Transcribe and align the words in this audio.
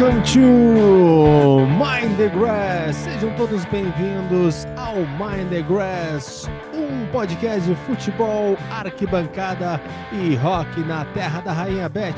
Welcome 0.00 0.22
to 0.32 1.66
Mind 1.76 2.16
the 2.16 2.30
Grass. 2.30 2.96
Sejam 2.96 3.36
todos 3.36 3.66
bem-vindos 3.66 4.66
ao 4.74 4.96
Mind 4.96 5.50
the 5.50 5.60
Grass, 5.60 6.48
um 6.72 7.06
podcast 7.12 7.68
de 7.68 7.74
futebol, 7.84 8.56
arquibancada 8.70 9.78
e 10.10 10.36
rock 10.36 10.80
na 10.84 11.04
terra 11.12 11.42
da 11.42 11.52
Rainha 11.52 11.86
Beth. 11.86 12.14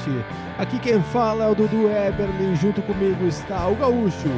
Aqui 0.61 0.79
quem 0.79 1.03
fala 1.03 1.47
é 1.47 1.49
o 1.49 1.57
Dudu 1.57 1.89
Eberly, 1.89 2.55
junto 2.55 2.81
comigo 2.83 3.27
está 3.27 3.67
o 3.67 3.75
gaúcho 3.75 4.31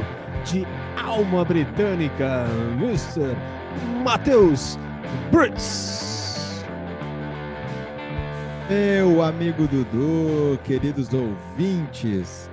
de 0.46 0.66
alma 1.04 1.44
britânica, 1.44 2.46
Mr. 2.78 3.36
Matheus 4.02 4.78
Brits. 5.30 6.64
Meu 8.70 9.22
amigo 9.22 9.68
Dudu, 9.68 10.58
queridos 10.64 11.10
ouvintes, 11.12 12.48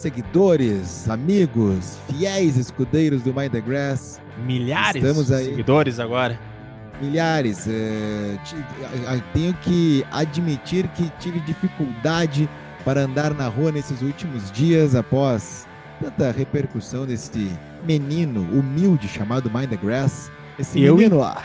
seguidores, 0.00 1.08
amigos, 1.08 1.98
fiéis 2.08 2.56
escudeiros 2.56 3.22
do 3.22 3.32
Mind 3.34 3.52
the 3.52 3.60
Grass. 3.60 4.20
Milhares 4.46 5.02
Estamos 5.02 5.30
aí. 5.30 5.44
de 5.44 5.50
seguidores 5.50 6.00
agora. 6.00 6.38
Milhares. 7.00 7.66
a- 9.06 9.18
tenho 9.32 9.54
que 9.54 10.04
admitir 10.10 10.86
que 10.88 11.10
tive 11.18 11.40
dificuldade 11.40 12.48
para 12.84 13.02
andar 13.02 13.34
na 13.34 13.48
rua 13.48 13.70
nesses 13.72 14.02
últimos 14.02 14.50
dias 14.50 14.94
após 14.94 15.66
tanta 16.00 16.30
repercussão 16.30 17.06
desse 17.06 17.50
menino 17.86 18.40
humilde 18.58 19.08
chamado 19.08 19.50
Mind 19.50 19.70
the 19.70 19.76
Grass. 19.76 20.30
Esse 20.58 20.80
Eu, 20.82 20.96
menino 20.96 21.18
lá. 21.18 21.42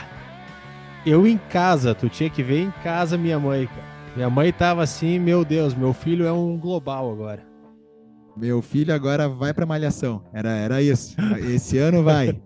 Eu 1.05 1.27
em 1.27 1.37
casa, 1.49 1.93
tu 1.93 2.09
tinha 2.09 2.29
que 2.29 2.41
ver 2.43 2.61
em 2.63 2.71
casa 2.83 3.17
minha 3.17 3.39
mãe, 3.39 3.67
cara. 3.67 3.95
Minha 4.15 4.29
mãe 4.29 4.51
tava 4.51 4.81
assim, 4.83 5.19
meu 5.19 5.43
Deus, 5.45 5.73
meu 5.73 5.93
filho 5.93 6.25
é 6.25 6.31
um 6.31 6.57
global 6.57 7.11
agora. 7.11 7.43
Meu 8.35 8.61
filho 8.61 8.93
agora 8.93 9.29
vai 9.29 9.53
pra 9.53 9.65
malhação. 9.65 10.21
Era, 10.33 10.49
era 10.49 10.81
isso. 10.81 11.15
Esse 11.53 11.77
ano 11.77 12.03
vai. 12.03 12.39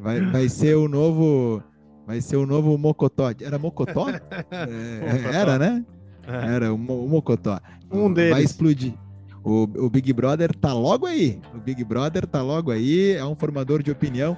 vai. 0.00 0.20
Vai 0.20 0.48
ser 0.48 0.76
o 0.76 0.88
novo. 0.88 1.62
Vai 2.06 2.20
ser 2.20 2.36
o 2.36 2.46
novo 2.46 2.78
Mocotó. 2.78 3.30
Era 3.40 3.58
Mocotó? 3.58 4.06
É, 4.50 5.36
era, 5.36 5.58
né? 5.58 5.84
Era 6.26 6.72
o, 6.72 6.76
o 6.76 7.08
Mocotó. 7.08 7.58
Um 7.90 8.12
deles. 8.12 8.32
Vai 8.32 8.42
explodir. 8.42 8.94
O, 9.42 9.62
o 9.62 9.90
Big 9.90 10.12
Brother 10.12 10.54
tá 10.54 10.72
logo 10.72 11.06
aí. 11.06 11.40
O 11.54 11.58
Big 11.58 11.82
Brother 11.84 12.26
tá 12.26 12.42
logo 12.42 12.70
aí. 12.70 13.12
É 13.12 13.24
um 13.24 13.34
formador 13.34 13.82
de 13.82 13.90
opinião. 13.90 14.36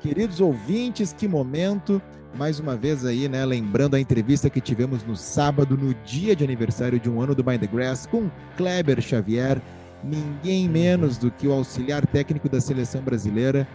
Queridos 0.00 0.40
ouvintes, 0.40 1.12
que 1.12 1.28
momento. 1.28 2.00
Mais 2.36 2.60
uma 2.60 2.76
vez 2.76 3.04
aí, 3.04 3.28
né? 3.28 3.44
Lembrando 3.44 3.96
a 3.96 4.00
entrevista 4.00 4.48
que 4.48 4.60
tivemos 4.60 5.04
no 5.04 5.16
sábado, 5.16 5.76
no 5.76 5.94
dia 6.04 6.36
de 6.36 6.44
aniversário 6.44 6.98
de 7.00 7.10
um 7.10 7.20
ano 7.20 7.34
do 7.34 7.44
Mind 7.44 7.60
the 7.60 7.66
Grass, 7.66 8.06
com 8.06 8.30
Kleber 8.56 9.00
Xavier. 9.00 9.60
Ninguém 10.02 10.68
menos 10.68 11.18
do 11.18 11.30
que 11.30 11.46
o 11.46 11.52
auxiliar 11.52 12.06
técnico 12.06 12.48
da 12.48 12.60
seleção 12.60 13.02
brasileira. 13.02 13.66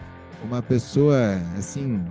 Uma 0.44 0.60
pessoa, 0.62 1.40
assim, 1.56 2.04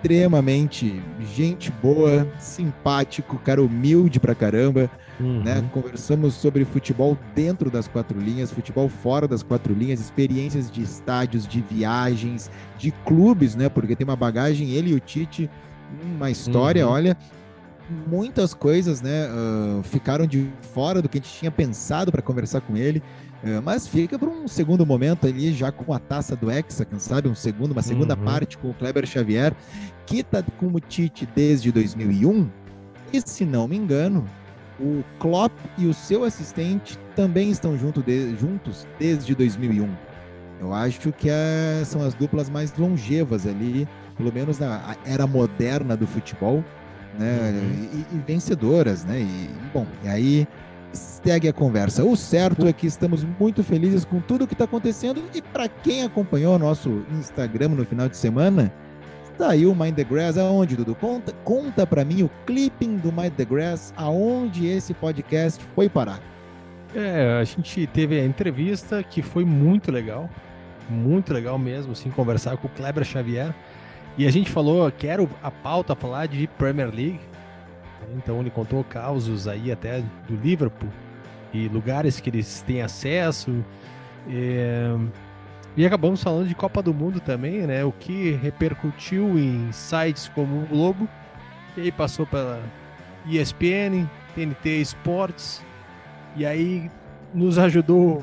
extremamente 0.00 1.02
gente 1.34 1.70
boa, 1.82 2.26
simpático, 2.38 3.38
cara 3.38 3.62
humilde 3.62 4.18
pra 4.18 4.34
caramba 4.34 4.90
Uhum. 5.20 5.42
né? 5.42 5.62
Conversamos 5.70 6.32
sobre 6.34 6.64
futebol 6.64 7.16
dentro 7.34 7.70
das 7.70 7.86
quatro 7.86 8.18
linhas, 8.18 8.50
futebol 8.50 8.88
fora 8.88 9.28
das 9.28 9.42
quatro 9.42 9.74
linhas, 9.74 10.00
experiências 10.00 10.70
de 10.70 10.82
estádios, 10.82 11.46
de 11.46 11.60
viagens, 11.60 12.50
de 12.78 12.90
clubes, 13.04 13.54
né? 13.54 13.68
Porque 13.68 13.94
tem 13.94 14.04
uma 14.06 14.16
bagagem, 14.16 14.70
ele 14.70 14.92
e 14.92 14.94
o 14.94 15.00
Tite, 15.00 15.50
uma 16.16 16.30
história, 16.30 16.86
Uhum. 16.86 16.92
olha, 16.94 17.16
muitas 18.06 18.54
coisas, 18.54 19.02
né? 19.02 19.28
ah, 19.30 19.82
ficaram 19.82 20.26
de 20.26 20.48
fora 20.72 21.02
do 21.02 21.08
que 21.08 21.18
a 21.18 21.20
gente 21.20 21.32
tinha 21.34 21.50
pensado 21.50 22.10
para 22.10 22.22
conversar 22.22 22.62
com 22.62 22.74
ele. 22.76 23.02
Ah, 23.44 23.60
mas 23.62 23.86
fica 23.86 24.18
para 24.18 24.28
um 24.28 24.46
segundo 24.48 24.84
momento 24.84 25.26
ali, 25.26 25.52
já 25.52 25.70
com 25.72 25.92
a 25.94 25.98
taça 25.98 26.34
do 26.36 26.50
Hexa, 26.50 26.84
quem 26.84 26.98
sabe, 26.98 27.28
um 27.28 27.34
segundo, 27.34 27.72
uma 27.72 27.82
segunda 27.82 28.14
Uhum. 28.16 28.24
parte 28.24 28.58
com 28.58 28.70
o 28.70 28.74
Kleber 28.74 29.06
Xavier, 29.06 29.52
que 30.06 30.22
tá 30.22 30.42
com 30.58 30.66
o 30.66 30.80
Tite 30.80 31.26
desde 31.34 31.70
2001. 31.72 32.48
E 33.12 33.20
se 33.20 33.44
não 33.44 33.66
me 33.66 33.76
engano, 33.76 34.24
o 34.78 35.02
Klopp 35.18 35.52
e 35.76 35.86
o 35.86 35.94
seu 35.94 36.24
assistente 36.24 36.98
também 37.16 37.50
estão 37.50 37.76
junto 37.76 38.02
de- 38.02 38.36
juntos 38.36 38.86
desde 38.98 39.34
2001. 39.34 39.88
Eu 40.60 40.72
acho 40.74 41.10
que 41.12 41.28
é- 41.30 41.82
são 41.84 42.02
as 42.02 42.12
duplas 42.14 42.48
mais 42.50 42.76
longevas 42.76 43.46
ali, 43.46 43.88
pelo 44.16 44.32
menos 44.32 44.58
na 44.58 44.94
era 45.06 45.26
moderna 45.26 45.96
do 45.96 46.06
futebol, 46.06 46.62
né? 47.18 47.52
Uhum. 47.54 48.04
E, 48.12 48.16
e 48.16 48.18
vencedoras, 48.26 49.04
né? 49.04 49.20
E, 49.20 49.50
bom, 49.72 49.86
e 50.04 50.08
aí 50.08 50.48
segue 50.92 51.48
a 51.48 51.52
conversa. 51.52 52.04
O 52.04 52.16
certo 52.16 52.66
é 52.66 52.72
que 52.72 52.86
estamos 52.86 53.24
muito 53.38 53.62
felizes 53.62 54.04
com 54.04 54.20
tudo 54.20 54.46
que 54.46 54.54
está 54.54 54.64
acontecendo 54.64 55.22
e 55.34 55.40
para 55.40 55.68
quem 55.68 56.04
acompanhou 56.04 56.56
o 56.56 56.58
nosso 56.58 57.04
Instagram 57.12 57.70
no 57.70 57.84
final 57.84 58.08
de 58.08 58.16
semana, 58.16 58.72
Saiu 59.40 59.72
o 59.72 59.74
Mind 59.74 59.94
the 59.94 60.04
Grass 60.04 60.36
aonde, 60.36 60.76
Dudu? 60.76 60.94
Conta, 60.94 61.32
conta 61.44 61.86
para 61.86 62.04
mim 62.04 62.22
o 62.22 62.30
clipping 62.44 62.98
do 62.98 63.10
Mind 63.10 63.32
the 63.32 63.44
Grass, 63.46 63.90
aonde 63.96 64.66
esse 64.66 64.92
podcast 64.92 65.64
foi 65.74 65.88
parar. 65.88 66.20
É, 66.94 67.38
a 67.40 67.44
gente 67.44 67.86
teve 67.86 68.20
a 68.20 68.24
entrevista 68.26 69.02
que 69.02 69.22
foi 69.22 69.42
muito 69.46 69.90
legal, 69.90 70.28
muito 70.90 71.32
legal 71.32 71.58
mesmo, 71.58 71.92
assim, 71.92 72.10
conversar 72.10 72.58
com 72.58 72.66
o 72.66 72.70
Kleber 72.70 73.02
Xavier. 73.02 73.54
E 74.18 74.26
a 74.26 74.30
gente 74.30 74.50
falou, 74.50 74.92
quero 74.92 75.26
a 75.42 75.50
pauta 75.50 75.94
falar 75.94 76.26
de 76.26 76.46
Premier 76.46 76.94
League. 76.94 77.20
Então 78.16 78.40
ele 78.40 78.50
contou 78.50 78.82
causos 78.84 79.46
aí 79.48 79.70
até 79.70 80.00
do 80.28 80.36
Liverpool 80.36 80.90
e 81.52 81.68
lugares 81.68 82.20
que 82.20 82.30
eles 82.30 82.62
têm 82.62 82.82
acesso. 82.82 83.64
É, 84.28 84.94
E 85.76 85.86
acabamos 85.86 86.22
falando 86.22 86.48
de 86.48 86.54
Copa 86.54 86.82
do 86.82 86.92
Mundo 86.92 87.20
também, 87.20 87.66
né? 87.66 87.84
O 87.84 87.92
que 87.92 88.32
repercutiu 88.32 89.38
em 89.38 89.70
sites 89.72 90.28
como 90.34 90.62
o 90.62 90.66
Globo. 90.66 91.08
E 91.76 91.82
aí 91.82 91.92
passou 91.92 92.26
pela 92.26 92.60
ESPN, 93.26 94.08
TNT 94.34 94.80
Sports. 94.82 95.64
E 96.36 96.44
aí 96.44 96.90
nos 97.32 97.58
ajudou 97.58 98.22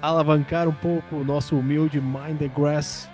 a 0.00 0.08
alavancar 0.08 0.68
um 0.68 0.74
pouco 0.74 1.16
o 1.16 1.24
nosso 1.24 1.56
humilde 1.56 2.00
Mind 2.00 2.38
the 2.38 2.48
Grass. 2.48 3.08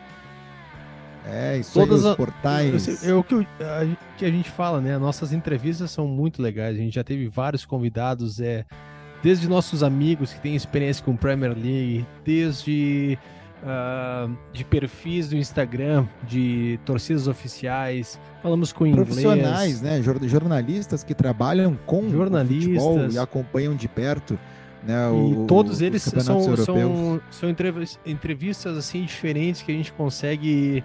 É, 1.31 1.59
isso 1.59 1.75
Todas 1.75 2.05
aí, 2.05 2.11
os 2.11 2.17
portais. 2.17 3.05
É 3.05 3.13
o 3.15 3.23
que, 3.23 3.47
que 4.17 4.25
a 4.25 4.31
gente 4.31 4.51
fala, 4.51 4.81
né? 4.81 4.97
Nossas 4.97 5.33
entrevistas 5.33 5.91
são 5.91 6.07
muito 6.09 6.41
legais. 6.41 6.77
A 6.77 6.81
gente 6.81 6.95
já 6.95 7.05
teve 7.05 7.29
vários 7.29 7.65
convidados, 7.67 8.41
é, 8.41 8.65
desde 9.23 9.49
nossos 9.49 9.83
amigos 9.83 10.33
que 10.33 10.41
têm 10.41 10.55
experiência 10.57 11.05
com 11.05 11.15
Premier 11.17 11.53
League, 11.53 12.07
desde 12.25 13.19
ah, 13.65 14.29
de 14.53 14.65
perfis 14.65 15.29
do 15.29 15.37
Instagram, 15.37 16.07
de 16.27 16.79
torcidas 16.85 17.27
oficiais. 17.29 18.19
Falamos 18.43 18.73
com 18.73 18.87
inglês. 18.87 19.07
Profissionais, 19.09 19.83
né? 19.83 20.01
Jor- 20.03 20.27
Jornalistas 20.27 21.03
que 21.05 21.13
trabalham 21.15 21.77
com 21.85 22.09
Jornalistas. 22.09 22.83
futebol 22.83 23.11
e 23.11 23.19
acompanham 23.19 23.75
de 23.75 23.89
perto. 23.89 24.39
Né, 24.87 24.95
E 25.11 25.35
o- 25.35 25.45
todos 25.47 25.73
os 25.73 25.81
eles 25.83 26.03
são, 26.03 26.57
são, 26.57 27.21
são 27.33 27.51
entrevis- 27.51 27.99
entrevistas 28.07 28.77
assim 28.79 29.05
diferentes 29.05 29.61
que 29.61 29.73
a 29.73 29.75
gente 29.75 29.93
consegue 29.93 30.85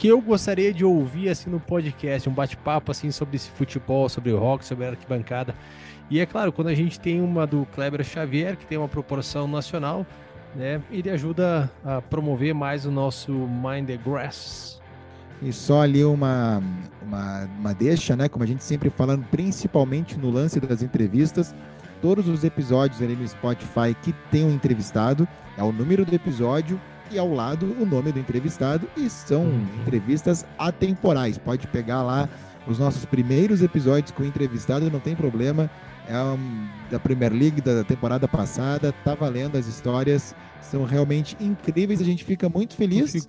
que 0.00 0.08
eu 0.08 0.18
gostaria 0.18 0.72
de 0.72 0.82
ouvir 0.82 1.28
assim 1.28 1.50
no 1.50 1.60
podcast, 1.60 2.26
um 2.26 2.32
bate-papo 2.32 2.90
assim 2.90 3.10
sobre 3.10 3.36
esse 3.36 3.50
futebol, 3.50 4.08
sobre 4.08 4.32
o 4.32 4.38
rock, 4.38 4.64
sobre 4.64 4.86
a 4.86 4.88
arquibancada. 4.88 5.54
E 6.08 6.18
é 6.18 6.24
claro, 6.24 6.50
quando 6.50 6.68
a 6.68 6.74
gente 6.74 6.98
tem 6.98 7.20
uma 7.20 7.46
do 7.46 7.66
Kleber 7.74 8.02
Xavier, 8.02 8.56
que 8.56 8.64
tem 8.64 8.78
uma 8.78 8.88
proporção 8.88 9.46
nacional, 9.46 10.06
né, 10.56 10.80
ele 10.90 11.10
ajuda 11.10 11.70
a 11.84 12.00
promover 12.00 12.54
mais 12.54 12.86
o 12.86 12.90
nosso 12.90 13.30
Mind 13.30 13.88
the 13.88 13.98
Grass. 13.98 14.80
E 15.42 15.52
só 15.52 15.82
ali 15.82 16.02
uma, 16.02 16.62
uma, 17.02 17.44
uma 17.58 17.74
deixa, 17.74 18.16
né? 18.16 18.26
Como 18.26 18.42
a 18.42 18.46
gente 18.46 18.64
sempre 18.64 18.88
falando, 18.88 19.26
principalmente 19.30 20.18
no 20.18 20.30
lance 20.30 20.58
das 20.60 20.82
entrevistas, 20.82 21.54
todos 22.00 22.26
os 22.26 22.42
episódios 22.42 23.02
ali 23.02 23.14
no 23.14 23.28
Spotify 23.28 23.94
que 24.00 24.14
tem 24.30 24.46
um 24.46 24.50
entrevistado, 24.50 25.28
é 25.58 25.62
o 25.62 25.70
número 25.70 26.06
do 26.06 26.14
episódio 26.14 26.80
e 27.10 27.18
ao 27.18 27.32
lado 27.32 27.74
o 27.80 27.86
nome 27.86 28.12
do 28.12 28.18
entrevistado, 28.18 28.88
e 28.96 29.08
são 29.10 29.42
Uhum. 29.44 29.66
entrevistas 29.82 30.44
atemporais. 30.58 31.38
Pode 31.38 31.66
pegar 31.68 32.02
lá 32.02 32.28
os 32.66 32.78
nossos 32.78 33.04
primeiros 33.04 33.62
episódios 33.62 34.10
com 34.12 34.22
o 34.22 34.26
entrevistado, 34.26 34.90
não 34.90 35.00
tem 35.00 35.14
problema. 35.16 35.70
É 36.08 36.18
um, 36.20 36.66
da 36.90 36.98
Premier 36.98 37.32
League 37.32 37.60
da 37.60 37.84
temporada 37.84 38.26
passada, 38.26 38.92
tá 39.04 39.14
valendo 39.14 39.56
as 39.56 39.66
histórias, 39.66 40.34
são 40.60 40.84
realmente 40.84 41.36
incríveis, 41.40 42.00
a 42.00 42.04
gente 42.04 42.24
fica 42.24 42.48
muito 42.48 42.74
feliz. 42.74 43.12
Fico- 43.12 43.28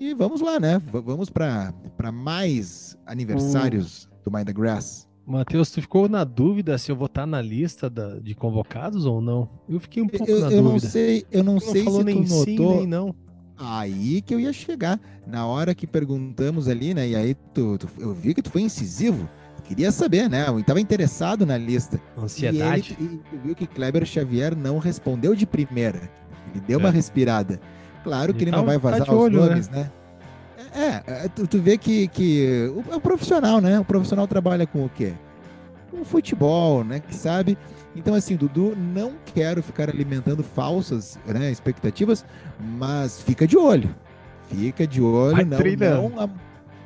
E 0.00 0.14
vamos 0.14 0.40
lá, 0.40 0.58
né? 0.58 0.78
V- 0.78 1.00
vamos 1.02 1.28
para 1.30 1.72
mais 2.12 2.96
aniversários 3.06 4.08
do 4.24 4.30
Mind 4.32 4.46
the 4.46 4.52
Grass. 4.52 5.06
Matheus, 5.26 5.70
tu 5.70 5.80
ficou 5.80 6.08
na 6.08 6.24
dúvida 6.24 6.76
se 6.76 6.90
eu 6.90 6.96
vou 6.96 7.06
estar 7.06 7.26
na 7.26 7.40
lista 7.40 7.88
da- 7.88 8.18
de 8.18 8.34
convocados 8.34 9.06
ou 9.06 9.20
não? 9.20 9.48
Eu 9.68 9.78
fiquei 9.78 10.02
um 10.02 10.08
pouco 10.08 10.28
Eu, 10.28 10.40
na 10.40 10.50
eu 10.50 10.62
não 10.62 10.72
dúvida. 10.72 10.88
sei, 10.90 11.24
eu 11.30 11.44
não 11.44 11.52
não 11.54 11.60
sei 11.60 11.84
falou 11.84 12.00
se 12.00 12.04
nem 12.04 12.22
tu 12.24 12.28
sim, 12.28 12.56
notou. 12.56 12.76
nem 12.78 12.86
não. 12.86 13.14
Aí 13.56 14.20
que 14.22 14.34
eu 14.34 14.40
ia 14.40 14.52
chegar. 14.52 14.98
Na 15.26 15.46
hora 15.46 15.74
que 15.74 15.86
perguntamos 15.86 16.66
ali, 16.68 16.92
né? 16.92 17.08
E 17.08 17.14
aí 17.14 17.34
tu, 17.54 17.78
tu- 17.78 17.88
eu 18.00 18.12
vi 18.12 18.34
que 18.34 18.42
tu 18.42 18.50
foi 18.50 18.62
incisivo. 18.62 19.28
Queria 19.64 19.92
saber, 19.92 20.28
né? 20.28 20.46
Eu 20.48 20.58
estava 20.58 20.80
interessado 20.80 21.46
na 21.46 21.56
lista. 21.56 22.00
Ansiedade. 22.18 22.96
E, 22.98 23.04
ele, 23.04 23.14
e 23.14 23.18
tu 23.18 23.38
viu 23.44 23.54
que 23.54 23.66
Kleber 23.66 24.04
Xavier 24.04 24.56
não 24.56 24.78
respondeu 24.78 25.36
de 25.36 25.46
primeira. 25.46 26.10
Ele 26.52 26.60
deu 26.66 26.80
uma 26.80 26.88
É. 26.88 26.92
respirada. 26.92 27.60
Claro 28.02 28.34
que 28.34 28.38
Ele 28.42 28.46
ele 28.46 28.50
tá- 28.50 28.56
não 28.56 28.66
vai 28.66 28.74
tá 28.74 28.90
vazar 28.90 29.14
os 29.14 29.22
olho, 29.22 29.40
né? 29.40 29.48
nomes, 29.50 29.68
né? 29.68 29.80
É, 29.82 30.01
é, 30.74 31.28
tu, 31.28 31.46
tu 31.46 31.58
vê 31.60 31.76
que, 31.78 32.08
que 32.08 32.70
o, 32.74 32.92
é 32.92 32.96
o 32.96 33.00
profissional, 33.00 33.60
né? 33.60 33.78
O 33.80 33.84
profissional 33.84 34.26
trabalha 34.26 34.66
com 34.66 34.84
o 34.84 34.88
quê? 34.88 35.12
Com 35.90 36.04
futebol, 36.04 36.82
né? 36.84 37.00
Que 37.00 37.14
sabe. 37.14 37.56
Então, 37.94 38.14
assim, 38.14 38.36
Dudu, 38.36 38.74
não 38.76 39.12
quero 39.34 39.62
ficar 39.62 39.90
alimentando 39.90 40.42
falsas 40.42 41.18
né, 41.26 41.50
expectativas, 41.50 42.24
mas 42.78 43.20
fica 43.20 43.46
de 43.46 43.56
olho. 43.58 43.94
Fica 44.48 44.86
de 44.86 45.00
olho, 45.02 45.36
Vai 45.36 45.44
não, 45.44 45.56
treinando. 45.58 46.08
não 46.10 46.30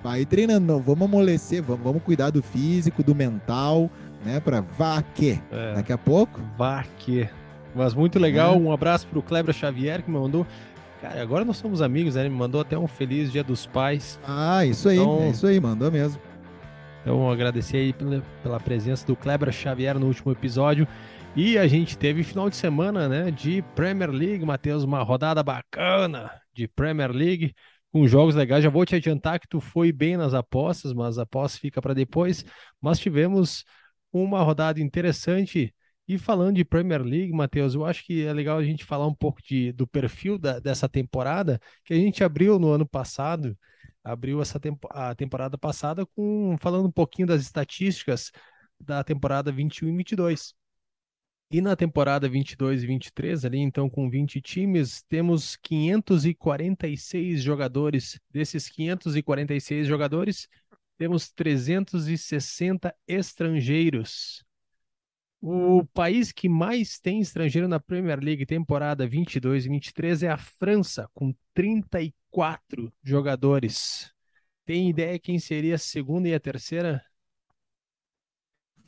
vai 0.02 0.24
treinando, 0.24 0.66
não 0.72 0.80
vamos 0.80 1.02
amolecer, 1.08 1.62
vamos, 1.62 1.82
vamos 1.82 2.02
cuidar 2.02 2.30
do 2.30 2.42
físico, 2.42 3.02
do 3.02 3.14
mental, 3.14 3.90
né? 4.24 4.38
Pra 4.40 4.60
vá 4.60 5.02
que 5.02 5.40
É, 5.50 5.74
daqui 5.74 5.92
a 5.92 5.98
pouco. 5.98 6.40
vá 6.56 6.84
que. 6.98 7.28
Mas 7.74 7.92
muito 7.94 8.18
legal. 8.18 8.54
É. 8.54 8.56
Um 8.56 8.72
abraço 8.72 9.06
pro 9.06 9.22
Kleber 9.22 9.54
Xavier 9.54 10.02
que 10.02 10.10
me 10.10 10.18
mandou. 10.18 10.46
Cara, 11.00 11.20
agora 11.22 11.44
nós 11.44 11.58
somos 11.58 11.82
amigos, 11.82 12.14
né? 12.14 12.22
Ele 12.22 12.31
me 12.31 12.37
mandou 12.37 12.60
até 12.60 12.76
um 12.78 12.87
feliz 12.87 13.31
Dia 13.31 13.44
dos 13.44 13.66
Pais. 13.66 14.19
Ah, 14.26 14.64
isso 14.64 14.88
aí, 14.88 14.96
Então- 14.98 15.22
é 15.22 15.31
isso 15.31 15.46
aí, 15.46 15.60
mandou 15.60 15.90
mesmo. 15.90 16.20
Então, 17.02 17.31
agradecer 17.31 17.76
aí 17.76 17.93
pela, 17.93 18.20
pela 18.43 18.58
presença 18.58 19.06
do 19.06 19.14
Kleber 19.14 19.52
Xavier 19.52 19.98
no 19.98 20.06
último 20.06 20.32
episódio. 20.32 20.88
E 21.37 21.58
a 21.58 21.66
gente 21.69 21.96
teve 21.98 22.25
final 22.25 22.48
de 22.48 22.56
semana, 22.56 23.08
né, 23.08 23.31
de 23.31 23.62
Premier 23.75 24.10
League, 24.10 24.44
Matheus, 24.44 24.82
uma 24.82 25.02
rodada 25.02 25.43
bacana 25.43 26.31
de 26.54 26.66
Premier 26.66 27.12
League, 27.12 27.54
com 27.92 28.08
jogos 28.08 28.34
legais. 28.34 28.64
Já 28.64 28.70
vou 28.70 28.84
te 28.87 28.96
adiantar 28.96 29.38
que 29.38 29.46
tu 29.46 29.60
foi 29.60 29.92
bem 29.92 30.16
nas 30.16 30.32
apostas, 30.34 30.92
mas 30.94 31.19
a 31.19 31.22
aposta 31.22 31.58
fica 31.60 31.81
para 31.81 31.94
depois. 31.94 32.44
Mas 32.81 32.99
tivemos 32.99 33.64
uma 34.12 34.42
rodada 34.42 34.81
interessante. 34.81 35.72
E 36.08 36.18
falando 36.18 36.56
de 36.56 36.64
Premier 36.64 37.02
League, 37.02 37.32
Matheus, 37.32 37.74
eu 37.74 37.84
acho 37.84 38.04
que 38.04 38.24
é 38.24 38.32
legal 38.32 38.58
a 38.58 38.64
gente 38.64 38.84
falar 38.84 39.06
um 39.06 39.14
pouco 39.14 39.42
de, 39.42 39.72
do 39.72 39.86
perfil 39.86 40.38
da- 40.38 40.60
dessa 40.60 40.88
temporada, 40.88 41.60
que 41.84 41.92
a 41.92 41.96
gente 41.96 42.22
abriu 42.22 42.58
no 42.58 42.70
ano 42.70 42.86
passado, 42.86 43.58
abriu 44.04 44.40
essa 44.40 44.60
tempo, 44.60 44.86
a 44.92 45.14
temporada 45.16 45.58
passada 45.58 46.06
com 46.06 46.56
falando 46.60 46.86
um 46.86 46.92
pouquinho 46.92 47.26
das 47.26 47.42
estatísticas 47.42 48.30
da 48.78 49.02
temporada 49.02 49.50
21 49.50 49.88
e 49.88 49.96
22. 49.96 50.54
E 51.50 51.60
na 51.60 51.76
temporada 51.76 52.28
22 52.28 52.82
e 52.82 52.86
23, 52.86 53.44
ali 53.44 53.58
então 53.58 53.88
com 53.90 54.10
20 54.10 54.40
times, 54.40 55.02
temos 55.08 55.56
546 55.56 57.42
jogadores. 57.42 58.20
Desses 58.30 58.68
546 58.68 59.86
jogadores, 59.86 60.48
temos 60.98 61.30
360 61.30 62.94
estrangeiros. 63.06 64.45
O 65.40 65.84
país 65.94 66.32
que 66.32 66.48
mais 66.48 66.98
tem 66.98 67.20
estrangeiro 67.20 67.68
na 67.68 67.78
Premier 67.78 68.18
League 68.20 68.44
temporada 68.46 69.06
22 69.06 69.66
e 69.66 69.68
23 69.68 70.22
é 70.22 70.28
a 70.30 70.36
França, 70.38 71.08
com 71.14 71.34
34 71.54 72.92
jogadores. 73.02 74.12
Tem 74.64 74.90
ideia 74.90 75.18
quem 75.18 75.38
seria 75.38 75.76
a 75.76 75.78
segunda 75.78 76.28
e 76.28 76.34
a 76.34 76.40
terceira? 76.40 77.02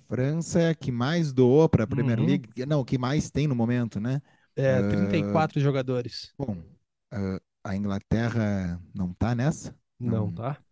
França 0.09 0.61
é 0.61 0.69
a 0.71 0.75
que 0.75 0.91
mais 0.91 1.33
doou 1.33 1.69
para 1.69 1.85
a 1.85 1.87
Premier 1.87 2.19
Uhum. 2.19 2.27
League, 2.27 2.49
não, 2.67 2.85
que 2.85 2.97
mais 2.99 3.31
tem 3.31 3.47
no 3.47 3.55
momento, 3.55 4.01
né? 4.01 4.21
É, 4.57 4.83
Ah. 4.83 4.83
34 4.83 5.61
jogadores. 5.61 6.35
Bom, 6.39 6.57
ah, 7.13 7.41
a 7.65 7.77
Inglaterra 7.77 8.81
não 8.95 9.13
tá 9.15 9.35
nessa? 9.35 9.77
Não, 9.99 10.31
Não, 10.31 10.33
tá? 10.33 10.63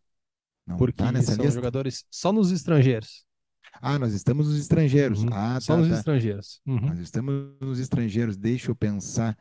Não 0.66 0.76
Porque 0.76 0.92
tá 0.92 1.12
nessa 1.12 1.34
são 1.34 1.44
lista? 1.44 1.50
jogadores 1.50 2.04
só 2.10 2.32
nos 2.32 2.50
estrangeiros. 2.50 3.26
Ah, 3.80 3.98
nós 3.98 4.12
estamos 4.12 4.48
nos 4.48 4.58
estrangeiros. 4.58 5.22
Uhum, 5.22 5.28
Ah, 5.32 5.58
só 5.60 5.74
tá, 5.74 5.80
nos 5.80 5.88
tá. 5.90 5.94
estrangeiros. 5.96 6.60
Uhum. 6.66 6.80
Nós 6.80 6.98
estamos 6.98 7.52
nos 7.60 7.78
estrangeiros. 7.78 8.36
Deixa 8.36 8.70
eu 8.70 8.76
pensar. 8.76 9.36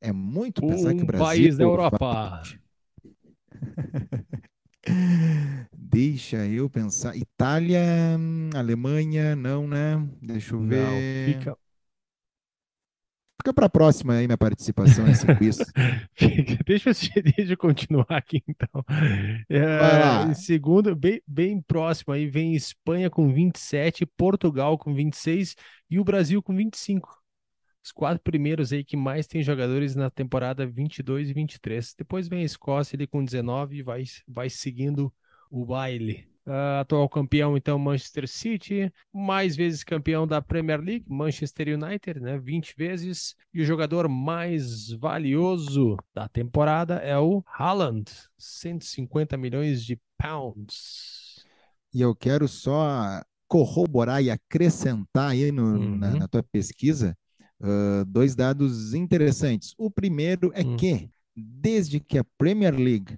É 0.00 0.12
muito 0.12 0.60
pensar 0.66 0.94
que 0.94 1.00
o 1.00 1.02
Um 1.02 1.06
Brasil. 1.06 1.24
país 1.26 1.56
da 1.56 1.64
vai- 1.64 1.72
Europa. 1.72 2.42
Deixa 5.72 6.46
eu 6.46 6.68
pensar. 6.68 7.16
Itália, 7.16 7.80
hum, 8.18 8.50
Alemanha, 8.54 9.34
não, 9.36 9.66
né? 9.66 9.96
Deixa 10.20 10.54
eu 10.54 10.60
Não, 10.60 10.68
ver. 10.68 11.38
fica, 11.38 11.56
Fica 13.40 13.52
para 13.52 13.66
a 13.66 13.70
próxima 13.70 14.14
aí 14.14 14.26
minha 14.26 14.38
participação 14.38 15.04
nesse 15.04 15.26
quiz. 15.36 15.58
Deixa 16.66 16.90
eu, 16.90 16.94
deixa 17.36 17.52
eu 17.52 17.56
continuar 17.56 18.06
aqui 18.08 18.42
então. 18.48 18.84
É, 19.48 20.32
segundo, 20.34 20.94
bem, 20.94 21.20
bem 21.26 21.60
próximo 21.60 22.12
aí 22.14 22.26
vem 22.26 22.54
Espanha 22.54 23.10
com 23.10 23.32
27, 23.32 24.06
Portugal 24.06 24.78
com 24.78 24.94
26 24.94 25.56
e 25.90 25.98
o 25.98 26.04
Brasil 26.04 26.42
com 26.42 26.54
25. 26.54 27.22
Os 27.84 27.92
quatro 27.92 28.22
primeiros 28.22 28.72
aí 28.72 28.82
que 28.82 28.96
mais 28.96 29.26
tem 29.26 29.42
jogadores 29.42 29.94
na 29.94 30.08
temporada 30.08 30.66
22 30.66 31.28
e 31.28 31.34
23. 31.34 31.94
Depois 31.98 32.28
vem 32.28 32.40
a 32.40 32.44
Escócia 32.46 32.96
ali 32.96 33.06
com 33.06 33.22
19 33.22 33.76
e 33.76 33.82
vai, 33.82 34.04
vai 34.26 34.48
seguindo 34.48 35.12
o 35.50 35.66
baile. 35.66 36.33
Ah, 36.46 36.80
atual 36.80 37.08
campeão, 37.08 37.56
então, 37.56 37.78
Manchester 37.78 38.28
City. 38.28 38.92
Mais 39.12 39.56
vezes 39.56 39.82
campeão 39.82 40.26
da 40.26 40.42
Premier 40.42 40.80
League, 40.80 41.06
Manchester 41.08 41.68
United, 41.68 42.20
né? 42.20 42.38
20 42.38 42.74
vezes. 42.76 43.34
E 43.52 43.62
o 43.62 43.64
jogador 43.64 44.08
mais 44.08 44.90
valioso 44.90 45.96
da 46.14 46.28
temporada 46.28 46.96
é 46.96 47.18
o 47.18 47.42
Haaland, 47.46 48.04
150 48.38 49.36
milhões 49.38 49.82
de 49.82 49.98
pounds. 50.18 51.44
E 51.94 52.00
eu 52.00 52.14
quero 52.14 52.46
só 52.48 53.22
corroborar 53.48 54.22
e 54.22 54.30
acrescentar 54.30 55.30
aí 55.30 55.50
no- 55.52 55.78
na, 55.96 56.08
Uhum. 56.10 56.18
na 56.18 56.28
tua 56.28 56.42
pesquisa 56.42 57.16
ah, 57.62 58.04
dois 58.06 58.34
dados 58.34 58.92
interessantes. 58.94 59.74
O 59.78 59.90
primeiro 59.90 60.50
é 60.54 60.62
Hum. 60.62 60.76
que, 60.76 61.08
desde 61.34 62.00
que 62.00 62.18
a 62.18 62.24
Premier 62.36 62.74
League 62.74 63.16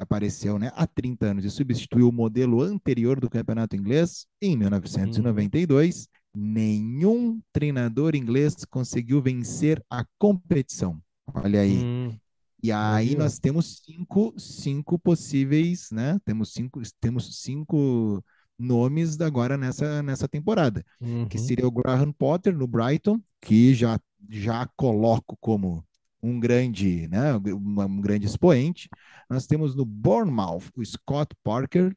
apareceu 0.00 0.58
né, 0.58 0.70
há 0.74 0.86
30 0.86 1.26
anos 1.26 1.44
e 1.44 1.50
substituiu 1.50 2.08
o 2.08 2.12
modelo 2.12 2.62
anterior 2.62 3.20
do 3.20 3.30
campeonato 3.30 3.76
inglês, 3.76 4.26
em 4.40 4.56
1992, 4.56 6.08
nenhum 6.34 7.40
treinador 7.52 8.14
inglês 8.14 8.64
conseguiu 8.64 9.22
vencer 9.22 9.82
a 9.88 10.04
competição. 10.18 11.00
Olha 11.32 11.60
aí. 11.60 11.78
Hum, 11.78 12.16
E 12.62 12.72
aí 12.72 13.14
nós 13.16 13.38
temos 13.38 13.82
cinco, 13.84 14.34
cinco 14.38 14.98
possíveis, 14.98 15.90
né? 15.92 16.18
Temos 16.24 16.52
cinco, 16.52 16.80
temos 17.00 17.40
cinco 17.40 18.22
nomes 18.58 19.20
agora 19.20 19.56
nessa, 19.56 20.02
nessa 20.02 20.28
temporada, 20.28 20.84
que 21.28 21.36
uhum. 21.38 21.44
seria 21.44 21.66
o 21.66 21.70
Graham 21.70 22.12
Potter 22.12 22.56
no 22.56 22.66
Brighton, 22.66 23.20
que 23.40 23.74
já, 23.74 23.98
já 24.30 24.66
coloco 24.76 25.36
como 25.40 25.84
um 26.24 26.40
grande, 26.40 27.08
né? 27.08 27.34
Um, 27.36 28.00
grande 28.00 28.26
expoente. 28.26 28.88
Nós 29.28 29.46
temos 29.46 29.74
no 29.74 29.84
Bournemouth 29.84 30.64
o 30.76 30.84
Scott 30.84 31.34
Parker, 31.42 31.94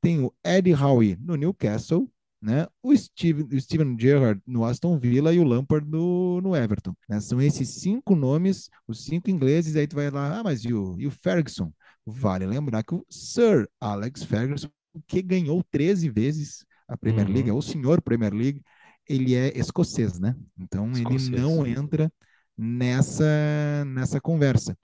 tem 0.00 0.20
o 0.20 0.32
Eddie 0.44 0.74
Howe 0.74 1.16
no 1.20 1.36
Newcastle, 1.36 2.10
né? 2.40 2.66
O, 2.82 2.94
Steve, 2.96 3.42
o 3.44 3.60
Steven 3.60 3.96
Gerrard 3.98 4.40
no 4.46 4.64
Aston 4.64 4.98
Villa 4.98 5.32
e 5.32 5.38
o 5.38 5.44
Lampard 5.44 5.88
no, 5.88 6.40
no 6.42 6.54
Everton. 6.54 6.94
né? 7.08 7.20
São 7.20 7.40
esses 7.40 7.80
cinco 7.80 8.14
nomes, 8.14 8.68
os 8.86 9.04
cinco 9.04 9.30
ingleses, 9.30 9.76
aí 9.76 9.86
tu 9.86 9.96
vai 9.96 10.10
lá, 10.10 10.40
ah, 10.40 10.42
mas 10.44 10.64
e 10.64 10.72
o, 10.72 10.96
e 10.98 11.06
o 11.06 11.10
Ferguson? 11.10 11.72
Vale 12.06 12.46
lembrar 12.46 12.82
que 12.82 12.94
o 12.94 13.04
Sir 13.08 13.66
Alex 13.80 14.24
Ferguson, 14.24 14.68
que 15.06 15.22
ganhou 15.22 15.64
13 15.70 16.10
vezes 16.10 16.64
a 16.86 16.96
Premier 16.98 17.26
Uhum. 17.26 17.32
League, 17.32 17.48
é 17.48 17.52
o 17.52 17.62
senhor 17.62 18.02
Premier 18.02 18.34
League, 18.34 18.60
ele 19.08 19.34
é 19.34 19.56
escocês, 19.58 20.18
né? 20.20 20.36
Então 20.58 20.90
Escocês. 20.90 21.28
ele 21.28 21.40
não 21.40 21.66
entra 21.66 22.12
nessa, 22.56 23.24
nessa 23.86 24.20
conversa. 24.20 24.76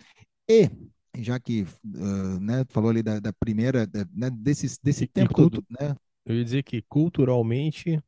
E, 0.48 0.70
já 1.18 1.38
que 1.40 1.62
uh, 1.62 2.40
né, 2.40 2.64
falou 2.68 2.90
ali 2.90 3.02
da, 3.02 3.20
da 3.20 3.32
primeira, 3.32 3.86
da, 3.86 4.04
né, 4.12 4.30
desse, 4.30 4.78
desse 4.82 5.04
E- 5.04 5.06
e 5.06 5.08
tempo 5.08 5.34
cultu- 5.34 5.62
todo, 5.62 5.66
né? 5.80 5.94
Eu 6.26 6.36
ia 6.36 6.44
dizer 6.44 6.62
que 6.62 6.82
culturalmente 6.82 8.00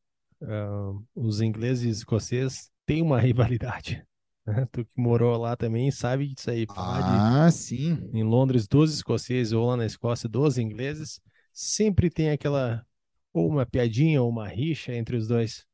ah, 0.43 0.93
os 1.15 1.41
ingleses 1.41 1.85
e 1.85 1.89
escoceses 1.89 2.71
têm 2.87 3.03
uma 3.03 3.19
rivalidade. 3.21 4.05
né? 4.47 4.67
Tu 4.71 4.85
que 4.85 4.91
morou 4.97 5.37
lá 5.37 5.57
também 5.57 5.91
sabe 5.91 6.29
disso 6.35 6.51
aí. 6.51 6.67
Ah, 6.69 7.51
sim. 7.51 7.99
em 8.13 8.23
Londres, 8.23 8.67
12 8.69 8.95
escoceses 8.95 9.53
ou 9.53 9.67
lá 9.67 9.77
na 9.77 9.87
Escócia, 9.87 10.29
12 10.29 10.63
ingleses, 10.63 11.21
sempre 11.53 12.11
tem 12.11 12.31
aquela 12.31 12.85
ou 13.33 13.49
uma 13.49 13.65
piadinha 13.65 14.23
ou 14.23 14.29
uma 14.29 14.47
rixa 14.49 14.93
entre 14.95 15.17
os 15.17 15.27
dois. 15.27 15.65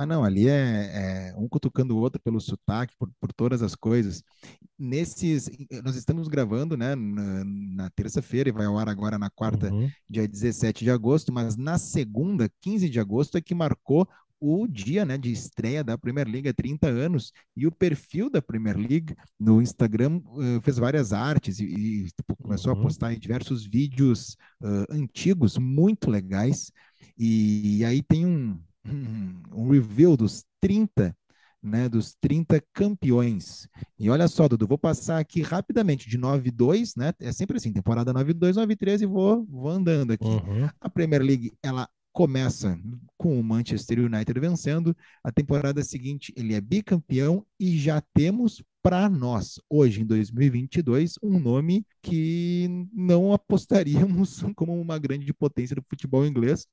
Ah, 0.00 0.06
não, 0.06 0.22
ali 0.22 0.46
é, 0.48 1.30
é 1.32 1.34
um 1.36 1.48
cutucando 1.48 1.96
o 1.96 1.98
outro 2.00 2.20
pelo 2.22 2.40
sotaque, 2.40 2.94
por, 2.96 3.10
por 3.20 3.32
todas 3.32 3.62
as 3.62 3.74
coisas. 3.74 4.22
Nesses, 4.78 5.50
nós 5.82 5.96
estamos 5.96 6.28
gravando, 6.28 6.76
né, 6.76 6.94
na, 6.94 7.44
na 7.44 7.90
terça-feira 7.90 8.48
e 8.48 8.52
vai 8.52 8.66
ao 8.66 8.78
ar 8.78 8.88
agora 8.88 9.18
na 9.18 9.28
quarta, 9.28 9.72
Uhum. 9.72 9.90
dia 10.08 10.28
17 10.28 10.84
de 10.84 10.90
agosto, 10.90 11.32
mas 11.32 11.56
na 11.56 11.78
segunda, 11.78 12.48
15 12.60 12.88
de 12.88 13.00
agosto, 13.00 13.36
é 13.38 13.40
que 13.40 13.54
marcou 13.56 14.08
o 14.40 14.68
dia, 14.68 15.04
né, 15.04 15.18
de 15.18 15.32
estreia 15.32 15.82
da 15.82 15.98
Premier 15.98 16.28
League 16.28 16.48
há 16.48 16.54
30 16.54 16.86
anos. 16.86 17.32
E 17.56 17.66
o 17.66 17.72
perfil 17.72 18.30
da 18.30 18.40
Premier 18.40 18.76
League 18.76 19.16
no 19.38 19.60
Instagram 19.60 20.20
eh, 20.38 20.60
fez 20.62 20.76
várias 20.78 21.12
artes 21.12 21.58
e, 21.58 21.64
e, 21.64 22.04
tipo, 22.12 22.36
começou 22.36 22.72
a 22.72 22.76
Uhum. 22.76 22.82
postar 22.82 23.08
aí 23.08 23.18
diversos 23.18 23.66
vídeos 23.66 24.36
ah, 24.62 24.84
antigos, 24.90 25.58
muito 25.58 26.08
legais. 26.08 26.70
E, 27.18 27.84
aí 27.84 28.00
tem 28.02 28.24
um, 28.26 28.60
um, 29.52 29.70
review 29.70 30.16
dos 30.16 30.44
30 30.60 31.14
né, 31.60 31.88
dos 31.88 32.14
30 32.20 32.62
campeões. 32.72 33.68
E 33.98 34.08
olha 34.08 34.28
só, 34.28 34.46
Dudu, 34.48 34.66
vou 34.66 34.78
passar 34.78 35.18
aqui 35.18 35.42
rapidamente 35.42 36.08
de 36.08 36.16
9 36.16 36.50
2, 36.52 36.94
né? 36.94 37.12
É 37.20 37.32
sempre 37.32 37.56
assim, 37.56 37.72
temporada 37.72 38.12
9 38.12 38.32
2, 38.32 38.56
9 38.56 38.76
3 38.76 39.02
e 39.02 39.06
vou, 39.06 39.44
vou 39.44 39.68
andando 39.68 40.12
aqui. 40.12 40.24
Uhum. 40.24 40.68
A 40.80 40.88
Premier 40.88 41.20
League, 41.20 41.52
ela 41.60 41.88
começa 42.12 42.78
com 43.16 43.38
o 43.38 43.44
Manchester 43.44 44.00
United 44.00 44.40
vencendo. 44.40 44.96
A 45.22 45.30
temporada 45.30 45.82
seguinte, 45.84 46.32
ele 46.36 46.54
é 46.54 46.60
bicampeão 46.60 47.44
e 47.60 47.78
já 47.78 48.00
temos 48.14 48.62
para 48.82 49.08
nós, 49.08 49.60
hoje 49.68 50.00
em 50.00 50.06
2022, 50.06 51.14
um 51.22 51.38
nome 51.38 51.84
que 52.00 52.86
não 52.92 53.32
apostaríamos 53.32 54.42
como 54.56 54.80
uma 54.80 54.98
grande 54.98 55.32
potência 55.32 55.76
do 55.76 55.84
futebol 55.88 56.24
inglês, 56.24 56.66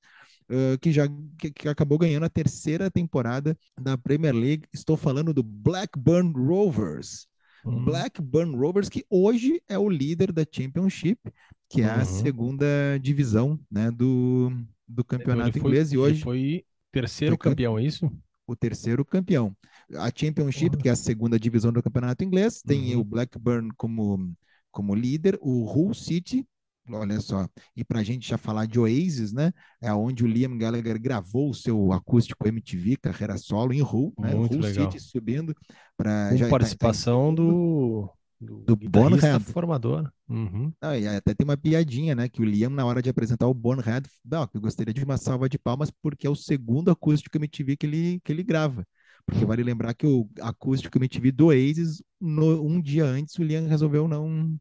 uh, 0.49 0.77
que 0.79 0.91
já 0.91 1.07
que, 1.37 1.51
que, 1.51 1.67
acabou 1.67 1.97
ganhando 1.97 2.25
a 2.25 2.29
terceira 2.29 2.89
temporada 2.89 3.57
da 3.79 3.97
Premier 3.97 4.33
League. 4.33 4.63
Estou 4.73 4.97
falando 4.97 5.33
do 5.33 5.43
Blackburn 5.43 6.33
Rovers. 6.33 7.27
Uhum. 7.65 7.85
Blackburn 7.85 8.55
Rovers, 8.55 8.89
que 8.89 9.05
hoje 9.09 9.61
é 9.67 9.77
o 9.77 9.89
líder 9.89 10.31
da 10.31 10.45
Championship, 10.49 11.19
que 11.67 11.81
é 11.81 11.89
a 11.89 11.97
uhum. 11.99 12.05
segunda 12.05 12.65
divisão 13.01 13.59
né, 13.71 13.89
do, 13.89 14.51
do 14.87 15.03
campeonato 15.03 15.57
inglês. 15.57 15.91
E 15.91 15.97
hoje 15.97 16.21
foi 16.21 16.63
terceiro 16.91 17.35
foi 17.35 17.49
campeão, 17.49 17.77
é 17.77 17.83
isso? 17.83 18.11
O 18.47 18.55
terceiro 18.55 19.03
campeão. 19.03 19.55
A 19.95 20.11
Championship, 20.15 20.75
uhum. 20.75 20.81
que 20.81 20.89
é 20.89 20.91
a 20.91 20.95
segunda 20.95 21.39
divisão 21.39 21.73
do 21.73 21.81
campeonato 21.81 22.23
inglês, 22.23 22.61
tem 22.61 22.93
uhum. 22.93 23.01
o 23.01 23.03
Blackburn 23.03 23.71
como, 23.75 24.31
como 24.71 24.93
líder, 24.93 25.37
o 25.41 25.65
Hull 25.65 25.95
City 25.95 26.45
Olha 26.89 27.19
só, 27.19 27.47
e 27.75 27.83
para 27.83 27.99
a 27.99 28.03
gente 28.03 28.27
já 28.27 28.37
falar 28.37 28.67
de 28.67 28.79
Oasis, 28.79 29.33
né? 29.33 29.51
É 29.81 29.91
onde 29.91 30.23
o 30.23 30.27
Liam 30.27 30.55
Gallagher 30.57 30.99
gravou 31.01 31.49
o 31.49 31.53
seu 31.53 31.91
acústico 31.91 32.47
MTV, 32.47 32.97
carreira 32.97 33.37
solo, 33.37 33.73
em 33.73 33.81
Hull, 33.81 34.13
né? 34.19 34.35
Muito 34.35 34.53
Hull 34.53 34.61
legal. 34.61 34.91
City 34.91 35.03
subindo 35.03 35.55
para. 35.97 36.29
Com 36.29 36.37
já, 36.37 36.47
participação 36.49 37.33
tá, 37.33 37.41
tá, 37.41 37.43
do, 37.43 38.09
do, 38.39 38.63
do 38.65 38.75
Bonhead. 38.75 39.43
formador. 39.45 40.11
Uhum. 40.29 40.71
Ah, 40.79 40.97
e 40.97 41.07
até 41.07 41.33
tem 41.33 41.43
uma 41.43 41.57
piadinha, 41.57 42.13
né? 42.13 42.29
Que 42.29 42.41
o 42.41 42.45
Liam, 42.45 42.69
na 42.69 42.85
hora 42.85 43.01
de 43.01 43.09
apresentar 43.09 43.47
o 43.47 43.53
Bonhead, 43.53 44.07
não, 44.23 44.47
eu 44.53 44.61
gostaria 44.61 44.93
de 44.93 45.03
uma 45.03 45.17
salva 45.17 45.49
de 45.49 45.57
palmas, 45.57 45.89
porque 45.89 46.27
é 46.27 46.29
o 46.29 46.35
segundo 46.35 46.91
acústico 46.91 47.37
MTV 47.37 47.77
que 47.77 47.85
ele, 47.87 48.21
que 48.23 48.31
ele 48.31 48.43
grava. 48.43 48.85
Porque 49.25 49.43
vale 49.43 49.63
lembrar 49.63 49.95
que 49.95 50.05
o 50.05 50.29
acústico 50.39 50.99
MTV 50.99 51.31
do 51.31 51.47
Oasis, 51.47 52.03
no, 52.21 52.63
um 52.63 52.79
dia 52.79 53.05
antes, 53.05 53.35
o 53.39 53.43
Liam 53.43 53.65
resolveu 53.67 54.07
não 54.07 54.55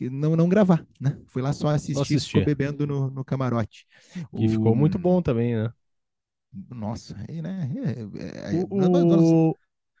não, 0.00 0.36
não 0.36 0.48
gravar, 0.48 0.86
né? 1.00 1.18
Fui 1.26 1.42
lá 1.42 1.52
só 1.52 1.68
assistir, 1.68 1.94
só 1.94 2.02
assistir. 2.02 2.28
ficou 2.28 2.44
bebendo 2.44 2.86
no, 2.86 3.10
no 3.10 3.24
camarote. 3.24 3.86
E 4.34 4.46
o... 4.46 4.50
ficou 4.50 4.74
muito 4.74 4.98
bom 4.98 5.22
também, 5.22 5.56
né? 5.56 5.72
Nossa, 6.70 7.16
aí, 7.28 7.42
né? 7.42 7.70
É, 7.84 8.56
é, 8.58 8.66
o, 8.68 8.76
nós... 8.76 9.54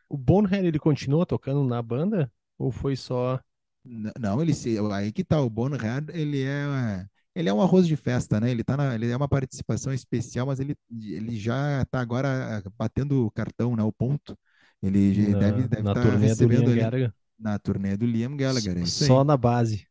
o 0.08 0.16
Bonhead, 0.16 0.66
ele 0.66 0.78
continua 0.78 1.26
tocando 1.26 1.64
na 1.64 1.80
banda? 1.82 2.30
Ou 2.58 2.70
foi 2.70 2.96
só... 2.96 3.40
Não, 3.84 4.42
ele 4.42 4.54
se... 4.54 4.76
aí 4.92 5.12
que 5.12 5.22
tá, 5.22 5.40
o 5.40 5.50
Bonhead, 5.50 6.10
ele 6.12 6.42
é... 6.42 7.06
Ele 7.34 7.50
é 7.50 7.52
um 7.52 7.60
arroz 7.60 7.86
de 7.86 7.96
festa, 7.96 8.40
né? 8.40 8.50
Ele, 8.50 8.64
tá 8.64 8.78
na, 8.78 8.94
ele 8.94 9.10
é 9.10 9.16
uma 9.16 9.28
participação 9.28 9.92
especial, 9.92 10.46
mas 10.46 10.58
ele, 10.58 10.74
ele 10.90 11.36
já 11.36 11.82
está 11.82 12.00
agora 12.00 12.62
batendo 12.78 13.26
o 13.26 13.30
cartão, 13.30 13.76
né? 13.76 13.82
O 13.82 13.92
ponto. 13.92 14.34
Ele 14.82 15.28
na, 15.28 15.38
deve 15.38 15.64
estar 15.64 15.94
tá 15.94 16.16
recebendo 16.16 16.70
ali 16.70 17.12
na 17.38 17.58
turnê 17.58 17.96
do 17.96 18.06
Liam 18.06 18.36
Gallagher. 18.36 18.78
É 18.78 18.86
Só 18.86 19.24
na 19.24 19.36
base. 19.36 19.86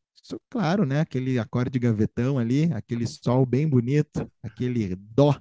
Claro, 0.49 0.85
né? 0.85 1.01
Aquele 1.01 1.37
acorde 1.37 1.69
de 1.69 1.79
gavetão 1.79 2.39
ali, 2.39 2.71
aquele 2.73 3.05
sol 3.05 3.45
bem 3.45 3.67
bonito, 3.67 4.27
aquele 4.41 4.95
dó, 4.95 5.39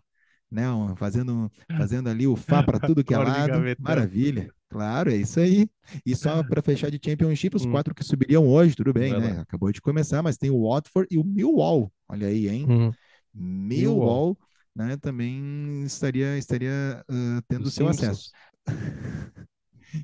né? 0.51 0.65
Fazendo, 0.97 1.51
fazendo 1.77 2.09
ali 2.09 2.27
o 2.27 2.37
Fá 2.37 2.63
para 2.63 2.79
tudo 2.79 3.03
que 3.03 3.15
é 3.15 3.19
lado. 3.19 3.63
Maravilha. 3.79 4.53
Claro, 4.69 5.11
é 5.11 5.17
isso 5.17 5.41
aí. 5.41 5.69
E 6.05 6.15
só 6.15 6.43
para 6.45 6.61
fechar 6.61 6.91
de 6.91 7.01
Championship, 7.03 7.57
os 7.57 7.65
hum. 7.65 7.71
quatro 7.71 7.95
que 7.95 8.05
subiriam 8.05 8.47
hoje, 8.47 8.75
tudo 8.75 8.93
bem, 8.93 9.13
Vai 9.13 9.21
né? 9.21 9.33
Lá. 9.35 9.41
Acabou 9.43 9.73
de 9.73 9.81
começar, 9.81 10.23
mas 10.23 10.37
tem 10.37 10.51
o 10.51 10.69
Watford 10.69 11.09
e 11.11 11.17
o 11.17 11.25
Millwall. 11.25 11.93
Olha 12.09 12.27
aí, 12.27 12.49
hein? 12.49 12.67
Hum. 12.69 12.93
Millwall, 13.33 14.37
né? 14.75 14.97
Também 14.97 15.83
estaria, 15.85 16.37
estaria 16.37 17.05
uh, 17.09 17.43
tendo 17.49 17.71
seu 17.71 17.89
acesso. 17.89 18.31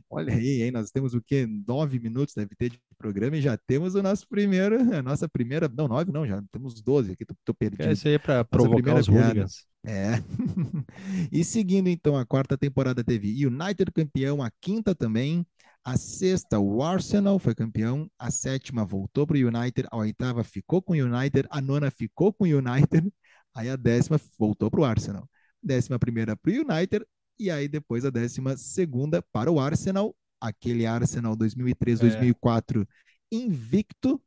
Olha 0.09 0.35
aí, 0.35 0.63
hein? 0.63 0.71
Nós 0.71 0.91
temos 0.91 1.15
o 1.15 1.23
quê? 1.23 1.47
Nove 1.67 1.99
minutos 1.99 2.35
deve 2.35 2.55
ter 2.55 2.71
de 2.71 2.81
programa 2.99 3.37
e 3.37 3.41
já 3.41 3.57
temos 3.57 3.95
o 3.95 4.03
nosso 4.03 4.29
primeiro, 4.29 4.77
a 4.95 5.03
nossa 5.03 5.29
primeira. 5.29 5.69
Não, 5.69 5.89
nove 5.89 6.13
não, 6.13 6.27
já 6.27 6.43
temos 6.53 6.81
doze 6.83 7.13
aqui, 7.13 7.25
tô, 7.25 7.35
tô 7.45 7.55
perdido. 7.55 7.83
É 7.83 7.93
isso 7.93 8.09
aí 8.09 8.19
para 8.19 8.45
provocar 8.45 8.97
os 8.97 9.09
hooligans. 9.09 9.67
É. 9.85 10.13
e 11.33 11.43
seguindo 11.43 11.89
então 11.89 12.17
a 12.17 12.27
quarta 12.27 12.57
temporada 12.57 13.03
teve 13.03 13.47
United 13.47 13.91
campeão, 13.93 14.43
a 14.43 14.51
quinta 14.61 14.95
também, 14.95 15.47
a 15.83 15.97
sexta 15.97 16.59
o 16.59 16.83
Arsenal 16.83 17.39
foi 17.39 17.55
campeão, 17.55 18.11
a 18.19 18.31
sétima 18.31 18.85
voltou 18.85 19.27
para 19.27 19.37
o 19.37 19.41
United, 19.41 19.89
a 19.91 19.97
oitava 19.97 20.45
ficou 20.45 20.83
com 20.83 20.93
o 20.93 20.97
United, 20.97 21.49
a 21.51 21.61
nona 21.61 21.91
ficou 21.91 22.33
com 22.33 22.45
o 22.45 22.47
United, 22.47 23.11
aí 23.55 23.71
a 23.71 23.77
décima 23.77 24.21
voltou 24.39 24.71
para 24.71 24.81
o 24.81 24.85
Arsenal. 24.85 25.29
Décima 25.63 25.99
primeira 25.99 26.37
para 26.37 26.53
o 26.53 26.55
United, 26.55 27.05
e 27.41 27.51
aí 27.51 27.67
depois 27.67 28.05
a 28.05 28.11
décima 28.11 28.55
segunda 28.57 29.23
para 29.33 29.51
o 29.51 29.59
Arsenal, 29.59 30.15
aquele 30.39 30.85
Arsenal 30.85 31.35
2003-2004 31.35 32.83
é. 32.83 32.87
invicto, 33.35 34.21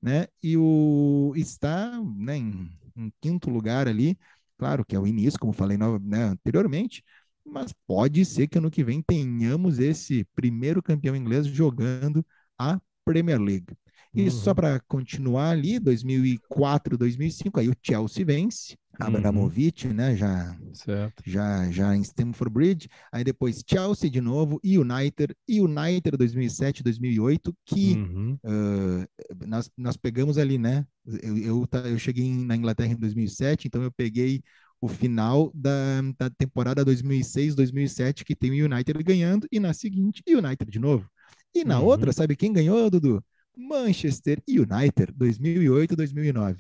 né? 0.02 0.28
E 0.44 0.58
o 0.58 1.32
está 1.38 1.90
né, 2.18 2.36
em, 2.38 2.70
em 2.98 3.10
quinto 3.22 3.50
lugar 3.50 3.88
ali, 3.88 4.18
claro 4.58 4.84
que 4.84 4.94
é 4.94 5.00
o 5.00 5.08
início, 5.08 5.40
como 5.40 5.54
falei 5.54 5.78
né, 5.78 6.24
anteriormente, 6.24 7.02
mas 7.46 7.74
pode 7.88 8.26
ser 8.26 8.48
que 8.48 8.58
ano 8.58 8.72
que 8.72 8.84
vem 8.84 9.02
tenhamos 9.02 9.80
esse 9.80 10.26
primeiro 10.36 10.82
campeão 10.82 11.16
inglês 11.16 11.46
jogando 11.46 12.26
a 12.58 12.80
Premier 13.06 13.40
League. 13.40 13.76
E 14.14 14.24
uhum. 14.24 14.32
só 14.32 14.54
para 14.54 14.80
continuar 14.88 15.50
ali, 15.50 15.78
2004, 15.78 16.98
2005, 16.98 17.60
aí 17.60 17.68
o 17.68 17.76
Chelsea 17.84 18.26
vence, 18.26 18.78
uhum. 18.98 19.08
Abramovich, 19.08 19.90
né, 19.90 20.16
já, 20.16 20.58
certo. 20.74 21.22
já 21.26 21.70
já 21.70 21.94
em 21.94 22.02
Stamford 22.02 22.54
Bridge, 22.54 22.90
aí 23.12 23.26
depois 23.26 23.62
Chelsea 23.68 24.10
de 24.10 24.22
novo, 24.22 24.58
e 24.64 24.80
United, 24.80 25.36
e 25.46 25.60
United 25.60 26.16
2007, 26.18 26.82
2008, 26.82 27.54
que 27.66 27.94
uhum. 27.96 28.38
uh, 28.46 29.46
nós, 29.46 29.70
nós 29.78 29.98
pegamos 29.98 30.38
ali, 30.38 30.58
né, 30.58 30.88
eu, 31.22 31.38
eu, 31.38 31.68
eu 31.84 32.00
cheguei 32.00 32.32
na 32.32 32.56
Inglaterra 32.56 32.94
em 32.94 32.98
2007, 32.98 33.68
então 33.68 33.84
eu 33.84 33.92
peguei 33.92 34.42
o 34.86 34.88
final 34.88 35.52
da, 35.54 36.02
da 36.16 36.30
temporada 36.30 36.86
2006-2007, 36.86 38.24
que 38.24 38.36
tem 38.36 38.52
o 38.52 38.66
United 38.66 39.04
ganhando, 39.04 39.48
e 39.52 39.60
na 39.60 39.74
seguinte, 39.74 40.22
o 40.28 40.38
United 40.38 40.70
de 40.72 40.80
novo. 40.80 41.10
E 41.56 41.66
na 41.66 41.80
uhum. 41.80 41.86
outra, 41.86 42.14
sabe 42.14 42.36
quem 42.36 42.54
ganhou, 42.54 42.88
Dudu? 42.88 43.24
Manchester 43.58 44.40
United, 44.48 45.12
2008-2009. 45.18 46.58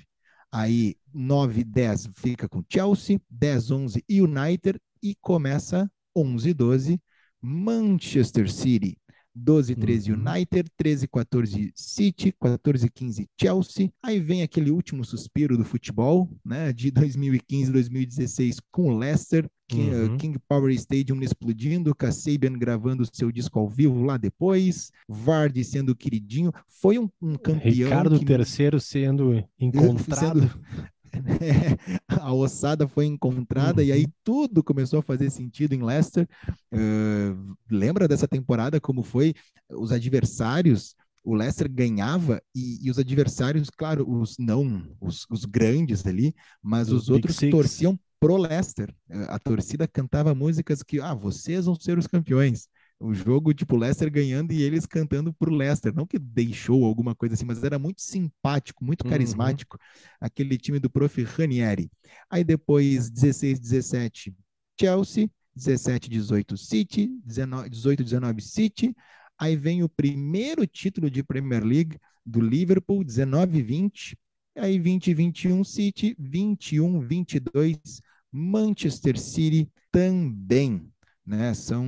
Aí, 0.51 0.96
9 1.13 1.63
10 1.63 2.10
fica 2.15 2.50
com 2.50 2.63
Chelsea, 2.67 3.22
10 3.29 3.72
11 3.72 4.03
United, 4.10 4.79
e 5.03 5.15
começa 5.22 5.88
11 6.15 6.51
12 6.51 7.00
Manchester 7.39 8.51
City. 8.51 8.98
12 9.36 9.75
13 9.75 10.12
uhum. 10.12 10.20
United, 10.20 10.70
13 10.77 11.08
14 11.08 11.72
City, 11.75 12.34
14 12.39 12.89
15 12.89 13.27
Chelsea. 13.39 13.92
Aí 14.01 14.20
vem 14.20 14.42
aquele 14.42 14.72
último 14.72 15.04
suspiro 15.04 15.58
do 15.58 15.65
futebol, 15.65 16.30
né, 16.44 16.72
de 16.72 16.89
2015 16.92 17.72
2016 17.72 18.60
com 18.72 18.94
o 18.94 18.98
Leicester, 18.98 19.50
King, 19.68 19.96
uhum. 19.96 20.18
King 20.18 20.39
Power 20.48 20.72
Stadium 20.74 21.22
explodindo, 21.22 21.96
Kasabian 21.96 22.54
gravando 22.54 23.08
seu 23.12 23.32
disco 23.32 23.60
ao 23.60 23.68
vivo 23.68 24.04
lá 24.04 24.15
depois, 24.15 24.92
Vardy 25.08 25.63
sendo 25.63 25.96
queridinho, 25.96 26.51
foi 26.68 27.00
um, 27.00 27.10
um 27.22 27.36
campeão. 27.36 27.89
Ricardo 27.89 28.20
que... 28.20 28.32
III 28.32 28.80
sendo 28.80 29.44
encontrado. 29.60 30.42
Sendo 30.42 30.89
a 32.08 32.34
ossada 32.34 32.88
foi 32.88 33.06
encontrada 33.06 33.82
uhum. 33.82 33.88
e 33.88 33.92
aí 33.92 34.04
uhum. 34.04 34.12
tudo 34.24 34.64
começou 34.64 35.00
a 35.00 35.04
fazer 35.04 35.30
sentido 35.30 35.74
em 35.74 35.84
Leicester. 35.84 36.28
Uh, 36.74 37.56
lembra 37.70 38.08
dessa 38.08 38.28
temporada 38.28 38.80
como 38.80 39.04
foi 39.04 39.34
os 39.70 39.92
adversários? 39.92 40.96
O 41.24 41.34
Leicester 41.34 41.72
ganhava 41.72 42.42
e, 42.54 42.86
e 42.86 42.92
os 42.92 43.00
adversários, 43.00 43.70
claro, 43.70 44.08
os 44.08 44.36
não, 44.38 44.88
os, 45.02 45.26
os 45.30 45.44
grandes 45.44 46.06
ali, 46.06 46.36
mas 46.62 46.92
os, 46.92 47.04
os 47.04 47.10
outros 47.10 47.38
torciam 47.38 48.00
pro 48.20 48.38
Leicester. 48.38 48.94
A 49.28 49.40
torcida 49.40 49.88
cantava 49.88 50.36
músicas 50.36 50.84
que, 50.84 51.00
ah, 51.00 51.14
vocês 51.14 51.66
vão 51.66 51.76
ser 51.76 51.98
os 51.98 52.08
campeões. 52.08 52.68
O 53.00 53.14
jogo, 53.14 53.54
tipo, 53.54 53.75
Leicester 53.75 54.10
ganhando 54.10 54.54
e 54.54 54.62
eles 54.62 54.86
cantando 54.86 55.34
pro 55.34 55.54
Leicester. 55.54 55.94
Não 55.94 56.08
que 56.08 56.18
deixou 56.18 56.86
alguma 56.86 57.14
coisa 57.14 57.36
assim, 57.36 57.46
mas 57.46 57.64
era 57.64 57.78
muito 57.78 58.02
simpático, 58.02 58.86
muito 58.86 59.04
uhum. 59.04 59.10
carismático, 59.10 59.78
uhum. 59.78 60.18
aquele 60.22 60.58
time 60.58 60.80
do 60.80 60.90
prof. 60.90 61.22
Ranieri. 61.24 61.92
Aí 62.30 62.44
depois, 62.44 63.10
16, 63.10 63.60
17, 63.60 64.34
Chelsea. 64.80 65.30
17, 65.56 66.10
18, 66.10 66.58
City. 66.58 67.10
19, 67.24 67.70
18, 67.70 68.04
19, 68.04 68.42
City. 68.42 68.96
Aí 69.38 69.56
vem 69.56 69.84
o 69.84 69.90
primeiro 69.90 70.66
título 70.66 71.10
de 71.10 71.24
Premier 71.24 71.64
League 71.64 71.98
do 72.25 72.42
Liverpool, 72.42 73.04
19, 73.04 73.62
20. 73.62 74.18
Aí 74.58 74.80
20, 74.80 75.14
21, 75.14 75.64
City. 75.64 76.16
21, 76.18 77.00
22, 77.02 78.02
Manchester 78.32 79.20
City 79.20 79.70
também. 79.92 80.90
Né? 81.25 81.54
São 81.54 81.86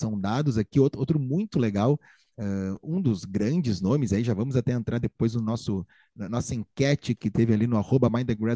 são 0.00 0.18
dados 0.18 0.58
aqui. 0.58 0.80
Outro, 0.80 0.98
outro 0.98 1.20
muito 1.20 1.58
legal, 1.58 1.98
uh, 2.38 2.78
um 2.82 3.00
dos 3.00 3.24
grandes 3.24 3.80
nomes, 3.80 4.12
aí 4.12 4.24
já 4.24 4.34
vamos 4.34 4.56
até 4.56 4.72
entrar 4.72 4.98
depois 4.98 5.34
no 5.34 5.42
nosso, 5.42 5.86
na 6.16 6.28
nossa 6.28 6.54
enquete 6.54 7.14
que 7.14 7.30
teve 7.30 7.52
ali 7.52 7.66
no 7.66 7.76
arroba 7.76 8.10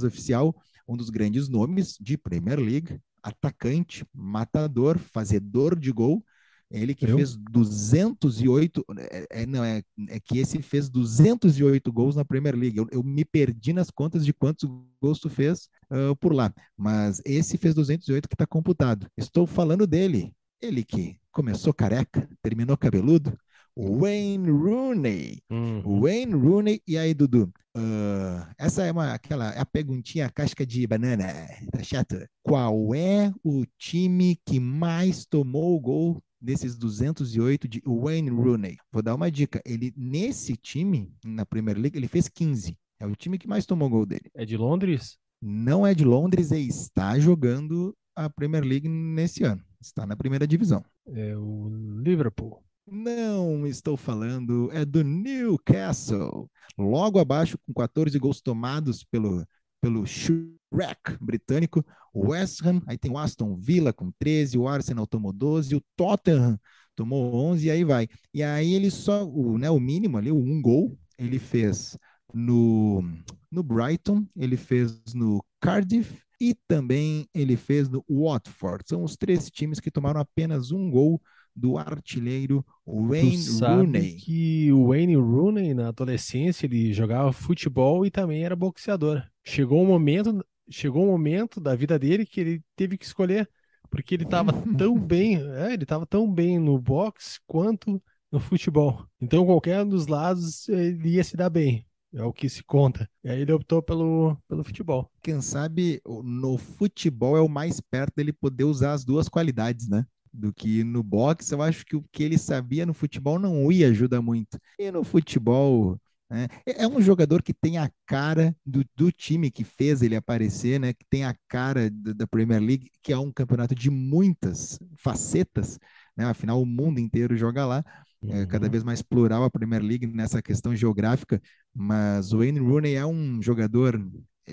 oficial, 0.04 0.54
um 0.88 0.96
dos 0.96 1.10
grandes 1.10 1.48
nomes 1.48 1.96
de 2.00 2.16
Premier 2.16 2.58
League, 2.58 2.98
atacante, 3.22 4.04
matador, 4.12 4.98
fazedor 4.98 5.78
de 5.78 5.92
gol, 5.92 6.24
ele 6.70 6.94
que 6.94 7.04
Eu? 7.04 7.16
fez 7.16 7.36
208, 7.36 8.84
é, 8.98 9.26
é, 9.30 9.46
não, 9.46 9.62
é, 9.62 9.82
é 10.08 10.18
que 10.18 10.38
esse 10.38 10.60
fez 10.60 10.88
208 10.88 11.92
gols 11.92 12.16
na 12.16 12.24
Premier 12.24 12.56
League. 12.56 12.76
Eu, 12.76 12.88
eu 12.90 13.02
me 13.02 13.24
perdi 13.24 13.72
nas 13.72 13.90
contas 13.90 14.24
de 14.24 14.32
quantos 14.32 14.68
gols 15.00 15.20
tu 15.20 15.30
fez 15.30 15.68
uh, 15.90 16.16
por 16.16 16.32
lá, 16.32 16.52
mas 16.76 17.22
esse 17.24 17.56
fez 17.56 17.74
208 17.74 18.28
que 18.28 18.34
está 18.34 18.46
computado. 18.46 19.06
Estou 19.16 19.46
falando 19.46 19.86
dele, 19.86 20.34
ele 20.60 20.82
que 20.82 21.16
começou 21.34 21.74
careca, 21.74 22.28
terminou 22.40 22.76
cabeludo, 22.76 23.36
Wayne 23.76 24.50
Rooney. 24.50 25.42
Uhum. 25.50 26.00
Wayne 26.00 26.34
Rooney. 26.34 26.80
E 26.86 26.96
aí, 26.96 27.12
Dudu? 27.12 27.52
Uh, 27.76 28.46
essa 28.56 28.84
é 28.84 28.92
uma 28.92 29.12
aquela 29.12 29.52
é 29.52 29.58
a 29.58 29.66
perguntinha 29.66 30.30
casca 30.30 30.64
de 30.64 30.86
banana, 30.86 31.24
tá 31.72 31.82
chato? 31.82 32.16
Qual 32.40 32.94
é 32.94 33.32
o 33.42 33.64
time 33.76 34.38
que 34.46 34.60
mais 34.60 35.26
tomou 35.26 35.76
o 35.76 35.80
gol 35.80 36.22
desses 36.40 36.76
208 36.76 37.66
de 37.66 37.82
Wayne 37.84 38.30
Rooney? 38.30 38.76
Vou 38.92 39.02
dar 39.02 39.16
uma 39.16 39.28
dica. 39.28 39.60
Ele 39.66 39.92
nesse 39.96 40.56
time 40.56 41.12
na 41.24 41.44
Premier 41.44 41.76
League 41.76 41.98
ele 41.98 42.06
fez 42.06 42.28
15. 42.28 42.78
É 43.00 43.06
o 43.06 43.16
time 43.16 43.38
que 43.38 43.48
mais 43.48 43.66
tomou 43.66 43.90
gol 43.90 44.06
dele. 44.06 44.30
É 44.34 44.44
de 44.44 44.56
Londres? 44.56 45.18
Não 45.42 45.84
é 45.84 45.94
de 45.94 46.04
Londres 46.04 46.52
e 46.52 46.68
está 46.68 47.18
jogando 47.18 47.92
a 48.14 48.30
Premier 48.30 48.62
League 48.62 48.88
nesse 48.88 49.42
ano. 49.42 49.60
Está 49.84 50.06
na 50.06 50.16
primeira 50.16 50.46
divisão. 50.46 50.82
É 51.06 51.36
o 51.36 51.68
Liverpool. 52.02 52.64
Não 52.86 53.66
estou 53.66 53.96
falando, 53.98 54.70
é 54.72 54.82
do 54.82 55.04
Newcastle. 55.04 56.50
Logo 56.76 57.18
abaixo, 57.18 57.58
com 57.66 57.74
14 57.74 58.18
gols 58.18 58.40
tomados 58.40 59.04
pelo, 59.04 59.46
pelo 59.82 60.06
Shrek 60.06 61.18
britânico, 61.20 61.84
o 62.14 62.30
West 62.30 62.64
Ham, 62.64 62.82
aí 62.86 62.96
tem 62.96 63.10
o 63.10 63.18
Aston 63.18 63.56
Villa 63.56 63.92
com 63.92 64.10
13, 64.18 64.56
o 64.56 64.66
Arsenal 64.66 65.06
tomou 65.06 65.32
12, 65.32 65.76
o 65.76 65.82
Tottenham 65.96 66.58
tomou 66.96 67.34
11 67.34 67.66
e 67.66 67.70
aí 67.70 67.84
vai. 67.84 68.08
E 68.32 68.42
aí 68.42 68.72
ele 68.72 68.90
só, 68.90 69.26
o, 69.26 69.58
né, 69.58 69.68
o 69.68 69.80
mínimo 69.80 70.16
ali, 70.16 70.30
o 70.30 70.36
um 70.36 70.62
gol, 70.62 70.98
ele 71.18 71.38
fez 71.38 71.96
no, 72.32 73.02
no 73.50 73.62
Brighton, 73.62 74.26
ele 74.34 74.56
fez 74.56 75.02
no 75.14 75.44
Cardiff 75.60 76.22
e 76.50 76.54
também 76.68 77.26
ele 77.34 77.56
fez 77.56 77.88
no 77.88 78.04
Watford. 78.08 78.84
São 78.86 79.02
os 79.02 79.16
três 79.16 79.50
times 79.50 79.80
que 79.80 79.90
tomaram 79.90 80.20
apenas 80.20 80.70
um 80.70 80.90
gol 80.90 81.20
do 81.56 81.78
artilheiro 81.78 82.64
Wayne 82.86 83.30
tu 83.30 83.36
sabe 83.38 83.86
Rooney. 83.86 84.16
que 84.16 84.72
o 84.72 84.88
Wayne 84.88 85.16
Rooney 85.16 85.72
na 85.72 85.88
adolescência 85.88 86.66
ele 86.66 86.92
jogava 86.92 87.32
futebol 87.32 88.04
e 88.04 88.10
também 88.10 88.44
era 88.44 88.54
boxeador. 88.56 89.22
Chegou 89.42 89.82
um 89.82 89.86
momento, 89.86 90.44
chegou 90.70 91.04
um 91.04 91.12
momento 91.12 91.60
da 91.60 91.74
vida 91.74 91.98
dele 91.98 92.26
que 92.26 92.40
ele 92.40 92.62
teve 92.76 92.98
que 92.98 93.04
escolher 93.06 93.48
porque 93.88 94.14
ele 94.14 94.24
estava 94.24 94.52
tão 94.76 94.98
bem, 94.98 95.36
é, 95.52 95.72
ele 95.72 95.84
estava 95.84 96.04
tão 96.04 96.30
bem 96.30 96.58
no 96.58 96.78
boxe 96.78 97.38
quanto 97.46 98.02
no 98.30 98.40
futebol. 98.40 99.06
Então 99.20 99.46
qualquer 99.46 99.84
dos 99.84 100.06
lados 100.08 100.68
ele 100.68 101.10
ia 101.10 101.24
se 101.24 101.36
dar 101.36 101.48
bem. 101.48 101.86
É 102.14 102.22
o 102.22 102.32
que 102.32 102.48
se 102.48 102.62
conta. 102.62 103.08
E 103.24 103.28
aí 103.28 103.40
ele 103.40 103.52
optou 103.52 103.82
pelo, 103.82 104.36
pelo 104.48 104.62
futebol. 104.62 105.10
Quem 105.20 105.40
sabe 105.40 106.00
no 106.06 106.56
futebol 106.56 107.36
é 107.36 107.40
o 107.40 107.48
mais 107.48 107.80
perto 107.80 108.14
dele 108.16 108.32
poder 108.32 108.64
usar 108.64 108.92
as 108.92 109.04
duas 109.04 109.28
qualidades, 109.28 109.88
né? 109.88 110.06
Do 110.32 110.52
que 110.52 110.84
no 110.84 111.02
boxe, 111.02 111.52
eu 111.52 111.62
acho 111.62 111.84
que 111.84 111.96
o 111.96 112.04
que 112.12 112.22
ele 112.22 112.38
sabia 112.38 112.86
no 112.86 112.94
futebol 112.94 113.38
não 113.38 113.70
ia 113.70 113.88
ajudar 113.88 114.22
muito. 114.22 114.58
E 114.78 114.90
no 114.90 115.02
futebol, 115.02 115.98
né? 116.30 116.48
É, 116.66 116.86
um 116.86 117.00
jogador 117.00 117.42
que 117.42 117.52
tem 117.52 117.78
a 117.78 117.90
cara 118.06 118.56
do, 118.64 118.84
do, 118.96 119.12
time 119.12 119.50
que 119.50 119.62
fez 119.62 120.02
ele 120.02 120.16
aparecer, 120.16 120.80
né? 120.80 120.92
Que 120.92 121.04
tem 121.08 121.24
a 121.24 121.34
cara 121.48 121.90
da 121.90 122.26
Premier 122.26 122.60
League, 122.60 122.90
que 123.02 123.12
é 123.12 123.18
um 123.18 123.30
campeonato 123.32 123.74
de 123.74 123.90
muitas 123.90 124.78
facetas, 124.96 125.78
né? 126.16 126.24
Afinal, 126.24 126.60
o 126.60 126.66
mundo 126.66 126.98
inteiro 126.98 127.36
joga 127.36 127.66
lá. 127.66 127.84
É 128.28 128.46
cada 128.46 128.66
uhum. 128.66 128.70
vez 128.70 128.82
mais 128.82 129.02
plural 129.02 129.44
a 129.44 129.50
Premier 129.50 129.82
League 129.82 130.06
nessa 130.06 130.40
questão 130.40 130.74
geográfica, 130.74 131.40
mas 131.74 132.32
o 132.32 132.38
Wayne 132.38 132.60
Rooney 132.60 132.94
é 132.94 133.04
um 133.04 133.42
jogador, 133.42 134.00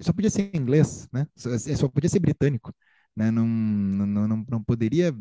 só 0.01 0.12
podia 0.12 0.29
ser 0.29 0.49
inglês, 0.53 1.07
né? 1.12 1.27
Só, 1.36 1.49
só 1.57 1.88
podia 1.88 2.10
ser 2.10 2.19
britânico, 2.19 2.73
né? 3.15 3.31
Não, 3.31 3.45
não, 3.45 4.27
não, 4.27 4.45
não 4.49 4.63
poderia. 4.63 5.13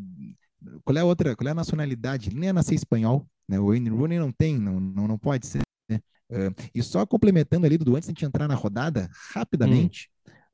Qual 0.83 0.97
é 0.97 1.01
a 1.01 1.05
outra? 1.05 1.35
Qual 1.35 1.47
é 1.47 1.51
a 1.51 1.55
nacionalidade? 1.55 2.29
Ele 2.29 2.39
nem 2.39 2.49
é 2.49 2.53
nascer 2.53 2.75
espanhol, 2.75 3.27
né? 3.47 3.59
O 3.59 3.67
Wayne 3.67 3.89
Rooney 3.89 4.19
não 4.19 4.31
tem, 4.31 4.57
não, 4.57 4.79
não, 4.79 5.07
não 5.07 5.17
pode 5.17 5.47
ser. 5.47 5.61
Né? 5.89 5.99
Uh, 6.29 6.53
e 6.73 6.83
só 6.83 7.05
complementando 7.05 7.65
ali, 7.65 7.77
do 7.77 7.95
antes 7.95 8.11
de 8.11 8.25
entrar 8.25 8.47
na 8.47 8.55
rodada, 8.55 9.09
rapidamente, 9.33 10.09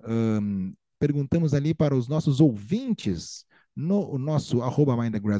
hum. 0.07 0.37
um, 0.41 0.73
perguntamos 0.99 1.53
ali 1.53 1.73
para 1.73 1.95
os 1.95 2.07
nossos 2.07 2.39
ouvintes 2.39 3.45
no 3.75 4.17
nosso 4.17 4.63
arroba 4.63 4.95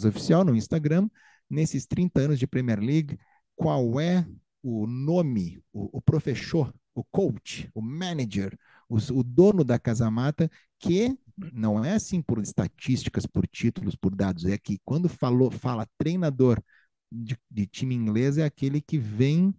oficial 0.07 0.45
no 0.45 0.55
Instagram, 0.55 1.09
nesses 1.49 1.85
30 1.85 2.21
anos 2.21 2.39
de 2.39 2.47
Premier 2.47 2.79
League, 2.79 3.17
qual 3.55 3.99
é 3.99 4.25
o 4.63 4.85
nome, 4.85 5.61
o, 5.71 5.97
o 5.97 6.01
professor, 6.01 6.73
o 6.93 7.03
coach, 7.05 7.69
o 7.73 7.81
manager, 7.81 8.57
o, 8.89 8.97
o 8.97 9.23
dono 9.23 9.63
da 9.63 9.79
Casa 9.79 10.09
Mata, 10.09 10.49
que 10.79 11.17
não 11.53 11.83
é 11.83 11.93
assim 11.93 12.21
por 12.21 12.41
estatísticas, 12.41 13.25
por 13.25 13.47
títulos, 13.47 13.95
por 13.95 14.15
dados, 14.15 14.45
é 14.45 14.57
que 14.57 14.79
quando 14.83 15.07
falou, 15.07 15.51
fala 15.51 15.87
treinador 15.97 16.61
de, 17.11 17.37
de 17.49 17.65
time 17.67 17.95
inglês, 17.95 18.37
é 18.37 18.43
aquele 18.43 18.81
que 18.81 18.97
vem 18.97 19.53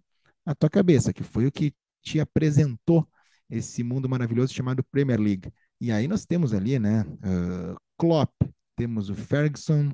à 0.45 0.53
tua 0.53 0.69
cabeça, 0.69 1.13
que 1.13 1.23
foi 1.23 1.45
o 1.45 1.51
que 1.51 1.73
te 2.01 2.19
apresentou 2.19 3.07
esse 3.49 3.83
mundo 3.83 4.07
maravilhoso 4.07 4.53
chamado 4.53 4.83
Premier 4.91 5.19
League. 5.19 5.51
E 5.81 5.91
aí 5.91 6.07
nós 6.07 6.25
temos 6.25 6.53
ali, 6.53 6.77
né, 6.77 7.01
uh, 7.03 7.79
Klopp, 7.97 8.33
temos 8.75 9.09
o 9.09 9.15
Ferguson, 9.15 9.91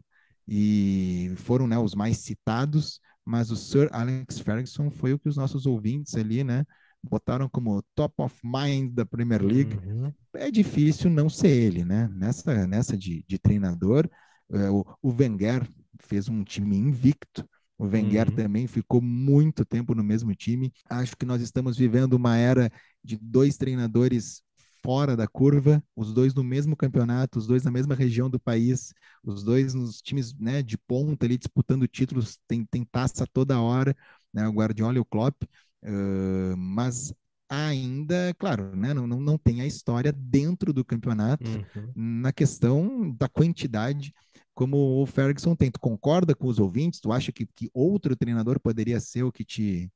e 0.47 1.33
foram 1.37 1.67
né, 1.67 1.77
os 1.77 1.95
mais 1.95 2.17
citados, 2.19 2.99
mas 3.23 3.49
o 3.51 3.55
Sir 3.55 3.89
Alex 3.91 4.39
Ferguson 4.39 4.89
foi 4.89 5.13
o 5.13 5.19
que 5.19 5.29
os 5.29 5.37
nossos 5.37 5.65
ouvintes 5.65 6.15
ali, 6.15 6.43
né, 6.43 6.65
botaram 7.03 7.47
como 7.49 7.83
top 7.95 8.13
of 8.17 8.35
mind 8.43 8.93
da 8.93 9.05
Premier 9.05 9.41
League. 9.41 9.77
Uhum. 9.85 10.13
É 10.33 10.51
difícil 10.51 11.09
não 11.09 11.29
ser 11.29 11.49
ele, 11.49 11.85
né? 11.85 12.09
Nessa, 12.13 12.67
nessa 12.67 12.97
de, 12.97 13.23
de 13.27 13.37
treinador, 13.37 14.09
é, 14.51 14.69
o, 14.69 14.85
o 15.01 15.11
Wenger 15.11 15.67
fez 15.99 16.27
um 16.27 16.43
time 16.43 16.75
invicto. 16.75 17.47
O 17.77 17.85
Wenger 17.85 18.29
uhum. 18.29 18.35
também 18.35 18.67
ficou 18.67 19.01
muito 19.01 19.65
tempo 19.65 19.93
no 19.93 20.03
mesmo 20.03 20.33
time. 20.33 20.71
Acho 20.89 21.15
que 21.15 21.25
nós 21.25 21.41
estamos 21.41 21.77
vivendo 21.77 22.13
uma 22.13 22.37
era 22.37 22.71
de 23.03 23.17
dois 23.17 23.57
treinadores 23.57 24.41
fora 24.85 25.17
da 25.17 25.27
curva, 25.27 25.83
os 25.95 26.13
dois 26.13 26.33
no 26.35 26.43
mesmo 26.43 26.75
campeonato, 26.75 27.39
os 27.39 27.47
dois 27.47 27.63
na 27.63 27.71
mesma 27.71 27.95
região 27.95 28.29
do 28.29 28.39
país, 28.39 28.93
os 29.23 29.43
dois 29.43 29.73
nos 29.73 29.99
times 29.99 30.33
né, 30.35 30.61
de 30.61 30.77
ponta 30.77 31.25
ali 31.25 31.37
disputando 31.37 31.87
títulos, 31.87 32.39
tem, 32.47 32.63
tem 32.63 32.85
taça 32.85 33.25
toda 33.25 33.59
hora, 33.59 33.95
né, 34.31 34.47
o 34.47 34.53
Guardiola 34.53 34.97
e 34.97 34.99
o 34.99 35.05
Klopp, 35.05 35.43
uh, 35.43 36.55
mas 36.55 37.11
ainda, 37.49 38.33
claro, 38.37 38.75
né, 38.75 38.93
não, 38.93 39.07
não, 39.07 39.19
não 39.19 39.37
tem 39.37 39.61
a 39.61 39.65
história 39.65 40.11
dentro 40.11 40.71
do 40.71 40.85
campeonato 40.85 41.49
uhum. 41.49 41.91
na 41.95 42.31
questão 42.31 43.11
da 43.11 43.27
quantidade 43.27 44.13
como 44.53 45.01
o 45.01 45.05
Ferguson 45.05 45.55
tem. 45.55 45.69
Tu 45.69 45.79
concorda 45.79 46.33
com 46.33 46.47
os 46.47 46.59
ouvintes? 46.59 47.01
Tu 47.01 47.11
acha 47.11 47.31
que, 47.31 47.45
que 47.45 47.69
outro 47.73 48.15
treinador 48.15 48.59
poderia 48.59 48.99
ser 48.99 49.23
o 49.23 49.31
que 49.31 49.43
te 49.43 49.91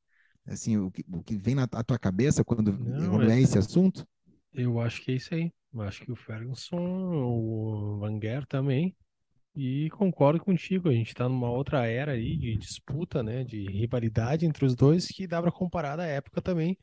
assim, 0.46 0.78
o 0.78 0.92
que, 0.92 1.06
o 1.12 1.22
que 1.24 1.38
vem 1.38 1.56
na 1.56 1.68
tua 1.68 2.00
cabeça 2.00 2.44
quando, 2.44 2.74
não, 2.74 3.12
quando 3.12 3.30
é, 3.30 3.38
é 3.38 3.42
esse 3.42 3.58
assunto? 3.58 4.06
Eu 4.54 4.80
acho 4.80 5.02
que 5.02 5.12
é 5.12 5.16
isso 5.16 5.34
aí. 5.34 5.52
Eu 5.74 5.82
acho 5.82 6.02
que 6.04 6.12
o 6.12 6.16
Ferguson, 6.16 6.78
o 6.78 8.00
Wenger 8.00 8.46
também. 8.48 8.96
E 9.56 9.90
concordo 9.92 10.40
contigo, 10.40 10.90
a 10.90 10.94
gente 10.94 11.10
está 11.10 11.28
numa 11.28 11.50
outra 11.50 11.86
era 11.86 12.14
aí 12.14 12.38
de 12.38 12.56
disputa, 12.56 13.22
né, 13.22 13.44
de 13.44 13.66
rivalidade 13.66 14.46
entre 14.46 14.64
os 14.66 14.76
dois 14.76 15.08
que 15.08 15.28
dá 15.28 15.42
para 15.42 15.52
comparar 15.52 15.96
da 15.96 16.06
época 16.06 16.42
também 16.42 16.78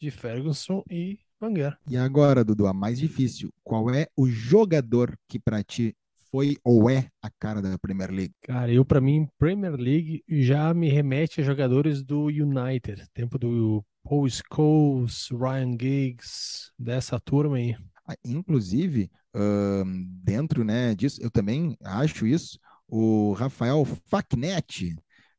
de 0.00 0.10
Ferguson 0.10 0.82
e 0.90 1.18
Wenger. 1.40 1.76
E 1.88 1.96
agora, 1.96 2.44
Dudu, 2.44 2.66
a 2.66 2.72
mais 2.72 2.98
difícil. 2.98 3.50
Qual 3.62 3.90
é 3.90 4.08
o 4.16 4.26
jogador 4.26 5.16
que 5.28 5.38
para 5.38 5.62
ti 5.62 5.94
foi 6.30 6.56
ou 6.64 6.90
é 6.90 7.08
a 7.22 7.30
cara 7.30 7.62
da 7.62 7.78
Premier 7.78 8.10
League? 8.10 8.34
Cara, 8.42 8.72
eu 8.72 8.84
para 8.84 9.00
mim, 9.00 9.28
Premier 9.38 9.74
League 9.74 10.22
já 10.28 10.72
me 10.74 10.88
remete 10.88 11.40
a 11.40 11.44
jogadores 11.44 12.02
do 12.02 12.26
United, 12.26 13.04
tempo 13.14 13.38
do 13.38 13.84
Paul 14.08 14.28
Scholes, 14.28 15.28
Ryan 15.30 15.72
Giggs, 15.72 16.70
dessa 16.78 17.18
turma 17.18 17.56
aí. 17.56 17.76
Ah, 18.06 18.14
inclusive, 18.24 19.10
dentro 20.22 20.64
né, 20.64 20.94
disso, 20.94 21.20
eu 21.20 21.30
também 21.30 21.76
acho 21.82 22.26
isso, 22.26 22.58
o 22.88 23.32
Rafael 23.32 23.84
Facnet, 23.84 24.94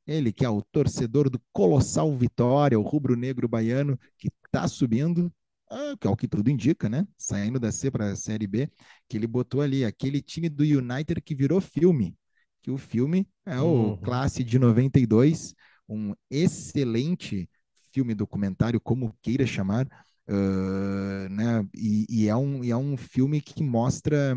ele 0.05 0.33
que 0.33 0.45
é 0.45 0.49
o 0.49 0.61
torcedor 0.61 1.29
do 1.29 1.41
colossal 1.53 2.13
Vitória, 2.15 2.79
o 2.79 2.83
rubro-negro 2.83 3.47
baiano, 3.47 3.97
que 4.17 4.29
está 4.45 4.67
subindo, 4.67 5.31
ah, 5.69 5.95
que 5.99 6.05
é 6.05 6.09
o 6.09 6.15
que 6.15 6.27
tudo 6.27 6.49
indica, 6.49 6.89
né? 6.89 7.07
Saindo 7.17 7.59
da 7.59 7.71
C 7.71 7.89
para 7.89 8.11
a 8.11 8.15
Série 8.15 8.47
B, 8.47 8.69
que 9.07 9.17
ele 9.17 9.27
botou 9.27 9.61
ali 9.61 9.85
aquele 9.85 10.21
time 10.21 10.49
do 10.49 10.63
United 10.63 11.21
que 11.21 11.35
virou 11.35 11.61
filme. 11.61 12.15
Que 12.61 12.69
o 12.69 12.77
filme 12.77 13.27
é 13.45 13.59
o 13.61 13.65
uhum. 13.65 13.97
Classe 13.97 14.43
de 14.43 14.59
92, 14.59 15.55
um 15.87 16.13
excelente 16.29 17.49
filme 17.97 18.13
documentário, 18.13 18.79
como 18.79 19.15
queira 19.21 19.45
chamar, 19.47 19.87
uh, 20.29 21.29
né? 21.29 21.67
E, 21.73 22.05
e, 22.07 22.27
é 22.27 22.35
um, 22.35 22.63
e 22.63 22.69
é 22.69 22.77
um 22.77 22.95
filme 22.95 23.41
que 23.41 23.63
mostra, 23.63 24.35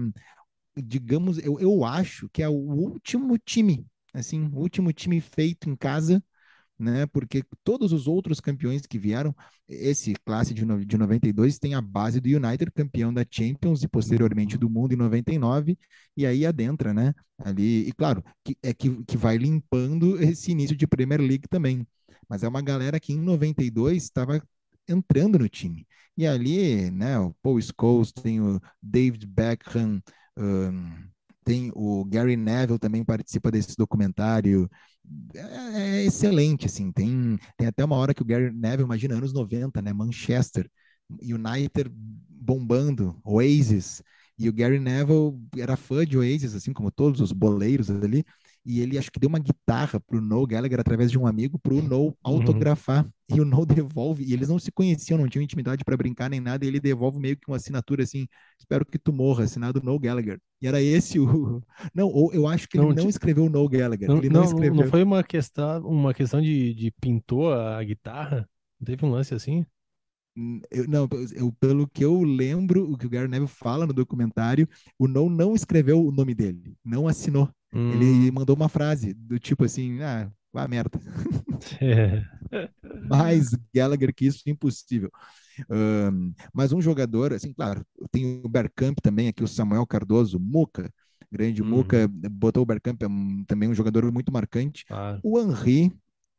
digamos, 0.76 1.38
eu, 1.38 1.60
eu 1.60 1.84
acho 1.84 2.28
que 2.30 2.42
é 2.42 2.48
o 2.48 2.54
último 2.54 3.36
time, 3.38 3.86
assim, 4.14 4.48
o 4.52 4.58
último 4.58 4.92
time 4.92 5.20
feito 5.20 5.68
em 5.68 5.76
casa 5.76 6.22
né? 6.78 7.06
Porque 7.06 7.44
todos 7.62 7.92
os 7.92 8.08
outros 8.08 8.40
campeões 8.40 8.86
que 8.86 8.98
vieram, 8.98 9.36
esse 9.68 10.14
classe 10.24 10.54
de, 10.54 10.64
no, 10.64 10.84
de 10.84 10.96
92 10.96 11.58
tem 11.58 11.74
a 11.74 11.80
base 11.82 12.20
do 12.20 12.28
United, 12.28 12.70
campeão 12.72 13.12
da 13.12 13.24
Champions 13.30 13.82
e 13.82 13.88
posteriormente 13.88 14.56
do 14.56 14.70
mundo 14.70 14.94
em 14.94 14.96
99, 14.96 15.78
e 16.16 16.24
aí 16.26 16.46
adentra, 16.46 16.94
né? 16.94 17.14
Ali, 17.38 17.86
e 17.86 17.92
claro, 17.92 18.24
que, 18.42 18.56
é 18.62 18.72
que, 18.72 19.04
que 19.04 19.16
vai 19.16 19.36
limpando 19.36 20.20
esse 20.22 20.50
início 20.52 20.74
de 20.74 20.86
Premier 20.86 21.20
League 21.20 21.46
também. 21.48 21.86
Mas 22.30 22.44
é 22.44 22.48
uma 22.48 22.62
galera 22.62 23.00
que 23.00 23.12
em 23.12 23.20
92 23.20 24.04
estava 24.04 24.40
entrando 24.88 25.38
no 25.38 25.48
time. 25.48 25.86
E 26.16 26.26
ali, 26.26 26.90
né, 26.92 27.18
o 27.18 27.34
Paul 27.42 27.60
Scholes, 27.60 28.12
tem 28.12 28.40
o 28.40 28.60
David 28.82 29.26
Beckham, 29.26 30.00
um, 30.38 31.10
tem 31.44 31.72
o 31.74 32.04
Gary 32.04 32.36
Neville 32.36 32.78
também 32.78 33.04
participa 33.04 33.50
desse 33.50 33.76
documentário. 33.76 34.70
É, 35.34 36.00
é, 36.00 36.04
excelente, 36.04 36.66
assim. 36.66 36.92
Tem, 36.92 37.36
tem 37.56 37.66
até 37.66 37.84
uma 37.84 37.96
hora 37.96 38.14
que 38.14 38.22
o 38.22 38.24
Gary 38.24 38.52
Neville, 38.52 38.84
imagina, 38.84 39.16
anos 39.16 39.32
90, 39.32 39.82
né? 39.82 39.92
Manchester, 39.92 40.70
United 41.22 41.90
bombando, 41.92 43.20
Oasis. 43.24 44.02
E 44.38 44.48
o 44.48 44.52
Gary 44.52 44.78
Neville 44.78 45.36
era 45.58 45.76
fã 45.76 46.06
de 46.06 46.16
Oasis, 46.16 46.54
assim 46.54 46.72
como 46.72 46.90
todos 46.90 47.20
os 47.20 47.32
boleiros 47.32 47.90
ali 47.90 48.24
e 48.64 48.80
ele 48.80 48.98
acho 48.98 49.10
que 49.10 49.18
deu 49.18 49.28
uma 49.28 49.38
guitarra 49.38 49.98
pro 50.00 50.20
Noel 50.20 50.46
Gallagher 50.46 50.80
através 50.80 51.10
de 51.10 51.18
um 51.18 51.26
amigo 51.26 51.58
pro 51.58 51.82
Noel 51.82 52.06
uhum. 52.06 52.14
autografar 52.22 53.04
uhum. 53.04 53.36
e 53.36 53.40
o 53.40 53.44
Noel 53.44 53.64
devolve 53.66 54.24
e 54.24 54.32
eles 54.32 54.48
não 54.48 54.58
se 54.58 54.70
conheciam, 54.70 55.18
não 55.18 55.28
tinham 55.28 55.42
intimidade 55.42 55.84
para 55.84 55.96
brincar 55.96 56.28
nem 56.28 56.40
nada, 56.40 56.64
e 56.64 56.68
ele 56.68 56.80
devolve 56.80 57.18
meio 57.18 57.36
que 57.36 57.48
uma 57.48 57.56
assinatura 57.56 58.02
assim, 58.02 58.26
espero 58.58 58.84
que 58.84 58.98
tu 58.98 59.12
morra, 59.12 59.44
assinado 59.44 59.82
Noel 59.82 59.98
Gallagher. 59.98 60.40
E 60.60 60.66
era 60.66 60.80
esse 60.80 61.18
o 61.18 61.62
Não, 61.94 62.08
ou 62.08 62.32
eu 62.34 62.46
acho 62.46 62.68
que 62.68 62.78
ele 62.78 62.86
não, 62.86 62.94
não 62.94 63.08
escreveu 63.08 63.44
o 63.44 63.50
Noel 63.50 63.68
Gallagher, 63.68 64.08
não, 64.08 64.18
ele 64.18 64.28
não, 64.28 64.40
não 64.40 64.46
escreveu. 64.46 64.74
Não 64.74 64.90
foi 64.90 65.02
uma 65.02 65.22
questão, 65.22 65.86
uma 65.86 66.12
questão 66.12 66.40
de, 66.40 66.74
de 66.74 66.90
pintou 67.00 67.52
a 67.52 67.82
guitarra? 67.82 68.48
Teve 68.84 69.04
um 69.04 69.10
lance 69.10 69.34
assim? 69.34 69.64
Hum, 70.36 70.60
eu, 70.70 70.86
não, 70.86 71.08
eu, 71.34 71.52
pelo 71.58 71.88
que 71.88 72.04
eu 72.04 72.22
lembro, 72.22 72.90
o 72.90 72.96
que 72.96 73.06
o 73.06 73.10
Gary 73.10 73.28
Neville 73.28 73.48
fala 73.48 73.86
no 73.86 73.92
documentário, 73.92 74.68
o 74.98 75.08
No 75.08 75.28
não 75.28 75.54
escreveu 75.54 76.04
o 76.04 76.12
nome 76.12 76.34
dele, 76.34 76.74
não 76.84 77.08
assinou. 77.08 77.48
Hum. 77.72 77.92
Ele 77.92 78.30
mandou 78.30 78.56
uma 78.56 78.68
frase 78.68 79.14
do 79.14 79.38
tipo 79.38 79.64
assim, 79.64 80.00
ah, 80.02 80.30
vá 80.52 80.66
merda. 80.68 80.98
É. 81.78 82.24
Mais 83.06 83.50
Gallagher 83.74 84.14
que 84.14 84.24
isso, 84.24 84.42
impossível. 84.46 85.10
Um, 85.68 86.32
mas 86.54 86.72
um 86.72 86.80
jogador, 86.80 87.34
assim, 87.34 87.52
claro, 87.52 87.84
tem 88.10 88.40
o 88.42 88.48
Bergkamp 88.48 88.98
também, 89.02 89.28
aqui 89.28 89.44
o 89.44 89.48
Samuel 89.48 89.86
Cardoso, 89.86 90.40
Muca, 90.40 90.90
grande 91.30 91.62
Muca, 91.62 92.06
uhum. 92.06 92.30
botou 92.30 92.62
o 92.62 92.66
Bergkamp, 92.66 93.02
é 93.02 93.06
um, 93.06 93.44
também 93.46 93.68
um 93.68 93.74
jogador 93.74 94.10
muito 94.10 94.32
marcante. 94.32 94.84
Ah. 94.88 95.18
O 95.22 95.38
Henry, 95.38 95.92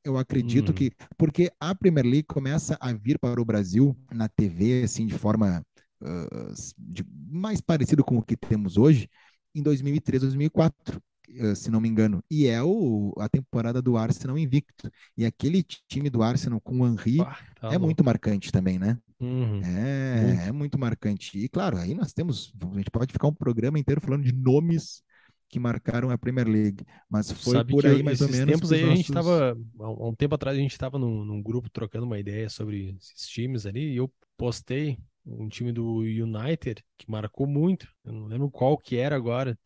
eu 0.03 0.17
acredito 0.17 0.69
uhum. 0.69 0.75
que, 0.75 0.91
porque 1.17 1.51
a 1.59 1.75
Premier 1.75 2.05
League 2.05 2.23
começa 2.27 2.77
a 2.79 2.91
vir 2.91 3.19
para 3.19 3.39
o 3.39 3.45
Brasil 3.45 3.95
na 4.11 4.27
TV, 4.27 4.83
assim, 4.83 5.05
de 5.05 5.13
forma 5.13 5.63
uh, 6.01 6.53
de, 6.77 7.05
mais 7.29 7.61
parecido 7.61 8.03
com 8.03 8.17
o 8.17 8.23
que 8.23 8.35
temos 8.35 8.77
hoje, 8.77 9.07
em 9.53 9.61
2003, 9.61 10.23
2004. 10.23 11.01
Eh, 11.35 11.55
se 11.55 11.71
não 11.71 11.79
me 11.79 11.87
engano, 11.87 12.23
e 12.29 12.47
é 12.47 12.61
o, 12.61 13.13
a 13.17 13.29
temporada 13.29 13.81
do 13.81 13.97
Arsenal 13.97 14.37
invicto. 14.37 14.91
E 15.17 15.25
aquele 15.25 15.63
time 15.63 16.09
do 16.09 16.21
Arsenal 16.21 16.59
com 16.59 16.79
o 16.79 16.87
Henry 16.87 17.21
ah, 17.21 17.37
tá 17.59 17.73
é 17.73 17.77
muito 17.77 18.03
marcante 18.03 18.51
também, 18.51 18.77
né? 18.77 18.97
Uhum. 19.19 19.61
É, 19.61 20.21
uhum. 20.23 20.39
é 20.47 20.51
muito 20.51 20.77
marcante. 20.79 21.37
E 21.37 21.47
claro, 21.47 21.77
aí 21.77 21.93
nós 21.93 22.11
temos, 22.11 22.53
a 22.73 22.77
gente 22.77 22.91
pode 22.91 23.13
ficar 23.13 23.27
um 23.27 23.33
programa 23.33 23.79
inteiro 23.79 24.01
falando 24.01 24.23
de 24.23 24.33
nomes 24.33 25.03
que 25.47 25.59
marcaram 25.59 26.09
a 26.09 26.17
Premier 26.17 26.47
League, 26.47 26.85
mas 27.09 27.29
foi 27.31 27.57
Sabe 27.57 27.73
por 27.73 27.85
aí 27.85 28.01
mais 28.01 28.21
ou 28.21 28.29
menos. 28.29 28.53
tempos 28.53 28.71
aí 28.71 28.81
nossos... 28.81 28.93
a 28.93 28.95
gente 28.95 29.09
estava, 29.09 29.57
há 29.79 30.07
um 30.07 30.15
tempo 30.15 30.33
atrás 30.33 30.57
a 30.57 30.61
gente 30.61 30.71
estava 30.71 30.97
num, 30.97 31.25
num, 31.25 31.43
grupo 31.43 31.69
trocando 31.69 32.05
uma 32.05 32.17
ideia 32.17 32.49
sobre 32.49 32.95
esses 32.97 33.27
times 33.27 33.65
ali, 33.65 33.91
e 33.91 33.97
eu 33.97 34.09
postei 34.37 34.97
um 35.25 35.49
time 35.49 35.73
do 35.73 35.99
United 35.99 36.81
que 36.97 37.11
marcou 37.11 37.45
muito. 37.45 37.85
Eu 38.03 38.13
não 38.13 38.25
lembro 38.27 38.49
qual 38.49 38.77
que 38.77 38.95
era 38.95 39.15
agora, 39.15 39.57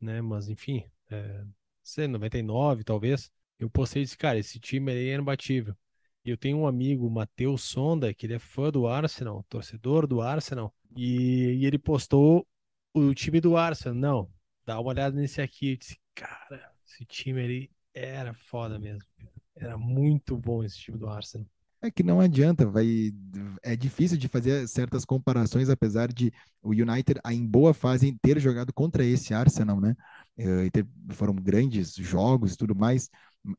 né? 0.00 0.22
Mas 0.22 0.48
enfim, 0.48 0.84
é, 1.14 1.44
sei, 1.82 2.06
99 2.08 2.84
talvez, 2.84 3.30
eu 3.58 3.70
postei 3.70 4.02
e 4.02 4.04
disse, 4.04 4.18
cara, 4.18 4.38
esse 4.38 4.58
time 4.58 4.92
aí 4.92 5.08
é 5.10 5.14
imbatível. 5.14 5.76
E 6.24 6.30
eu 6.30 6.36
tenho 6.36 6.58
um 6.58 6.66
amigo, 6.66 7.10
Matheus 7.10 7.62
Sonda, 7.64 8.14
que 8.14 8.26
ele 8.26 8.34
é 8.34 8.38
fã 8.38 8.70
do 8.70 8.86
Arsenal, 8.86 9.44
torcedor 9.48 10.06
do 10.06 10.20
Arsenal, 10.20 10.72
e, 10.96 11.58
e 11.60 11.66
ele 11.66 11.78
postou 11.78 12.46
o 12.94 13.14
time 13.14 13.40
do 13.40 13.56
Arsenal. 13.56 13.94
Não, 13.94 14.30
dá 14.64 14.78
uma 14.78 14.90
olhada 14.90 15.16
nesse 15.16 15.40
aqui. 15.40 15.72
Eu 15.72 15.76
disse, 15.76 15.98
cara, 16.14 16.72
esse 16.86 17.04
time 17.04 17.42
ali 17.42 17.70
era 17.94 18.32
foda 18.34 18.78
mesmo. 18.78 19.08
Era 19.56 19.76
muito 19.76 20.36
bom 20.36 20.62
esse 20.62 20.78
time 20.78 20.98
do 20.98 21.08
Arsenal. 21.08 21.46
É 21.84 21.90
que 21.90 22.04
não 22.04 22.20
adianta, 22.20 22.64
vai 22.64 23.12
é 23.60 23.74
difícil 23.74 24.16
de 24.16 24.28
fazer 24.28 24.68
certas 24.68 25.04
comparações, 25.04 25.68
apesar 25.68 26.12
de 26.12 26.32
o 26.62 26.70
United 26.70 27.20
em 27.28 27.44
boa 27.44 27.74
fase 27.74 28.16
ter 28.22 28.38
jogado 28.38 28.72
contra 28.72 29.04
esse 29.04 29.34
Arsenal, 29.34 29.80
né? 29.80 29.96
Eh, 30.38 30.70
foram 31.10 31.34
grandes 31.34 31.94
jogos 31.94 32.54
e 32.54 32.56
tudo 32.56 32.74
mais. 32.74 33.08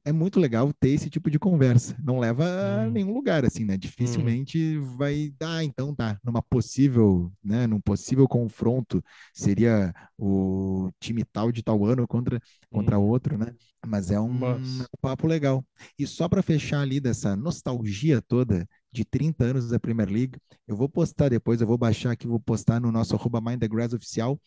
É 0.06 0.14
muito 0.14 0.40
legal 0.40 0.72
ter 0.74 0.90
esse 0.90 1.10
tipo 1.10 1.30
de 1.30 1.38
conversa. 1.38 1.96
Não 2.02 2.18
leva 2.18 2.46
a 2.46 2.86
uhum. 2.86 2.92
nenhum 2.92 3.14
lugar, 3.14 3.44
assim, 3.44 3.66
né? 3.66 3.78
Dificilmente 3.78 4.78
uhum. 4.78 4.98
vai 4.98 5.34
dar, 5.38 5.58
ah, 5.58 5.64
então 5.64 5.94
tá, 5.94 6.18
numa 6.24 6.42
possível, 6.42 7.32
né? 7.44 7.68
Num 7.68 7.82
possível 7.82 8.26
confronto, 8.28 9.04
seria 9.34 9.94
o 10.18 10.90
time 11.02 11.24
tal 11.26 11.52
de 11.52 11.62
tal 11.62 11.86
ano 11.86 12.08
contra, 12.08 12.40
contra 12.72 12.98
uhum. 12.98 13.06
outro, 13.06 13.38
né? 13.38 13.54
Mas 13.86 14.10
é 14.10 14.20
um, 14.20 14.32
um 14.32 14.86
papo 15.02 15.28
legal. 15.28 15.66
E 16.00 16.08
só 16.08 16.30
para 16.30 16.42
fechar 16.42 16.80
ali 16.80 17.02
dessa 17.02 17.36
nostalgia 17.36 18.22
toda 18.22 18.66
de 18.90 19.04
30 19.04 19.44
anos 19.44 19.70
da 19.70 19.80
Premier 19.80 20.10
League, 20.10 20.40
eu 20.66 20.78
vou 20.78 20.88
postar 20.88 21.30
depois, 21.30 21.60
eu 21.60 21.68
vou 21.68 21.78
baixar 21.78 22.12
aqui, 22.12 22.26
vou 22.26 22.40
postar 22.40 22.80
no 22.80 22.92
nosso 22.92 23.16
arroba 23.16 23.42
Mind 23.42 23.60
the 23.60 23.68
Grass 23.68 23.92
oficial 23.92 24.40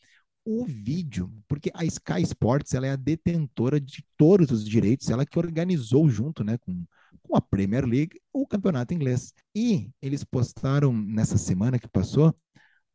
o 0.46 0.64
vídeo, 0.64 1.28
porque 1.48 1.72
a 1.74 1.84
Sky 1.84 2.22
Sports 2.22 2.72
ela 2.72 2.86
é 2.86 2.92
a 2.92 2.96
detentora 2.96 3.80
de 3.80 4.04
todos 4.16 4.52
os 4.52 4.64
direitos, 4.64 5.10
ela 5.10 5.26
que 5.26 5.38
organizou 5.38 6.08
junto 6.08 6.44
né, 6.44 6.56
com, 6.58 6.84
com 7.24 7.36
a 7.36 7.40
Premier 7.40 7.84
League 7.84 8.20
o 8.32 8.46
campeonato 8.46 8.94
inglês. 8.94 9.34
E 9.52 9.90
eles 10.00 10.22
postaram 10.22 10.92
nessa 10.92 11.36
semana 11.36 11.80
que 11.80 11.88
passou 11.88 12.32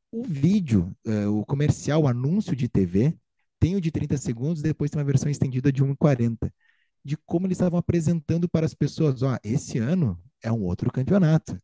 o 0.09 0.23
vídeo, 0.23 0.95
uh, 1.05 1.27
o 1.37 1.45
comercial, 1.45 2.03
o 2.03 2.07
anúncio 2.07 2.55
de 2.55 2.69
TV, 2.69 3.17
tem 3.59 3.75
o 3.75 3.81
de 3.81 3.91
30 3.91 4.17
segundos, 4.17 4.61
depois 4.61 4.89
tem 4.89 4.99
uma 4.99 5.05
versão 5.05 5.29
estendida 5.29 5.71
de 5.71 5.83
1,40, 5.83 6.51
de 7.03 7.17
como 7.25 7.47
eles 7.47 7.57
estavam 7.57 7.79
apresentando 7.79 8.47
para 8.49 8.65
as 8.65 8.73
pessoas, 8.73 9.21
ó, 9.23 9.37
esse 9.43 9.77
ano 9.77 10.17
é 10.41 10.51
um 10.51 10.63
outro 10.63 10.91
campeonato. 10.91 11.61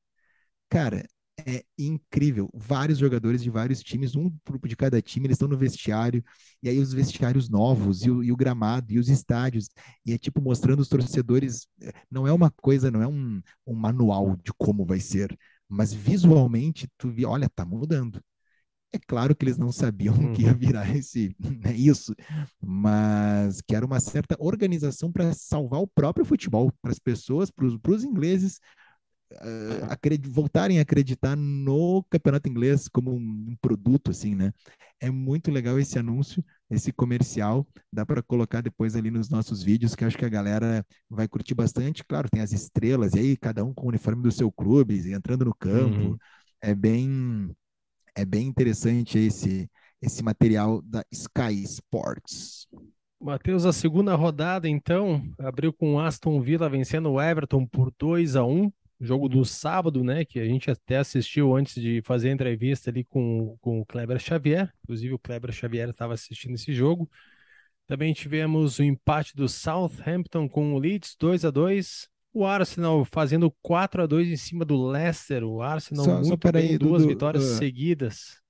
Cara, 0.70 1.08
é 1.46 1.64
incrível. 1.78 2.50
Vários 2.54 2.98
jogadores 2.98 3.44
de 3.44 3.50
vários 3.50 3.82
times, 3.82 4.16
um 4.16 4.32
grupo 4.46 4.68
de 4.68 4.76
cada 4.76 5.02
time, 5.02 5.28
eles 5.28 5.36
estão 5.36 5.48
no 5.48 5.58
vestiário, 5.58 6.24
e 6.62 6.70
aí 6.70 6.80
os 6.80 6.94
vestiários 6.94 7.50
novos, 7.50 8.04
e 8.04 8.10
o, 8.10 8.24
e 8.24 8.32
o, 8.32 8.36
gramado, 8.36 8.92
e 8.92 9.00
os 9.00 9.10
estádios, 9.10 9.70
e 10.06 10.14
é 10.14 10.18
tipo 10.18 10.42
mostrando 10.42 10.80
os 10.80 10.90
torcedores. 10.90 11.68
Eh, 11.82 11.94
não 12.10 12.28
é 12.28 12.34
uma 12.34 12.52
coisa, 12.52 12.90
não 12.90 13.02
é 13.02 13.08
um, 13.08 13.42
um 13.66 13.74
manual 13.76 14.36
de 14.38 14.52
como 14.58 14.86
vai 14.86 15.00
ser, 15.00 15.38
mas 15.70 15.94
visualmente 15.94 16.88
tu 16.98 17.10
vê, 17.10 17.26
olha, 17.26 17.50
tá 17.50 17.66
mudando. 17.66 18.22
É 18.94 19.00
claro 19.06 19.36
que 19.36 19.44
eles 19.44 19.58
não 19.58 19.72
sabiam 19.72 20.34
que 20.34 20.44
ia 20.44 20.52
uhum. 20.52 20.58
virar 20.58 20.96
esse, 20.96 21.36
né, 21.40 21.74
isso, 21.76 22.16
mas 22.62 23.62
que 23.62 23.76
era 23.76 23.86
uma 23.86 24.00
certa 24.00 24.36
organização 24.40 25.12
para 25.12 25.34
salvar 25.34 25.82
o 25.82 25.88
próprio 25.88 26.26
futebol, 26.26 26.72
para 26.82 26.92
as 26.92 27.00
pessoas, 27.00 27.52
para 27.52 27.66
os 27.66 28.04
ingleses, 28.04 28.60
uh, 29.34 30.30
voltarem 30.30 30.80
a 30.80 30.82
acreditar 30.82 31.36
no 31.36 32.04
campeonato 32.10 32.50
inglês 32.50 32.88
como 32.88 33.12
um, 33.12 33.48
um, 33.50 33.56
produto, 33.62 34.12
assim, 34.12 34.36
né? 34.36 34.54
É 35.00 35.10
muito 35.10 35.52
legal 35.52 35.80
esse 35.80 36.00
anúncio, 36.00 36.44
esse 36.70 36.92
comercial. 36.92 37.68
Dá 37.92 38.06
para 38.06 38.24
colocar 38.24 38.62
depois 38.62 38.96
ali 38.96 39.12
nos 39.12 39.30
nossos 39.30 39.62
vídeos, 39.62 39.96
que 39.96 40.06
acho 40.06 40.18
que 40.18 40.26
a 40.26 40.30
galera 40.30 40.86
vai 41.10 41.28
curtir 41.28 41.54
bastante. 41.54 42.04
Claro, 42.04 42.30
tem 42.30 42.42
as 42.42 42.52
estrelas, 42.52 43.14
e 43.14 43.20
aí 43.20 43.38
cada 43.38 43.64
um 43.64 43.74
com 43.74 43.86
o 43.86 43.90
uniforme 43.90 44.24
do 44.24 44.32
seu 44.32 44.52
clube, 44.52 45.12
entrando 45.12 45.46
no 45.46 45.56
campo. 45.56 46.00
Uhum. 46.00 46.18
É 46.62 46.74
bem 46.74 47.52
é 48.16 48.26
bem 48.26 48.48
interessante 48.48 49.20
esse 49.20 49.70
esse 50.02 50.24
material 50.24 50.82
da 50.84 51.04
Sky 51.12 51.64
Sports. 51.64 52.68
Matheus, 53.20 53.66
a 53.66 53.74
segunda 53.74 54.14
rodada, 54.14 54.70
então, 54.70 55.24
abriu 55.40 55.74
com 55.74 56.00
Aston 56.00 56.40
Villa 56.40 56.70
vencendo 56.70 57.12
o 57.12 57.22
Everton 57.22 57.66
por 57.66 57.92
2 57.98 58.36
a 58.36 58.46
1 58.46 58.72
jogo 59.00 59.30
do 59.30 59.46
sábado, 59.46 60.04
né? 60.04 60.26
Que 60.26 60.40
a 60.40 60.46
gente 60.46 60.72
até 60.72 60.98
assistiu 60.98 61.56
antes 61.56 61.82
de 61.82 62.02
fazer 62.04 62.30
a 62.30 62.34
entrevista 62.34 62.90
ali 62.90 63.04
com, 63.04 63.58
com 63.62 63.82
o 63.82 63.86
Kleber 63.86 64.20
Xavier. 64.20 64.72
Inclusive, 64.84 65.14
o 65.14 65.20
Kleber 65.20 65.52
Xavier 65.52 65.90
estava 65.90 66.14
assistindo 66.14 66.56
esse 66.56 66.74
jogo. 66.74 67.10
Também 67.86 68.14
tivemos 68.14 68.80
o 68.80 68.84
empate 68.84 69.36
do 69.36 69.48
Southampton 69.48 70.50
com 70.50 70.74
o 70.74 70.80
Leeds 70.80 71.16
2 71.18 71.46
a 71.46 71.52
2 71.52 72.10
O 72.34 72.46
Arsenal 72.46 73.06
fazendo 73.06 73.50
4 73.62 74.04
a 74.04 74.06
2 74.06 74.28
em 74.28 74.36
cima 74.36 74.66
do 74.66 74.88
Leicester. 74.88 75.44
O 75.44 75.62
Arsenal 75.62 76.04
só, 76.04 76.22
muito 76.22 76.48
só 76.48 76.52
bem, 76.52 76.72
aí, 76.72 76.78
duas 76.78 77.04
Dudu, 77.04 77.14
vitórias 77.14 77.44
uh, 77.44 77.58
seguidas. 77.58 78.42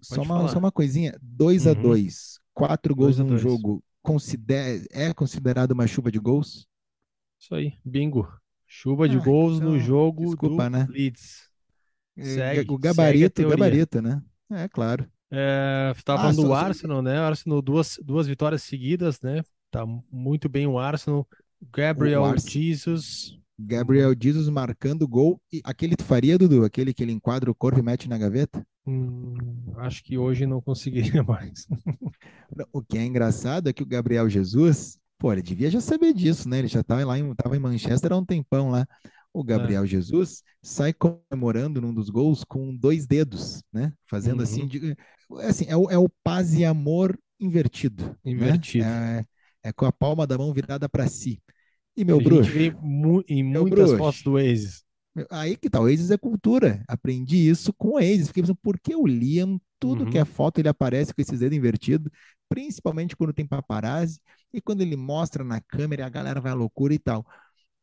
Só 0.00 0.22
uma, 0.22 0.48
só 0.48 0.58
uma, 0.58 0.72
coisinha, 0.72 1.18
2 1.20 1.66
uhum. 1.66 1.72
a 1.72 1.74
2 1.74 2.40
quatro 2.54 2.94
gols 2.94 3.18
num 3.18 3.36
jogo 3.36 3.82
considera, 4.00 4.82
é 4.92 5.12
considerado 5.12 5.72
uma 5.72 5.86
chuva 5.86 6.10
de 6.10 6.18
gols? 6.18 6.66
Isso 7.38 7.54
aí, 7.54 7.74
bingo. 7.84 8.28
Chuva 8.76 9.08
de 9.08 9.16
ah, 9.16 9.20
gols 9.20 9.58
então, 9.58 9.70
no 9.70 9.78
jogo 9.78 10.26
desculpa, 10.26 10.64
do 10.64 10.70
né? 10.70 10.86
Leeds. 10.90 11.48
Segue, 12.18 12.72
o 12.72 12.76
gabarito, 12.76 13.40
segue 13.40 13.50
gabarito, 13.50 14.02
né? 14.02 14.20
É, 14.50 14.68
claro. 14.68 15.08
É, 15.30 15.92
tava 16.04 16.18
ah, 16.18 16.22
falando 16.22 16.42
do 16.42 16.52
Arsenal, 16.52 17.00
né? 17.00 17.18
Arsenal 17.18 17.62
duas, 17.62 18.00
duas 18.02 18.26
vitórias 18.26 18.64
seguidas, 18.64 19.20
né? 19.20 19.42
Tá 19.70 19.86
muito 20.10 20.48
bem 20.48 20.66
o 20.66 20.76
Arsenal. 20.76 21.24
Gabriel 21.72 22.22
o 22.22 22.24
Arsenal. 22.24 22.52
Jesus. 22.52 23.38
Gabriel 23.56 24.12
Jesus 24.20 24.48
marcando 24.48 25.06
gol. 25.06 25.40
E 25.52 25.60
aquele 25.62 25.94
tu 25.94 26.04
faria, 26.04 26.36
Dudu? 26.36 26.64
Aquele 26.64 26.92
que 26.92 27.04
ele 27.04 27.12
enquadra 27.12 27.48
o 27.48 27.54
corpo 27.54 27.78
e 27.78 27.82
mete 27.82 28.08
na 28.08 28.18
gaveta? 28.18 28.66
Hum, 28.84 29.36
acho 29.76 30.02
que 30.02 30.18
hoje 30.18 30.46
não 30.46 30.60
conseguiria 30.60 31.22
mais. 31.22 31.68
o 32.72 32.82
que 32.82 32.98
é 32.98 33.04
engraçado 33.04 33.68
é 33.68 33.72
que 33.72 33.84
o 33.84 33.86
Gabriel 33.86 34.28
Jesus, 34.28 34.98
pô, 35.24 35.32
ele 35.32 35.40
devia 35.40 35.70
já 35.70 35.80
saber 35.80 36.12
disso, 36.12 36.46
né? 36.50 36.58
Ele 36.58 36.68
já 36.68 36.80
estava 36.80 37.02
lá 37.02 37.18
em, 37.18 37.22
em 37.22 37.58
Manchester 37.58 38.12
há 38.12 38.16
um 38.18 38.24
tempão 38.26 38.68
lá. 38.68 38.86
O 39.32 39.42
Gabriel 39.42 39.84
é. 39.84 39.86
Jesus 39.86 40.42
sai 40.62 40.92
comemorando 40.92 41.80
num 41.80 41.94
dos 41.94 42.10
gols 42.10 42.44
com 42.44 42.76
dois 42.76 43.06
dedos, 43.06 43.62
né? 43.72 43.90
Fazendo 44.06 44.42
assim 44.42 44.60
uhum. 44.60 44.66
assim, 44.66 44.78
de, 44.78 44.96
assim 45.40 45.64
é, 45.66 45.74
o, 45.74 45.90
é 45.90 45.96
o 45.96 46.10
paz 46.22 46.52
e 46.52 46.62
amor 46.62 47.18
invertido. 47.40 48.04
Né? 48.22 48.32
Invertido. 48.32 48.84
Né? 48.84 49.24
É, 49.62 49.70
é, 49.70 49.72
com 49.72 49.86
a 49.86 49.92
palma 49.92 50.26
da 50.26 50.36
mão 50.36 50.52
virada 50.52 50.90
para 50.90 51.08
si. 51.08 51.40
E 51.96 52.04
meu 52.04 52.20
bruxo? 52.20 52.52
Mu 52.82 53.24
em 53.26 53.42
muitas 53.42 53.70
bruxo, 53.70 53.96
fotos 53.96 54.22
do 54.22 54.32
Oasis. 54.32 54.84
Aí 55.30 55.56
que 55.56 55.70
tal, 55.70 55.80
tá, 55.80 55.86
o 55.86 55.88
Oasis 55.88 56.10
é 56.10 56.18
cultura. 56.18 56.84
Aprendi 56.86 57.48
isso 57.48 57.72
com 57.72 57.92
o 57.92 57.94
Oasis. 57.94 58.26
Fiquei 58.26 58.42
pensando, 58.42 58.58
por 58.62 58.78
que 58.78 58.94
o 58.94 59.06
Liam, 59.06 59.58
tudo 59.84 60.04
uhum. 60.04 60.10
que 60.10 60.16
é 60.16 60.24
foto, 60.24 60.58
ele 60.58 60.68
aparece 60.68 61.12
com 61.12 61.20
esses 61.20 61.38
dedos 61.38 61.58
invertidos, 61.58 62.10
principalmente 62.48 63.14
quando 63.14 63.34
tem 63.34 63.46
paparazzi, 63.46 64.18
e 64.50 64.58
quando 64.58 64.80
ele 64.80 64.96
mostra 64.96 65.44
na 65.44 65.60
câmera, 65.60 66.06
a 66.06 66.08
galera 66.08 66.40
vai 66.40 66.52
à 66.52 66.54
loucura 66.54 66.94
e 66.94 66.98
tal. 66.98 67.26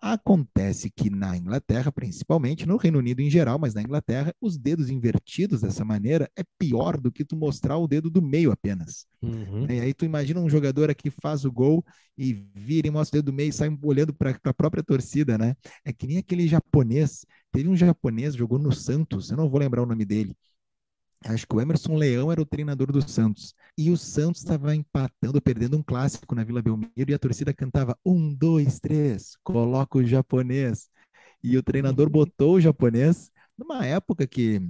Acontece 0.01 0.89
que 0.89 1.11
na 1.11 1.37
Inglaterra, 1.37 1.91
principalmente, 1.91 2.65
no 2.65 2.75
Reino 2.75 2.97
Unido 2.97 3.19
em 3.19 3.29
geral, 3.29 3.59
mas 3.59 3.75
na 3.75 3.83
Inglaterra, 3.83 4.33
os 4.41 4.57
dedos 4.57 4.89
invertidos 4.89 5.61
dessa 5.61 5.85
maneira 5.85 6.27
é 6.35 6.41
pior 6.57 6.99
do 6.99 7.11
que 7.11 7.23
tu 7.23 7.35
mostrar 7.35 7.77
o 7.77 7.87
dedo 7.87 8.09
do 8.09 8.19
meio 8.19 8.51
apenas. 8.51 9.05
Uhum. 9.21 9.67
E 9.69 9.79
aí 9.79 9.93
tu 9.93 10.03
imagina 10.03 10.39
um 10.39 10.49
jogador 10.49 10.89
aqui 10.89 11.11
faz 11.21 11.45
o 11.45 11.51
gol 11.51 11.85
e 12.17 12.33
vira 12.33 12.87
e 12.87 12.91
mostra 12.91 13.19
o 13.19 13.21
dedo 13.21 13.31
do 13.31 13.35
meio 13.35 13.49
e 13.49 13.53
sai 13.53 13.69
olhando 13.83 14.11
para 14.11 14.35
a 14.43 14.53
própria 14.55 14.81
torcida, 14.81 15.37
né? 15.37 15.55
É 15.85 15.93
que 15.93 16.07
nem 16.07 16.17
aquele 16.17 16.47
japonês. 16.47 17.23
Teve 17.51 17.69
um 17.69 17.75
japonês, 17.75 18.33
jogou 18.33 18.57
no 18.57 18.71
Santos, 18.71 19.29
eu 19.29 19.37
não 19.37 19.47
vou 19.47 19.59
lembrar 19.59 19.83
o 19.83 19.85
nome 19.85 20.03
dele 20.03 20.35
Acho 21.25 21.45
que 21.45 21.55
o 21.55 21.61
Emerson 21.61 21.95
Leão 21.95 22.31
era 22.31 22.41
o 22.41 22.45
treinador 22.45 22.91
do 22.91 23.07
Santos. 23.07 23.53
E 23.77 23.91
o 23.91 23.97
Santos 23.97 24.41
estava 24.41 24.75
empatando, 24.75 25.41
perdendo 25.41 25.77
um 25.77 25.83
clássico 25.83 26.33
na 26.33 26.43
Vila 26.43 26.61
Belmiro 26.61 26.91
e 26.97 27.13
a 27.13 27.19
torcida 27.19 27.53
cantava 27.53 27.97
um, 28.03 28.33
dois, 28.33 28.79
três, 28.79 29.35
coloca 29.43 29.99
o 29.99 30.05
japonês. 30.05 30.89
E 31.43 31.57
o 31.57 31.63
treinador 31.63 32.07
uhum. 32.07 32.11
botou 32.11 32.55
o 32.55 32.61
japonês 32.61 33.31
numa 33.57 33.85
época 33.85 34.25
que 34.27 34.61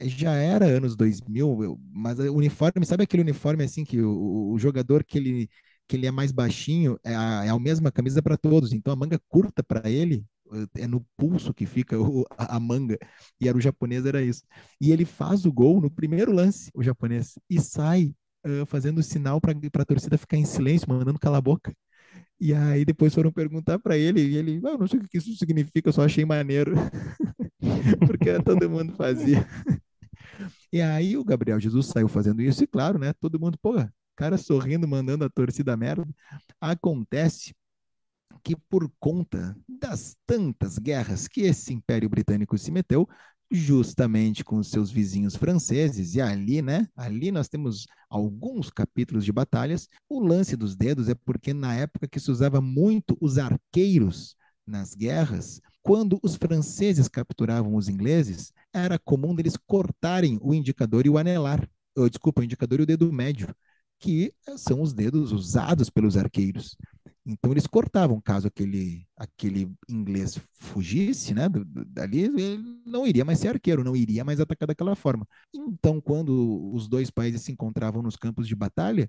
já 0.00 0.32
era 0.34 0.66
anos 0.66 0.96
2000, 0.96 1.78
mas 1.92 2.18
o 2.18 2.34
uniforme, 2.34 2.84
sabe 2.84 3.04
aquele 3.04 3.22
uniforme 3.22 3.64
assim 3.64 3.84
que 3.84 4.00
o, 4.00 4.52
o 4.52 4.58
jogador 4.58 5.04
que 5.04 5.18
ele, 5.18 5.48
que 5.86 5.96
ele 5.96 6.06
é 6.06 6.10
mais 6.10 6.32
baixinho 6.32 6.98
é 7.04 7.14
a, 7.14 7.44
é 7.44 7.48
a 7.50 7.58
mesma 7.58 7.92
camisa 7.92 8.20
para 8.22 8.36
todos, 8.36 8.72
então 8.72 8.92
a 8.92 8.96
manga 8.96 9.20
curta 9.28 9.62
para 9.62 9.88
ele 9.88 10.24
é 10.76 10.86
no 10.86 11.04
pulso 11.16 11.54
que 11.54 11.66
fica 11.66 11.98
o, 12.00 12.24
a, 12.36 12.56
a, 12.56 12.60
manga, 12.60 12.98
e 13.40 13.48
era 13.48 13.56
o 13.56 13.60
japonês, 13.60 14.04
era 14.06 14.22
isso. 14.22 14.42
E 14.80 14.92
ele 14.92 15.04
faz 15.04 15.44
o 15.44 15.52
gol 15.52 15.80
no 15.80 15.90
primeiro 15.90 16.32
lance, 16.32 16.70
o 16.74 16.82
japonês, 16.82 17.38
e 17.48 17.60
sai 17.60 18.14
uh, 18.46 18.66
fazendo 18.66 19.02
sinal 19.02 19.40
para 19.40 19.54
a 19.54 19.84
torcida 19.84 20.18
ficar 20.18 20.36
em 20.36 20.44
silêncio, 20.44 20.88
mandando 20.88 21.18
calar 21.18 21.38
a 21.38 21.42
boca. 21.42 21.74
E 22.40 22.52
aí 22.52 22.84
depois 22.84 23.14
foram 23.14 23.32
perguntar 23.32 23.78
para 23.78 23.96
ele, 23.96 24.20
e 24.20 24.36
ele, 24.36 24.60
ah, 24.66 24.76
não 24.76 24.86
sei 24.86 25.00
o 25.00 25.08
que 25.08 25.18
isso 25.18 25.34
significa, 25.36 25.88
eu 25.88 25.92
só 25.92 26.04
achei 26.04 26.24
maneiro. 26.24 26.74
Porque 28.06 28.42
todo 28.42 28.68
mundo 28.68 28.92
fazia. 28.94 29.46
e 30.72 30.80
aí 30.80 31.16
o 31.16 31.24
Gabriel 31.24 31.60
Jesus 31.60 31.86
saiu 31.86 32.08
fazendo 32.08 32.42
isso, 32.42 32.62
e 32.64 32.66
claro, 32.66 32.98
né? 32.98 33.12
Todo 33.14 33.40
mundo, 33.40 33.58
pô, 33.62 33.74
cara 34.16 34.36
sorrindo, 34.36 34.86
mandando 34.86 35.24
a 35.24 35.30
torcida 35.30 35.76
merda. 35.76 36.06
Acontece 36.60 37.54
que 38.44 38.54
por 38.54 38.92
conta 39.00 39.56
das 39.66 40.14
tantas 40.26 40.78
guerras 40.78 41.26
que 41.26 41.40
esse 41.40 41.72
Império 41.72 42.10
Britânico 42.10 42.56
se 42.58 42.70
meteu, 42.70 43.08
justamente 43.50 44.44
com 44.44 44.62
seus 44.62 44.90
vizinhos 44.90 45.34
franceses, 45.34 46.14
e 46.14 46.20
ali, 46.20 46.60
né? 46.60 46.86
Ali 46.94 47.32
nós 47.32 47.48
temos 47.48 47.86
alguns 48.10 48.70
capítulos 48.70 49.24
de 49.24 49.32
batalhas. 49.32 49.88
O 50.08 50.20
lance 50.20 50.56
dos 50.56 50.76
dedos 50.76 51.08
é 51.08 51.14
porque 51.14 51.54
na 51.54 51.74
época 51.74 52.06
que 52.06 52.20
se 52.20 52.30
usava 52.30 52.60
muito 52.60 53.16
os 53.20 53.38
arqueiros 53.38 54.36
nas 54.66 54.94
guerras, 54.94 55.60
quando 55.82 56.18
os 56.22 56.36
franceses 56.36 57.08
capturavam 57.08 57.74
os 57.76 57.88
ingleses, 57.88 58.52
era 58.72 58.98
comum 58.98 59.34
deles 59.34 59.56
cortarem 59.66 60.38
o 60.42 60.54
indicador 60.54 61.06
e 61.06 61.10
o 61.10 61.18
anelar. 61.18 61.68
Ou, 61.96 62.08
desculpa, 62.08 62.40
o 62.40 62.44
indicador 62.44 62.80
e 62.80 62.82
o 62.82 62.86
dedo 62.86 63.12
médio, 63.12 63.54
que 64.04 64.34
são 64.58 64.82
os 64.82 64.92
dedos 64.92 65.32
usados 65.32 65.88
pelos 65.88 66.14
arqueiros. 66.14 66.76
Então 67.24 67.50
eles 67.50 67.66
cortavam, 67.66 68.20
caso 68.20 68.46
aquele, 68.46 69.06
aquele 69.16 69.72
inglês 69.88 70.38
fugisse, 70.52 71.32
né, 71.32 71.48
dali, 71.86 72.24
ele 72.24 72.58
não 72.84 73.06
iria 73.06 73.24
mais 73.24 73.38
ser 73.38 73.48
arqueiro, 73.48 73.82
não 73.82 73.96
iria 73.96 74.22
mais 74.22 74.40
atacar 74.40 74.66
daquela 74.66 74.94
forma. 74.94 75.26
Então, 75.54 76.02
quando 76.02 76.70
os 76.74 76.86
dois 76.86 77.10
países 77.10 77.40
se 77.40 77.50
encontravam 77.50 78.02
nos 78.02 78.14
campos 78.14 78.46
de 78.46 78.54
batalha, 78.54 79.08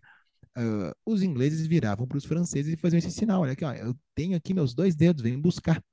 uh, 0.58 0.96
os 1.06 1.22
ingleses 1.22 1.68
viravam 1.68 2.08
para 2.08 2.18
os 2.18 2.24
franceses 2.24 2.72
e 2.72 2.78
faziam 2.78 3.00
esse 3.00 3.12
sinal, 3.12 3.42
olha 3.42 3.52
aqui, 3.52 3.66
ó, 3.66 3.74
eu 3.74 3.94
tenho 4.16 4.38
aqui 4.38 4.54
meus 4.54 4.74
dois 4.74 4.96
dedos, 4.96 5.22
vem 5.22 5.38
buscar. 5.38 5.84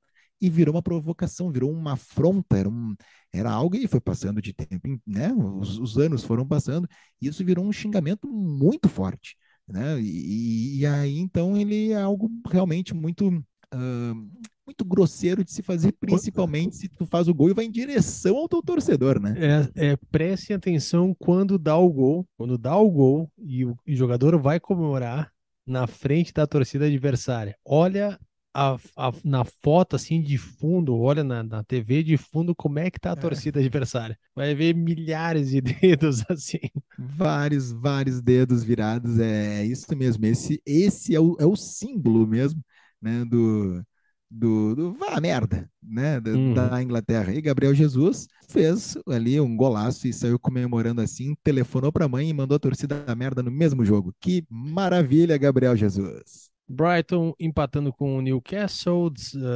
E 0.43 0.51
virou 0.51 0.75
uma 0.75 0.83
provocação, 0.83 1.53
virou 1.53 1.71
uma 1.71 1.93
afronta, 1.93 2.59
era, 2.59 2.69
um, 2.69 2.97
era 3.33 3.51
algo 3.51 3.77
e 3.77 3.87
foi 3.87 4.01
passando 4.01 4.43
de 4.43 4.53
tempo, 4.53 5.01
né? 5.07 5.33
Os, 5.33 5.79
os 5.79 5.97
anos 5.97 6.25
foram 6.25 6.47
passando, 6.47 6.89
e 7.21 7.29
isso 7.29 7.45
virou 7.45 7.65
um 7.65 7.73
xingamento 7.73 8.29
muito 8.29 8.89
forte. 8.89 9.37
Né? 9.69 10.01
E, 10.01 10.81
e 10.81 10.87
aí, 10.87 11.19
então, 11.19 11.57
ele 11.57 11.93
é 11.93 12.01
algo 12.01 12.31
realmente 12.51 12.93
muito, 12.93 13.29
uh, 13.29 14.31
muito 14.67 14.85
grosseiro 14.85 15.45
de 15.45 15.53
se 15.53 15.63
fazer, 15.63 15.93
principalmente 15.93 16.77
se 16.77 16.89
tu 16.89 17.07
faz 17.07 17.29
o 17.29 17.35
gol 17.35 17.51
e 17.51 17.55
vai 17.55 17.65
em 17.65 17.71
direção 17.71 18.37
ao 18.37 18.49
teu 18.49 18.63
torcedor, 18.63 19.21
né? 19.21 19.35
É, 19.77 19.93
é 19.93 19.97
preste 20.11 20.53
atenção 20.53 21.15
quando 21.19 21.59
dá 21.59 21.77
o 21.77 21.91
gol, 21.91 22.27
quando 22.37 22.59
dá 22.59 22.77
o 22.77 22.91
gol 22.91 23.31
e 23.39 23.65
o, 23.65 23.77
e 23.87 23.95
o 23.95 23.97
jogador 23.97 24.39
vai 24.41 24.59
comemorar 24.59 25.31
na 25.67 25.87
frente 25.87 26.33
da 26.33 26.47
torcida 26.47 26.87
adversária. 26.87 27.57
Olha 27.65 28.19
a, 28.55 28.77
a, 28.97 29.13
na 29.25 29.45
foto 29.45 29.97
assim 29.97 30.21
de 30.21 30.37
fundo, 30.37 30.97
olha 30.97 31.25
na, 31.25 31.43
na 31.43 31.65
TV 31.65 32.03
de 32.03 32.17
fundo 32.17 32.55
como 32.55 32.79
é 32.79 32.91
que 32.91 33.01
tá 33.01 33.11
a 33.11 33.13
é. 33.13 33.17
torcida 33.17 33.61
é. 33.61 33.65
adversária. 33.65 34.19
Vai 34.35 34.55
ver 34.55 34.75
milhares 34.75 35.51
de 35.51 35.61
dedos 35.81 36.25
assim. 36.29 36.61
Vários, 36.99 37.73
vários 37.73 38.21
dedos 38.21 38.63
virados, 38.63 39.19
é, 39.19 39.65
isso 39.65 39.97
mesmo. 39.97 40.27
Esse, 40.27 40.61
esse 40.67 41.15
é, 41.15 41.21
o, 41.21 41.37
é 41.41 41.47
o 41.47 41.57
símbolo 41.57 42.27
mesmo, 42.27 42.63
né, 43.01 43.25
do, 43.25 43.83
do, 44.31 44.75
do 44.75 44.93
vá 44.95 45.19
merda, 45.21 45.69
né, 45.83 46.21
da, 46.21 46.31
uhum. 46.31 46.55
da, 46.55 46.83
Inglaterra. 46.83 47.33
E 47.35 47.41
Gabriel 47.41 47.75
Jesus 47.75 48.29
fez 48.49 48.99
ali 49.09 49.41
um 49.41 49.57
golaço 49.57 50.07
e 50.07 50.13
saiu 50.13 50.39
comemorando 50.39 51.01
assim, 51.01 51.35
telefonou 51.43 51.91
para 51.91 52.05
a 52.05 52.09
mãe 52.09 52.29
e 52.29 52.35
mandou 52.35 52.57
a 52.57 52.61
torcida 52.61 53.03
da 53.03 53.15
merda 53.15 53.43
no 53.43 53.51
mesmo 53.51 53.83
jogo. 53.85 54.15
Que 54.21 54.45
maravilha, 54.51 55.39
Gabriel 55.39 55.75
Jesus. 55.75 56.52
Brighton 56.73 57.35
empatando 57.39 57.93
com 57.93 58.17
o 58.17 58.21
Newcastle 58.23 59.13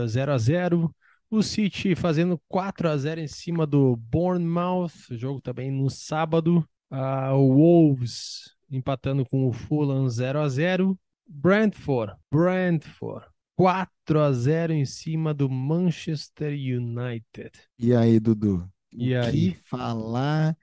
0 0.07 0.33
a 0.33 0.39
0 0.39 0.95
O 1.31 1.43
City 1.43 1.95
fazendo 1.95 2.41
4 2.49 2.89
a 2.89 2.97
0 2.97 3.21
em 3.21 3.29
cima 3.29 3.67
do 3.67 3.97
Bournemouth, 3.97 4.93
jogo 5.13 5.41
também 5.41 5.71
no 5.71 5.89
sábado. 5.89 6.67
Uh, 6.91 7.35
o 7.35 7.55
Wolves 7.55 8.55
empatando 8.71 9.25
com 9.25 9.49
o 9.49 9.53
Fulham 9.53 10.09
0 10.09 10.41
a 10.41 10.49
0. 10.49 10.99
Brentford, 11.29 12.15
Brentford 12.31 13.27
4 13.57 14.21
a 14.21 14.33
0 14.33 14.73
em 14.75 14.85
cima 14.85 15.33
do 15.33 15.49
Manchester 15.49 16.53
United. 16.53 17.51
E 17.79 17.95
aí, 17.95 18.21
Dudu? 18.21 18.69
E 18.93 19.15
o 19.15 19.23
aí? 19.23 19.53
que 19.53 19.59
falar 19.69 20.57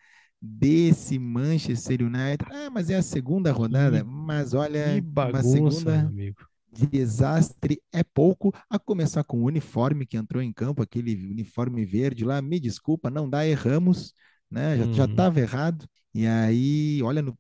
desse 0.46 1.18
Manchester 1.18 2.02
United? 2.02 2.46
Ah, 2.52 2.70
mas 2.70 2.90
é 2.90 2.96
a 2.96 3.02
segunda 3.02 3.52
rodada. 3.52 4.00
Que- 4.00 4.04
mas 4.04 4.54
olha, 4.54 4.96
Que 4.96 5.00
uma 5.00 5.12
bagunça, 5.32 5.60
meu 5.62 5.72
segunda 5.72 6.00
amigo. 6.02 6.46
desastre 6.72 7.82
é 7.94 8.04
pouco. 8.04 8.54
A 8.70 8.78
começar 8.78 9.24
com 9.24 9.42
o 9.42 9.46
uniforme 9.46 10.06
que 10.06 10.18
entrou 10.18 10.44
em 10.44 10.52
campo, 10.52 10.82
aquele 10.82 11.16
uniforme 11.28 11.86
verde 11.86 12.26
lá. 12.26 12.42
Me 12.42 12.60
desculpa, 12.60 13.10
não 13.10 13.30
dá, 13.30 13.48
erramos, 13.48 14.14
né? 14.52 14.78
Já 14.78 14.92
já 14.92 15.06
Uhum. 15.06 15.12
estava 15.12 15.40
errado. 15.40 15.86
E 16.14 16.28
aí, 16.28 17.02
olha, 17.02 17.22
no 17.22 17.36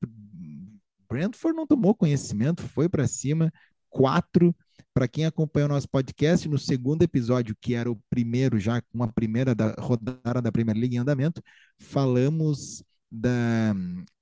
Brentford 1.09 1.55
não 1.55 1.67
tomou 1.67 1.93
conhecimento, 1.93 2.63
foi 2.63 2.87
para 2.89 3.07
cima. 3.07 3.51
Quatro. 3.89 4.55
Para 4.93 5.07
quem 5.07 5.25
acompanhou 5.25 5.67
nosso 5.69 5.89
podcast, 5.89 6.47
no 6.47 6.57
segundo 6.57 7.01
episódio, 7.01 7.55
que 7.59 7.73
era 7.73 7.91
o 7.91 7.99
primeiro, 8.11 8.59
já 8.59 8.79
com 8.81 9.03
a 9.03 9.07
primeira 9.07 9.53
da 9.55 9.73
rodada 9.79 10.39
da 10.41 10.51
Premier 10.51 10.77
League 10.77 10.95
em 10.95 10.99
andamento, 10.99 11.41
falamos 11.79 12.83
da, 13.13 13.75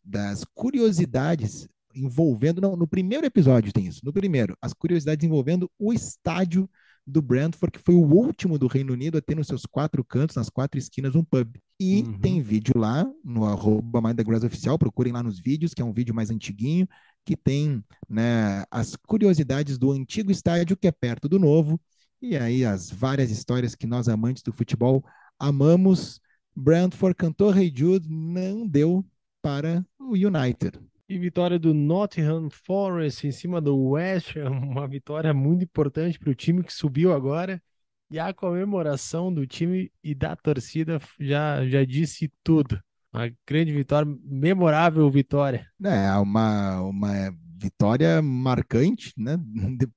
das 0.03 0.43
curiosidades 0.53 1.67
envolvendo. 1.95 2.59
Não, 2.59 2.75
no 2.75 2.87
primeiro 2.87 3.25
episódio 3.25 3.71
tem 3.71 3.87
isso. 3.87 4.01
No 4.03 4.11
primeiro, 4.11 4.55
as 4.61 4.73
curiosidades 4.73 5.25
envolvendo 5.25 5.71
o 5.79 5.93
estádio 5.93 6.69
do 7.07 7.21
Brentford, 7.21 7.71
que 7.71 7.83
foi 7.83 7.95
o 7.95 8.05
último 8.05 8.59
do 8.59 8.67
Reino 8.67 8.93
Unido 8.93 9.17
a 9.17 9.21
ter 9.21 9.35
nos 9.35 9.47
seus 9.47 9.65
quatro 9.65 10.03
cantos, 10.03 10.35
nas 10.35 10.49
quatro 10.49 10.77
esquinas, 10.77 11.15
um 11.15 11.23
pub. 11.23 11.55
E 11.79 12.03
Uhum. 12.03 12.19
tem 12.19 12.41
vídeo 12.41 12.73
lá 12.77 13.09
no 13.23 13.45
arroba 13.45 14.01
Oficial, 14.45 14.77
procurem 14.77 15.11
lá 15.11 15.23
nos 15.23 15.39
vídeos, 15.39 15.73
que 15.73 15.81
é 15.81 15.85
um 15.85 15.93
vídeo 15.93 16.13
mais 16.13 16.29
antiguinho, 16.29 16.87
que 17.25 17.35
tem 17.35 17.83
né, 18.07 18.63
as 18.69 18.95
curiosidades 18.95 19.77
do 19.77 19.91
antigo 19.91 20.31
estádio, 20.31 20.77
que 20.77 20.87
é 20.87 20.91
perto 20.91 21.27
do 21.27 21.39
novo, 21.39 21.79
e 22.21 22.37
aí 22.37 22.63
as 22.63 22.91
várias 22.91 23.31
histórias 23.31 23.73
que 23.73 23.87
nós 23.87 24.07
amantes 24.07 24.43
do 24.43 24.53
futebol 24.53 25.03
amamos. 25.39 26.21
Brentford 26.55 27.15
cantou 27.15 27.49
Rei 27.49 27.71
Jude, 27.73 28.09
não 28.09 28.67
deu 28.67 29.05
para 29.41 29.85
o 29.99 30.13
United. 30.13 30.79
E 31.07 31.17
vitória 31.17 31.59
do 31.59 31.73
Nottingham 31.73 32.49
Forest 32.49 33.27
em 33.27 33.31
cima 33.31 33.59
do 33.59 33.77
West 33.89 34.35
Ham, 34.37 34.51
uma 34.63 34.87
vitória 34.87 35.33
muito 35.33 35.63
importante 35.63 36.17
para 36.17 36.29
o 36.29 36.35
time 36.35 36.63
que 36.63 36.73
subiu 36.73 37.13
agora. 37.13 37.61
E 38.09 38.19
a 38.19 38.33
comemoração 38.33 39.33
do 39.33 39.47
time 39.47 39.91
e 40.03 40.13
da 40.13 40.35
torcida 40.35 40.99
já, 41.19 41.65
já 41.67 41.83
disse 41.85 42.31
tudo. 42.43 42.79
Uma 43.13 43.31
grande 43.47 43.73
vitória, 43.73 44.09
memorável 44.23 45.09
vitória. 45.09 45.65
É 45.83 46.13
uma, 46.15 46.81
uma 46.81 47.33
vitória 47.57 48.21
marcante, 48.21 49.13
né? 49.17 49.37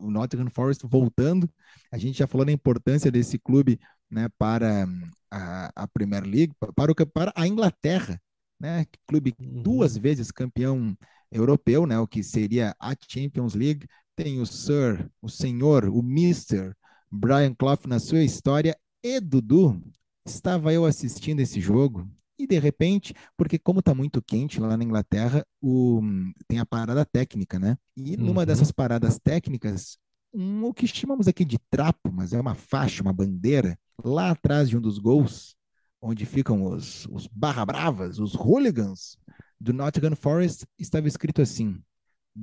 O 0.00 0.12
Nottingham 0.12 0.48
Forest 0.48 0.86
voltando. 0.86 1.50
A 1.90 1.98
gente 1.98 2.18
já 2.18 2.26
falou 2.28 2.44
da 2.44 2.52
importância 2.52 3.10
desse 3.10 3.36
clube, 3.36 3.80
né, 4.10 4.28
para 4.38 4.86
a, 5.30 5.70
a 5.84 5.88
Premier 5.88 6.22
League, 6.24 6.52
para, 6.74 6.90
o, 6.92 6.94
para 7.06 7.32
a 7.34 7.46
Inglaterra, 7.46 8.20
né? 8.58 8.86
Clube 9.06 9.34
Uhum. 9.38 9.62
duas 9.62 9.96
vezes 9.96 10.30
campeão 10.30 10.96
europeu, 11.30 11.86
né? 11.86 11.98
O 11.98 12.06
que 12.06 12.22
seria 12.22 12.74
a 12.80 12.94
Champions 13.08 13.54
League. 13.54 13.86
Tem 14.14 14.40
o 14.40 14.46
Sir, 14.46 15.10
o 15.20 15.28
senhor, 15.28 15.84
o 15.88 16.02
Mister 16.02 16.74
Brian 17.10 17.54
Clough 17.54 17.86
na 17.86 17.98
sua 17.98 18.22
história. 18.22 18.76
E 19.02 19.20
Dudu, 19.20 19.80
estava 20.24 20.72
eu 20.72 20.84
assistindo 20.84 21.40
esse 21.40 21.60
jogo 21.60 22.08
e 22.38 22.46
de 22.46 22.58
repente, 22.58 23.14
porque 23.36 23.58
como 23.58 23.80
está 23.80 23.94
muito 23.94 24.20
quente 24.22 24.60
lá 24.60 24.76
na 24.76 24.84
Inglaterra, 24.84 25.44
o, 25.60 26.00
tem 26.46 26.58
a 26.58 26.66
parada 26.66 27.04
técnica, 27.04 27.58
né? 27.58 27.76
E 27.96 28.16
numa 28.16 28.42
Uhum. 28.42 28.46
dessas 28.46 28.70
paradas 28.70 29.18
técnicas, 29.18 29.98
um, 30.32 30.64
o 30.64 30.74
que 30.74 30.86
chamamos 30.86 31.28
aqui 31.28 31.44
de 31.44 31.58
trapo, 31.70 32.12
mas 32.12 32.32
é 32.32 32.40
uma 32.40 32.54
faixa, 32.54 33.02
uma 33.02 33.12
bandeira, 33.12 33.78
lá 34.04 34.30
atrás 34.30 34.68
de 34.68 34.76
um 34.76 34.80
dos 34.80 34.98
gols, 34.98 35.56
onde 36.00 36.24
ficam 36.26 36.64
os, 36.64 37.06
os 37.06 37.26
barra 37.26 37.64
bravas, 37.64 38.18
os 38.18 38.34
hooligans 38.34 39.16
do 39.60 39.72
Nottingham 39.72 40.14
Forest, 40.14 40.66
estava 40.78 41.08
escrito 41.08 41.42
assim: 41.42 41.82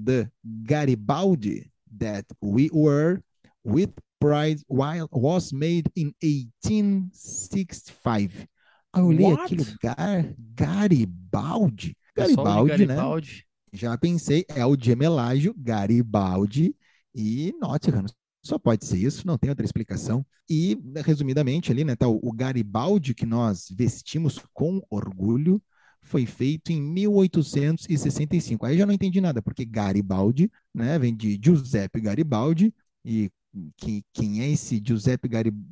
The 0.06 0.30
Garibaldi 0.44 1.72
that 1.98 2.28
we 2.42 2.70
were 2.74 3.22
with 3.64 3.94
pride 4.20 4.62
while 4.68 5.08
was 5.12 5.52
made 5.52 5.84
in 5.96 6.14
1865. 6.22 8.48
Aí 8.94 9.02
eu 9.02 9.08
olhei 9.08 9.26
What? 9.26 9.44
aquilo, 9.44 9.66
Gar, 9.82 10.34
Garibaldi? 10.56 11.98
Pessoal 12.14 12.66
de 12.66 12.70
Garibaldi, 12.70 12.86
né? 12.86 12.96
Garibaldi. 12.96 13.46
Já 13.74 13.98
pensei, 13.98 14.46
é 14.50 14.66
o 14.66 14.78
gemelágio 14.80 15.54
Garibaldi 15.58 16.76
e 17.14 17.54
Nottingham. 17.60 18.06
Só 18.44 18.60
pode 18.60 18.86
ser 18.86 18.98
isso, 18.98 19.26
não 19.26 19.38
tem 19.38 19.50
outra 19.50 19.66
explicação. 19.66 20.26
E, 20.50 20.78
resumidamente, 21.06 21.72
ali, 21.72 21.84
né, 21.84 21.96
tá, 21.96 22.08
o 22.08 22.32
Garibaldi 22.34 23.14
que 23.14 23.26
nós 23.26 23.68
vestimos 23.72 24.40
com 24.54 24.82
orgulho 24.90 25.62
foi 26.02 26.26
feito 26.26 26.72
em 26.72 26.82
1865. 26.82 28.66
Aí 28.66 28.78
já 28.78 28.86
não 28.86 28.94
entendi 28.94 29.22
nada, 29.22 29.42
porque 29.42 29.64
Garibaldi, 29.64 30.52
né, 30.74 31.00
vem 31.00 31.16
de 31.16 31.40
Giuseppe 31.42 32.02
Garibaldi, 32.02 32.74
e 33.06 33.32
que, 33.78 34.04
quem 34.14 34.42
é 34.42 34.50
esse 34.50 34.82
Giuseppe 34.86 35.28
Garibaldi? 35.28 35.72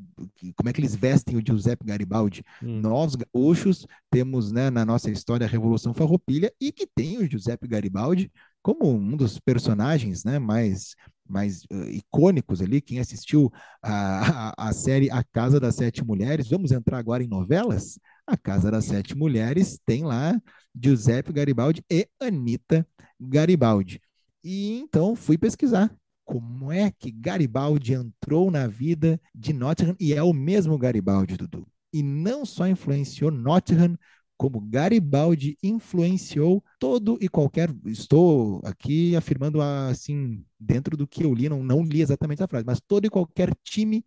Como 0.56 0.70
é 0.70 0.74
que 0.74 0.80
eles 0.80 0.96
vestem 0.96 1.36
o 1.36 1.44
Giuseppe 1.46 1.86
Garibaldi? 1.86 2.44
Hum. 2.62 2.80
Nós, 2.80 3.16
gaúchos, 3.16 3.86
temos 4.10 4.52
né, 4.52 4.70
na 4.70 4.86
nossa 4.86 5.10
história 5.10 5.46
a 5.46 5.50
Revolução 5.50 5.94
Farroupilha 5.94 6.54
e 6.60 6.72
que 6.72 6.88
tem 6.88 7.18
o 7.18 7.30
Giuseppe 7.30 7.68
Garibaldi 7.68 8.32
como 8.62 8.92
um 8.92 9.16
dos 9.16 9.40
personagens 9.40 10.24
né, 10.24 10.40
mais, 10.40 10.96
mais 11.28 11.64
uh, 11.72 11.90
icônicos 11.90 12.62
ali. 12.62 12.82
Quem 12.82 13.00
assistiu 13.00 13.52
a, 13.82 14.52
a, 14.52 14.70
a 14.70 14.74
série 14.74 15.10
A 15.10 15.24
Casa 15.24 15.60
das 15.60 15.76
Sete 15.76 16.04
Mulheres, 16.04 16.50
vamos 16.50 16.72
entrar 16.72 16.98
agora 16.98 17.24
em 17.24 17.28
novelas? 17.28 18.00
A 18.26 18.38
Casa 18.38 18.70
das 18.72 18.86
Sete 18.86 19.16
Mulheres 19.16 19.80
tem 19.86 20.04
lá 20.04 20.40
Giuseppe 20.76 21.34
Garibaldi 21.34 21.84
e 21.92 22.08
Anita 22.20 22.88
Garibaldi. 23.20 24.02
E 24.44 24.80
então 24.80 25.16
fui 25.16 25.38
pesquisar 25.38 25.94
como 26.24 26.72
é 26.72 26.92
que 26.92 27.12
Garibaldi 27.12 27.94
entrou 27.94 28.50
na 28.50 28.68
vida 28.68 29.20
de 29.36 29.52
Nottingham 29.52 29.96
e 30.00 30.14
é 30.14 30.24
o 30.24 30.34
mesmo 30.34 30.78
Garibaldi, 30.78 31.36
Dudu. 31.36 31.68
E 31.94 32.02
não 32.02 32.46
só 32.46 32.68
influenciou 32.68 33.30
Nottingham, 33.30 33.98
como 34.42 34.60
Garibaldi 34.60 35.56
influenciou 35.62 36.64
todo 36.80 37.16
e 37.22 37.30
qualquer. 37.30 37.70
Estou 37.86 38.60
aqui 38.66 39.16
afirmando 39.16 39.62
assim, 39.62 40.44
dentro 40.60 40.98
do 40.98 41.08
que 41.08 41.24
eu 41.24 41.32
li, 41.32 41.48
não, 41.48 41.64
não 41.64 41.84
li 41.84 42.02
exatamente 42.02 42.42
a 42.42 42.48
frase, 42.48 42.66
mas 42.66 42.82
todo 42.82 43.06
e 43.06 43.10
qualquer 43.10 43.54
time 43.64 44.04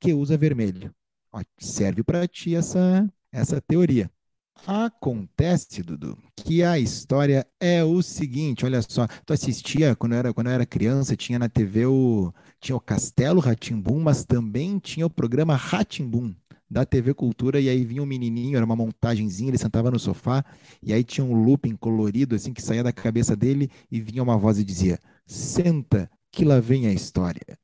que 0.00 0.12
usa 0.12 0.36
vermelho. 0.36 0.92
Ó, 1.32 1.40
serve 1.56 2.02
para 2.02 2.26
ti 2.26 2.56
essa, 2.56 3.08
essa 3.30 3.60
teoria. 3.60 4.10
Acontece, 4.66 5.84
Dudu, 5.84 6.18
que 6.34 6.64
a 6.64 6.80
história 6.80 7.46
é 7.60 7.84
o 7.84 8.02
seguinte, 8.02 8.64
olha 8.64 8.82
só, 8.82 9.06
tu 9.24 9.32
assistia 9.32 9.94
quando 9.94 10.14
eu 10.14 10.18
era, 10.18 10.34
quando 10.34 10.48
eu 10.48 10.52
era 10.54 10.66
criança, 10.66 11.16
tinha 11.16 11.38
na 11.38 11.48
TV 11.48 11.86
o 11.86 12.34
tinha 12.58 12.74
o 12.74 12.80
Castelo 12.80 13.38
Ratimbum, 13.38 14.00
mas 14.00 14.24
também 14.24 14.80
tinha 14.80 15.06
o 15.06 15.10
programa 15.10 15.54
Ratimbum 15.54 16.34
da 16.70 16.84
TV 16.84 17.14
Cultura 17.14 17.60
e 17.60 17.68
aí 17.68 17.84
vinha 17.84 18.02
um 18.02 18.06
menininho, 18.06 18.56
era 18.56 18.64
uma 18.64 18.76
montagenzinha, 18.76 19.50
ele 19.50 19.58
sentava 19.58 19.90
no 19.90 19.98
sofá 19.98 20.44
e 20.82 20.92
aí 20.92 21.04
tinha 21.04 21.24
um 21.24 21.34
looping 21.34 21.76
colorido 21.76 22.34
assim 22.34 22.52
que 22.52 22.62
saía 22.62 22.82
da 22.82 22.92
cabeça 22.92 23.36
dele 23.36 23.70
e 23.90 24.00
vinha 24.00 24.22
uma 24.22 24.36
voz 24.36 24.58
e 24.58 24.64
dizia: 24.64 24.98
"Senta 25.26 26.10
que 26.30 26.44
lá 26.44 26.60
vem 26.60 26.86
a 26.86 26.92
história". 26.92 27.58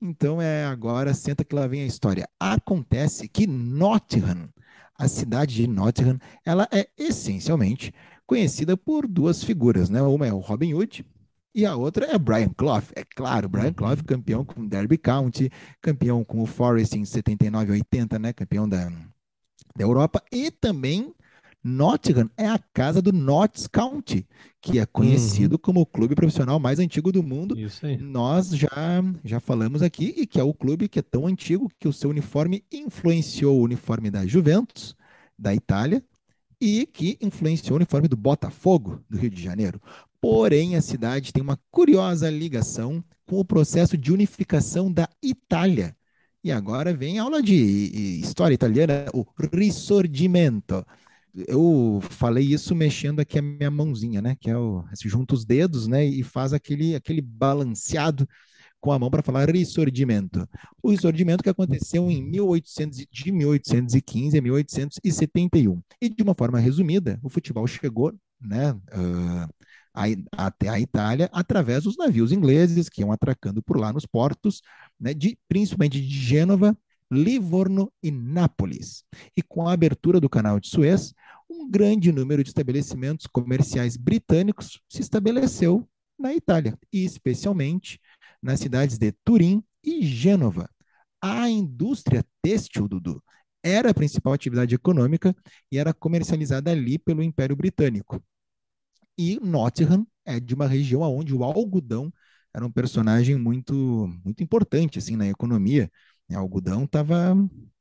Então 0.00 0.40
é 0.40 0.64
agora, 0.64 1.14
senta 1.14 1.44
que 1.44 1.54
lá 1.54 1.66
vem 1.66 1.82
a 1.82 1.86
história. 1.86 2.28
Acontece 2.38 3.28
que 3.28 3.46
Nottingham 3.46 4.48
a 4.98 5.06
cidade 5.06 5.54
de 5.54 5.66
Nottingham, 5.68 6.18
ela 6.44 6.68
é 6.72 6.88
essencialmente 6.98 7.94
conhecida 8.26 8.76
por 8.76 9.06
duas 9.06 9.44
figuras, 9.44 9.88
né? 9.88 10.02
Uma 10.02 10.26
é 10.26 10.32
o 10.32 10.40
Robin 10.40 10.74
Hood 10.74 11.06
e 11.54 11.66
a 11.66 11.74
outra 11.76 12.06
é 12.06 12.18
Brian 12.18 12.50
Clough. 12.50 12.82
É 12.94 13.04
claro, 13.04 13.48
Brian 13.48 13.66
Uhum. 13.68 13.74
Clough, 13.74 13.96
campeão 14.06 14.44
com 14.44 14.66
Derby 14.66 14.98
County, 14.98 15.50
campeão 15.80 16.24
com 16.24 16.42
o 16.42 16.46
Forest 16.46 16.96
em 16.96 17.04
79 17.04 17.70
e 17.70 17.72
80, 17.76 18.18
né? 18.18 18.32
Campeão 18.32 18.68
da, 18.68 18.88
da 18.88 19.84
Europa 19.84 20.22
e 20.32 20.50
também 20.50 21.14
Nottingham 21.62 22.30
é 22.36 22.46
a 22.48 22.58
casa 22.72 23.02
do 23.02 23.12
Notts 23.12 23.66
County, 23.66 24.26
que 24.60 24.78
é 24.78 24.86
conhecido 24.86 25.58
como 25.58 25.80
o 25.80 25.86
clube 25.86 26.14
profissional 26.14 26.58
mais 26.60 26.78
antigo 26.78 27.10
do 27.10 27.22
mundo 27.22 27.58
Isso 27.58 27.84
aí. 27.84 27.96
nós 27.96 28.50
já, 28.50 28.68
já 29.24 29.40
falamos 29.40 29.82
aqui, 29.82 30.14
e 30.16 30.26
que 30.26 30.40
é 30.40 30.42
o 30.42 30.54
clube 30.54 30.88
que 30.88 31.00
é 31.00 31.02
tão 31.02 31.26
antigo 31.26 31.68
que 31.78 31.88
o 31.88 31.92
seu 31.92 32.10
uniforme 32.10 32.64
influenciou 32.72 33.58
o 33.58 33.62
uniforme 33.64 34.10
da 34.10 34.24
Juventus, 34.26 34.94
da 35.38 35.52
Itália, 35.54 36.02
e 36.60 36.86
que 36.86 37.18
influenciou 37.20 37.74
o 37.74 37.76
uniforme 37.76 38.08
do 38.08 38.16
Botafogo, 38.16 39.02
do 39.10 39.18
Rio 39.18 39.30
de 39.30 39.42
Janeiro. 39.42 39.80
Porém, 40.20 40.76
a 40.76 40.80
cidade 40.80 41.32
tem 41.32 41.42
uma 41.42 41.58
curiosa 41.70 42.28
ligação 42.30 43.04
com 43.26 43.38
o 43.38 43.44
processo 43.44 43.96
de 43.96 44.12
unificação 44.12 44.92
da 44.92 45.08
Itália, 45.22 45.94
E 46.42 46.52
agora 46.52 46.94
vem 46.94 47.18
aula 47.18 47.42
de 47.42 47.54
história 48.20 48.54
italiana, 48.54 49.06
o 49.12 49.24
Risorgimento. 49.52 50.84
Eu 51.46 52.00
falei 52.10 52.44
isso 52.44 52.74
mexendo 52.74 53.20
aqui 53.20 53.38
a 53.38 53.42
minha 53.42 53.70
mãozinha, 53.70 54.22
né? 54.22 54.36
Que 54.40 54.50
é 54.50 54.56
o, 54.56 54.84
junta 55.04 55.34
os 55.34 55.44
dedos, 55.44 55.86
né? 55.86 56.04
E 56.04 56.22
faz 56.22 56.52
aquele, 56.52 56.94
aquele 56.94 57.20
balanceado 57.20 58.26
com 58.80 58.92
a 58.92 58.98
mão 58.98 59.10
para 59.10 59.22
falar 59.22 59.50
Risorgimento. 59.50 60.48
O 60.82 60.90
Risorgimento 60.90 61.42
que 61.42 61.50
aconteceu 61.50 62.10
em 62.10 62.22
1800, 62.22 63.06
de 63.10 63.32
1815 63.32 64.38
a 64.38 64.42
1871. 64.42 65.82
E 66.00 66.08
de 66.08 66.22
uma 66.22 66.34
forma 66.34 66.58
resumida, 66.58 67.18
o 67.22 67.28
futebol 67.28 67.66
chegou, 67.66 68.12
né? 68.40 68.72
Uh, 68.72 68.78
a, 69.42 69.48
até 70.32 70.68
a 70.68 70.78
Itália 70.78 71.28
através 71.32 71.84
dos 71.84 71.96
navios 71.96 72.32
ingleses 72.32 72.88
que 72.88 73.00
iam 73.00 73.12
atracando 73.12 73.62
por 73.62 73.76
lá 73.76 73.92
nos 73.92 74.06
portos, 74.06 74.62
né, 74.98 75.12
de, 75.12 75.38
principalmente 75.48 76.00
de 76.00 76.08
Gênova, 76.08 76.76
Livorno 77.10 77.92
e 78.02 78.10
Nápoles. 78.10 79.04
E 79.36 79.42
com 79.42 79.66
a 79.66 79.72
abertura 79.72 80.20
do 80.20 80.28
canal 80.28 80.60
de 80.60 80.68
Suez, 80.68 81.14
um 81.48 81.68
grande 81.68 82.12
número 82.12 82.42
de 82.42 82.50
estabelecimentos 82.50 83.26
comerciais 83.26 83.96
britânicos 83.96 84.80
se 84.88 85.00
estabeleceu 85.00 85.88
na 86.18 86.34
Itália, 86.34 86.76
e 86.92 87.04
especialmente 87.04 88.00
nas 88.42 88.60
cidades 88.60 88.98
de 88.98 89.12
Turim 89.24 89.62
e 89.84 90.04
Gênova. 90.04 90.68
A 91.22 91.48
indústria 91.48 92.24
têxtil, 92.42 92.88
Dudu, 92.88 93.22
era 93.62 93.90
a 93.90 93.94
principal 93.94 94.32
atividade 94.32 94.74
econômica 94.74 95.34
e 95.70 95.78
era 95.78 95.94
comercializada 95.94 96.70
ali 96.70 96.98
pelo 96.98 97.22
Império 97.22 97.56
Britânico. 97.56 98.22
E 99.18 99.38
Nottingham 99.40 100.06
é 100.24 100.38
de 100.38 100.54
uma 100.54 100.66
região 100.68 101.02
onde 101.02 101.34
o 101.34 101.42
algodão 101.42 102.12
era 102.54 102.64
um 102.64 102.70
personagem 102.70 103.36
muito 103.36 103.74
muito 104.24 104.42
importante 104.42 104.98
assim 104.98 105.16
na 105.16 105.26
economia. 105.26 105.90
O 106.30 106.36
algodão 106.38 106.84
estava 106.84 107.34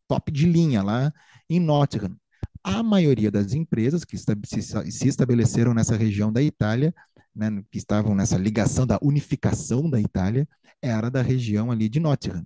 top 0.07 0.31
de 0.31 0.45
linha 0.45 0.81
lá 0.81 1.13
em 1.49 1.59
Nottingham. 1.59 2.17
A 2.63 2.83
maioria 2.83 3.31
das 3.31 3.53
empresas 3.53 4.03
que 4.03 4.17
se 4.17 5.07
estabeleceram 5.07 5.73
nessa 5.73 5.95
região 5.95 6.33
da 6.33 6.41
Itália, 6.41 6.93
né, 7.35 7.63
que 7.71 7.77
estavam 7.77 8.15
nessa 8.15 8.37
ligação 8.37 8.85
da 8.85 8.99
unificação 9.01 9.89
da 9.89 10.01
Itália, 10.01 10.47
era 10.81 11.09
da 11.09 11.21
região 11.21 11.71
ali 11.71 11.87
de 11.87 11.99
Nottingham. 11.99 12.45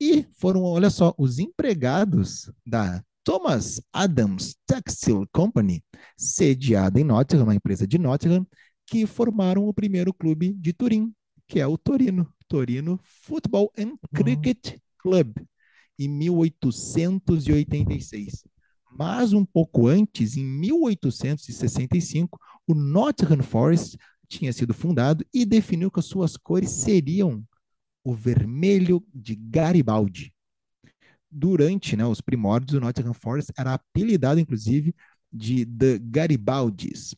E 0.00 0.26
foram, 0.38 0.62
olha 0.62 0.90
só, 0.90 1.14
os 1.16 1.38
empregados 1.38 2.50
da 2.66 3.02
Thomas 3.24 3.80
Adams 3.90 4.54
Textile 4.66 5.26
Company, 5.32 5.82
sediada 6.14 7.00
em 7.00 7.04
Nottingham, 7.04 7.44
uma 7.44 7.54
empresa 7.54 7.86
de 7.86 7.96
Nottingham, 7.98 8.46
que 8.86 9.06
formaram 9.06 9.66
o 9.66 9.72
primeiro 9.72 10.12
clube 10.12 10.52
de 10.52 10.74
Turim, 10.74 11.10
que 11.48 11.58
é 11.58 11.66
o 11.66 11.78
Torino, 11.78 12.30
Torino 12.46 13.00
Football 13.02 13.72
and 13.78 13.92
uhum. 13.92 13.98
Cricket 14.14 14.76
Club, 14.98 15.38
em 15.98 16.06
1886. 16.06 18.44
Mas 18.92 19.32
um 19.32 19.44
pouco 19.44 19.88
antes, 19.88 20.36
em 20.36 20.44
1865, 20.44 22.38
o 22.66 22.74
Nottingham 22.74 23.42
Forest 23.42 23.96
tinha 24.28 24.52
sido 24.52 24.74
fundado 24.74 25.24
e 25.32 25.46
definiu 25.46 25.90
que 25.90 26.00
as 26.00 26.04
suas 26.04 26.36
cores 26.36 26.68
seriam 26.70 27.42
o 28.04 28.14
vermelho 28.14 29.02
de 29.14 29.34
Garibaldi 29.34 30.33
durante 31.34 31.96
né, 31.96 32.06
os 32.06 32.20
primórdios, 32.20 32.78
o 32.78 32.80
Nottingham 32.80 33.12
Forest 33.12 33.52
era 33.58 33.74
apelidado, 33.74 34.38
inclusive, 34.38 34.94
de 35.32 35.66
The 35.66 35.98
Garibaldis. 36.00 37.14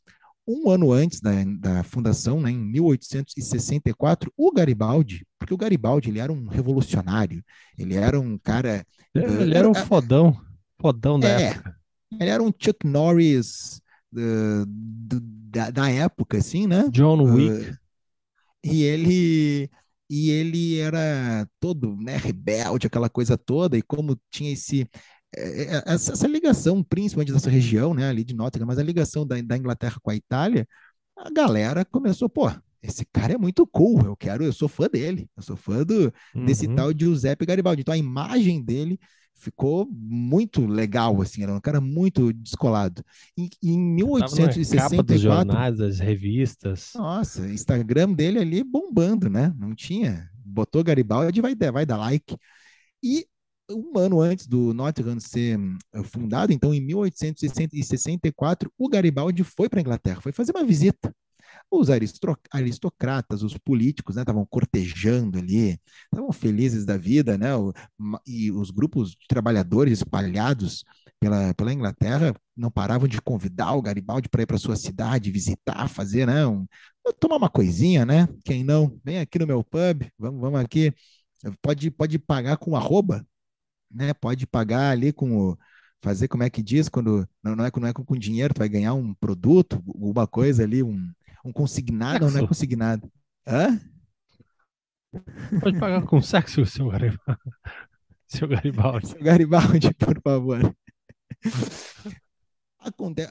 Um 0.49 0.71
ano 0.71 0.93
antes 0.93 1.21
da, 1.21 1.33
da 1.59 1.83
fundação, 1.83 2.41
né, 2.41 2.51
em 2.51 2.59
1864, 2.59 4.33
o 4.37 4.53
Garibaldi, 4.53 5.27
porque 5.39 5.53
o 5.53 5.57
Garibaldi 5.57 6.09
ele 6.09 6.21
era 6.21 6.33
um 6.33 6.47
revolucionário, 6.47 7.45
ele 7.77 7.95
era 7.95 8.19
um 8.19 8.39
cara. 8.39 8.87
Ele, 9.15 9.55
uh, 9.55 9.57
era 9.57 9.69
um 9.69 9.75
fodão, 9.75 10.41
fodão 10.81 11.19
da 11.19 11.29
é, 11.29 11.43
época. 11.43 11.77
Ele 12.19 12.31
era 12.31 12.43
um 12.43 12.53
Chuck 12.57 12.87
Norris 12.87 13.81
uh, 14.15 14.65
do, 14.67 15.21
da, 15.21 15.71
da, 15.71 15.91
época, 15.91 16.39
assim, 16.39 16.67
né? 16.67 16.89
John 16.91 17.23
Wick. 17.23 17.71
Uh, 17.71 17.77
e 18.63 18.83
ele 18.83 19.71
e 20.09 20.31
ele 20.31 20.79
era 20.79 21.49
todo 21.61 21.97
né, 21.97 22.17
rebelde, 22.17 22.87
aquela 22.87 23.09
coisa 23.09 23.37
toda, 23.37 23.77
e 23.77 23.83
como 23.83 24.19
tinha 24.31 24.53
esse 24.53 24.89
eh, 25.37 25.77
eh, 25.77 25.83
essa, 25.87 26.13
essa, 26.13 26.27
ligação, 26.27 26.83
principalmente 26.83 27.33
dessa 27.33 27.51
região, 27.51 27.93
né, 27.95 28.09
ali 28.09 28.25
de 28.25 28.35
Nottingham, 28.35 28.67
mas 28.67 28.79
a 28.79 28.83
ligação 28.83 29.27
da, 29.27 29.41
da 29.41 29.57
Inglaterra 29.57 29.99
com 30.03 30.11
a 30.11 30.17
Itália, 30.17 30.67
a 31.17 31.31
galera 31.31 31.85
começou, 31.85 32.29
pô, 32.29 32.51
esse 32.83 33.05
cara 33.13 33.35
é 33.35 33.39
muito 33.39 33.67
cool, 33.67 34.03
eu 34.05 34.17
quero, 34.17 34.45
eu 34.45 34.53
sou 34.53 34.69
fã 34.69 34.89
dele, 34.89 35.29
eu 35.37 35.43
sou 35.43 35.57
fã 35.57 35.83
do, 35.83 36.13
uhum. 36.35 36.45
desse 36.45 36.69
tal 36.69 36.93
de 36.93 37.05
Giuseppe 37.05 37.47
Garibaldi. 37.47 37.81
Então 37.83 37.95
a 37.95 37.99
imagem 37.99 38.63
dele 38.63 38.99
ficou 39.37 39.87
muito 39.91 40.67
legal, 40.67 41.21
assim, 41.21 41.43
era 41.43 41.55
um 41.55 41.61
cara 41.61 41.81
muito 41.81 42.33
descolado. 42.33 43.05
E, 43.37 43.49
em 43.63 43.79
1864... 43.79 44.97
Capa 44.97 45.03
dos 45.03 45.21
jornais, 45.21 45.79
das 45.79 45.99
revistas. 45.99 46.93
Nossa, 46.95 47.47
Instagram 47.49 48.13
dele 48.13 48.39
ali 48.39 48.65
bombando, 48.65 49.29
né? 49.29 49.55
Não 49.59 49.75
tinha... 49.75 50.29
Botou 50.49 50.83
Garibaldi, 50.83 51.41
vai, 51.41 51.55
vai 51.55 51.85
dar 51.85 51.99
like. 51.99 52.37
E 53.03 53.27
um 53.71 53.99
ano 53.99 54.21
antes 54.21 54.47
do 54.47 54.73
Nottingham 54.73 55.19
ser 55.19 55.59
eh, 55.93 56.03
fundado, 56.05 56.53
então 56.53 56.73
em 56.73 56.81
1864, 56.81 58.73
o 58.79 58.89
Garibaldi 58.89 59.43
foi 59.43 59.69
para 59.69 59.81
a 59.81 59.83
Inglaterra, 59.83 60.21
foi 60.21 60.33
fazer 60.33 60.53
uma 60.53 60.65
visita 60.65 61.13
os 61.71 61.89
aristocratas, 61.91 63.43
os 63.43 63.57
políticos, 63.59 64.17
né, 64.17 64.23
estavam 64.23 64.47
cortejando 64.47 65.39
ali, 65.39 65.79
estavam 66.05 66.33
felizes 66.33 66.85
da 66.85 66.97
vida, 66.97 67.37
né, 67.37 67.51
e 68.27 68.51
os 68.53 68.71
grupos 68.71 69.11
de 69.11 69.27
trabalhadores 69.29 69.99
espalhados 69.99 70.85
pela, 71.21 71.53
pela 71.55 71.73
Inglaterra 71.73 72.35
não 72.57 72.71
paravam 72.71 73.09
de 73.09 73.21
convidar 73.21 73.73
o 73.75 73.83
Garibaldi 73.83 74.29
para 74.29 74.43
ir 74.43 74.47
para 74.47 74.59
sua 74.59 74.77
cidade, 74.77 75.31
visitar, 75.31 75.89
fazer, 75.89 76.27
né, 76.27 76.47
um, 76.47 76.67
tomar 77.19 77.37
uma 77.37 77.51
coisinha, 77.51 78.07
né, 78.07 78.29
quem 78.45 78.65
não, 78.65 78.99
vem 79.05 79.19
aqui 79.19 79.39
no 79.39 79.47
meu 79.47 79.65
pub, 79.65 80.09
vamos, 80.19 80.41
vamos 80.41 80.61
aqui, 80.61 80.95
pode, 81.61 81.91
pode 81.91 82.19
pagar 82.19 82.57
com 82.59 82.77
arroba, 82.77 83.27
né, 83.91 84.15
pode 84.15 84.47
pagar 84.47 84.91
ali 84.91 85.13
com 85.13 85.37
o 85.37 85.59
fazer 86.03 86.29
como 86.29 86.43
é 86.43 86.51
que 86.51 86.63
diz 86.63 86.89
quando 86.89 87.27
não, 87.43 87.57
não 87.57 87.65
é 87.65 87.71
não 87.75 87.89
é 87.89 87.93
com 87.93 88.17
dinheiro 88.17 88.55
tu 88.55 88.59
vai 88.59 88.69
ganhar 88.69 88.95
um 88.95 89.15
produto 89.15 89.83
alguma 89.89 90.27
coisa 90.27 90.63
ali 90.63 90.83
um 90.83 91.11
um 91.47 91.53
consignado 91.53 92.25
ou 92.25 92.31
não 92.31 92.41
é 92.41 92.47
consignado? 92.47 93.11
Hã? 93.47 93.81
Pode 95.61 95.79
pagar 95.79 96.03
com 96.03 96.21
sexo, 96.21 96.67
seu 96.67 96.89
Garibaldi. 96.89 97.23
Seu 98.29 98.49
Garibaldi. 98.49 99.07
Seu 99.07 99.23
Garibaldi, 99.23 99.95
por 99.95 100.21
favor. 100.21 100.77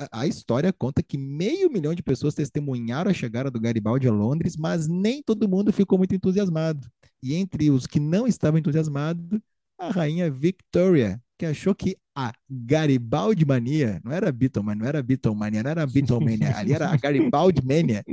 A 0.10 0.26
história 0.26 0.72
conta 0.72 1.04
que 1.04 1.18
meio 1.18 1.70
milhão 1.70 1.94
de 1.94 2.02
pessoas 2.02 2.34
testemunharam 2.34 3.12
a 3.12 3.14
chegada 3.14 3.52
do 3.52 3.60
Garibaldi 3.60 4.08
a 4.08 4.12
Londres, 4.12 4.56
mas 4.56 4.88
nem 4.88 5.22
todo 5.22 5.50
mundo 5.50 5.74
ficou 5.74 5.98
muito 5.98 6.16
entusiasmado. 6.16 6.90
E 7.22 7.36
entre 7.36 7.70
os 7.70 7.86
que 7.86 8.00
não 8.00 8.26
estavam 8.26 8.58
entusiasmados, 8.58 9.38
a 9.78 9.92
rainha 9.92 10.32
Victoria, 10.32 11.22
que 11.38 11.46
achou 11.46 11.76
que 11.76 11.98
a 12.16 12.32
Garibaldi 12.50 13.46
mania, 13.46 14.00
não 14.04 14.12
era 14.12 14.32
Beatlemania, 14.32 14.82
não 14.82 14.88
era 14.88 15.04
Beatlemania, 15.04 15.64
não 15.64 15.72
era 15.72 15.86
Beatlemania, 15.86 16.58
ali 16.58 16.74
era 16.74 16.90
a 16.90 16.96
Garibaldi 16.96 17.66
mania. 17.66 18.04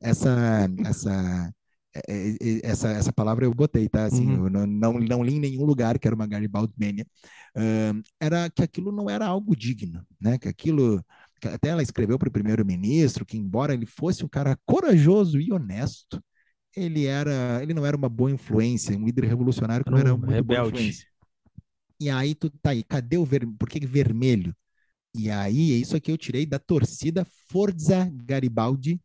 Essa, 0.00 0.68
essa, 0.84 1.52
é, 1.94 2.00
é, 2.08 2.36
é, 2.40 2.60
essa, 2.62 2.90
essa 2.90 3.12
palavra 3.12 3.44
eu 3.44 3.54
botei, 3.54 3.88
tá? 3.88 4.04
Assim, 4.04 4.26
uhum. 4.26 4.48
não, 4.48 4.66
não, 4.66 4.92
não, 4.94 5.24
li 5.24 5.34
em 5.34 5.40
nenhum 5.40 5.64
lugar 5.64 5.98
que 5.98 6.06
era 6.06 6.14
uma 6.14 6.26
Garibaldi 6.26 6.72
mania. 6.78 7.06
Uh, 7.56 8.02
era 8.20 8.50
que 8.50 8.62
aquilo 8.62 8.92
não 8.92 9.08
era 9.08 9.26
algo 9.26 9.56
digno, 9.56 10.04
né? 10.20 10.38
Que 10.38 10.48
aquilo, 10.48 11.02
que 11.40 11.48
até 11.48 11.70
ela 11.70 11.82
escreveu 11.82 12.18
para 12.18 12.28
o 12.28 12.32
primeiro-ministro 12.32 13.24
que 13.24 13.36
embora 13.36 13.74
ele 13.74 13.86
fosse 13.86 14.24
um 14.24 14.28
cara 14.28 14.56
corajoso 14.64 15.40
e 15.40 15.52
honesto, 15.52 16.22
ele 16.76 17.06
era, 17.06 17.60
ele 17.62 17.72
não 17.72 17.86
era 17.86 17.96
uma 17.96 18.08
boa 18.08 18.30
influência, 18.30 18.96
um 18.96 19.04
líder 19.04 19.24
revolucionário 19.24 19.84
que 19.84 19.90
não, 19.90 19.96
não 19.96 20.04
era 20.04 20.14
uma 20.14 20.42
boa 20.42 20.68
influência. 20.68 21.06
E 22.00 22.10
aí 22.10 22.34
tu 22.34 22.50
tá 22.50 22.70
aí, 22.70 22.82
cadê 22.82 23.16
o 23.16 23.24
vermelho? 23.24 23.56
Por 23.58 23.68
que 23.68 23.84
vermelho? 23.86 24.54
E 25.14 25.30
aí 25.30 25.72
é 25.72 25.76
isso 25.76 25.96
aqui 25.96 26.12
eu 26.12 26.18
tirei 26.18 26.46
da 26.46 26.58
torcida 26.58 27.26
Forza 27.50 28.10
Garibaldi, 28.24 29.00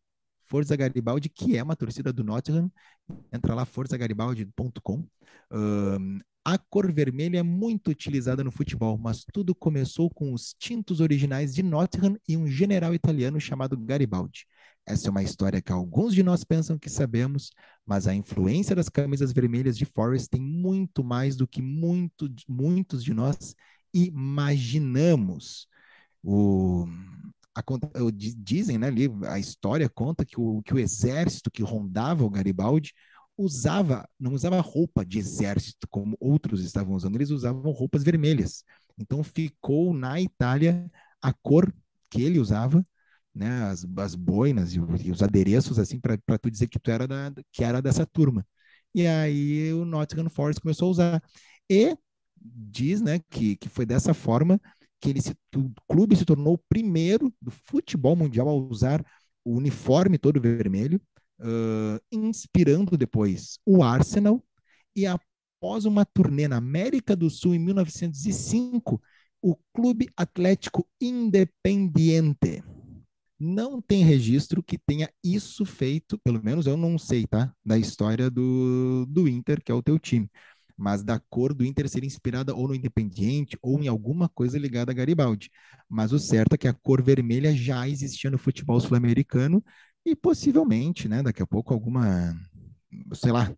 Forza 0.47 0.75
Garibaldi, 0.75 1.29
que 1.29 1.57
é 1.57 1.63
uma 1.63 1.75
torcida 1.75 2.13
do 2.13 2.23
Nottingham. 2.23 2.71
Entra 3.33 3.55
lá 3.55 3.65
forzagaribaldi.com. 3.65 5.07
Um, 5.51 6.19
a 6.45 6.57
cor 6.57 6.91
vermelha 6.91 7.39
é 7.39 7.43
muito 7.43 7.91
utilizada 7.91 8.43
no 8.43 8.51
futebol, 8.51 8.97
mas 8.97 9.25
tudo 9.33 9.55
começou 9.55 10.09
com 10.09 10.33
os 10.33 10.55
tintos 10.59 10.99
originais 11.01 11.53
de 11.53 11.63
Nottingham 11.63 12.17
e 12.27 12.37
um 12.37 12.47
general 12.47 12.93
italiano 12.95 13.39
chamado 13.39 13.77
Garibaldi. 13.77 14.45
Essa 14.85 15.07
é 15.07 15.11
uma 15.11 15.23
história 15.23 15.61
que 15.61 15.71
alguns 15.71 16.13
de 16.13 16.23
nós 16.23 16.43
pensam 16.43 16.77
que 16.77 16.89
sabemos, 16.89 17.51
mas 17.85 18.07
a 18.07 18.15
influência 18.15 18.75
das 18.75 18.89
camisas 18.89 19.31
vermelhas 19.31 19.77
de 19.77 19.85
Forest 19.85 20.29
tem 20.29 20.41
muito 20.41 21.03
mais 21.03 21.35
do 21.35 21.47
que 21.47 21.61
muito, 21.61 22.29
muitos 22.47 23.03
de 23.03 23.13
nós 23.13 23.55
imaginamos. 23.93 25.67
O, 26.23 26.85
a, 27.55 27.63
dizem, 28.13 28.77
né, 28.77 28.87
ali, 28.87 29.09
a 29.27 29.39
história 29.39 29.89
conta 29.89 30.25
que 30.25 30.39
o, 30.39 30.61
que 30.63 30.73
o 30.73 30.79
exército 30.79 31.51
que 31.51 31.63
rondava 31.63 32.23
o 32.23 32.29
Garibaldi 32.29 32.93
usava, 33.37 34.07
não 34.19 34.33
usava 34.33 34.59
roupa 34.61 35.05
de 35.05 35.19
exército 35.19 35.87
como 35.89 36.17
outros 36.19 36.63
estavam 36.63 36.95
usando, 36.95 37.15
eles 37.15 37.29
usavam 37.29 37.71
roupas 37.71 38.03
vermelhas. 38.03 38.63
Então 38.97 39.23
ficou 39.23 39.93
na 39.93 40.19
Itália 40.21 40.89
a 41.21 41.33
cor 41.33 41.73
que 42.09 42.21
ele 42.21 42.39
usava, 42.39 42.85
né, 43.33 43.63
as, 43.63 43.85
as 43.97 44.15
boinas 44.15 44.73
e, 44.73 44.79
os 44.79 45.23
adereços 45.23 45.79
assim 45.79 45.99
para 45.99 46.37
tu 46.37 46.51
dizer 46.51 46.67
que 46.67 46.79
tu 46.79 46.91
era 46.91 47.07
da, 47.07 47.31
que 47.51 47.63
era 47.63 47.81
dessa 47.81 48.05
turma. 48.05 48.45
E 48.93 49.07
aí 49.07 49.73
o 49.73 49.85
Nottingham 49.85 50.29
Forest 50.29 50.61
começou 50.61 50.87
a 50.87 50.91
usar. 50.91 51.23
E 51.69 51.95
diz, 52.37 53.01
né, 53.01 53.19
que, 53.29 53.55
que 53.55 53.69
foi 53.69 53.85
dessa 53.85 54.13
forma 54.13 54.59
que 54.99 55.09
ele 55.09 55.21
se, 55.21 55.35
o 55.55 55.71
clube 55.87 56.15
se 56.15 56.25
tornou 56.25 56.53
o 56.53 56.63
primeiro 56.69 57.33
do 57.41 57.49
futebol 57.49 58.15
mundial 58.15 58.49
a 58.49 58.53
usar 58.53 59.03
o 59.43 59.55
uniforme 59.55 60.17
todo 60.17 60.41
vermelho, 60.41 61.01
uh, 61.39 61.99
inspirando 62.11 62.97
depois 62.97 63.57
o 63.65 63.83
Arsenal. 63.83 64.43
E 64.95 65.05
após 65.05 65.85
uma 65.85 66.05
turnê 66.05 66.47
na 66.47 66.57
América 66.57 67.15
do 67.15 67.29
Sul 67.29 67.55
em 67.55 67.59
1905, 67.59 69.01
o 69.41 69.55
Clube 69.73 70.07
Atlético 70.15 70.87
Independiente 70.99 72.63
não 73.41 73.81
tem 73.81 74.03
registro 74.03 74.63
que 74.63 74.77
tenha 74.77 75.09
isso 75.23 75.65
feito, 75.65 76.17
pelo 76.19 76.43
menos 76.43 76.67
eu 76.67 76.77
não 76.77 76.97
sei, 76.97 77.27
tá? 77.27 77.53
Da 77.65 77.77
história 77.77 78.29
do, 78.29 79.05
do 79.07 79.27
Inter, 79.27 79.61
que 79.63 79.71
é 79.71 79.75
o 79.75 79.83
teu 79.83 79.97
time. 79.99 80.29
Mas 80.77 81.03
da 81.03 81.19
cor 81.19 81.53
do 81.53 81.65
Inter 81.65 81.87
ser 81.89 82.03
inspirada 82.03 82.55
ou 82.55 82.67
no 82.67 82.75
Independiente 82.75 83.57
ou 83.61 83.81
em 83.81 83.87
alguma 83.87 84.29
coisa 84.29 84.57
ligada 84.59 84.91
a 84.91 84.95
Garibaldi. 84.95 85.49
Mas 85.89 86.11
o 86.11 86.19
certo 86.19 86.53
é 86.53 86.57
que 86.57 86.67
a 86.67 86.73
cor 86.73 87.01
vermelha 87.01 87.55
já 87.55 87.87
existia 87.87 88.31
no 88.31 88.37
futebol 88.37 88.79
sul-americano 88.79 89.63
e 90.05 90.15
possivelmente, 90.15 91.07
né, 91.07 91.21
daqui 91.23 91.41
a 91.43 91.47
pouco 91.47 91.73
alguma, 91.73 92.35
sei 93.13 93.31
lá, 93.31 93.53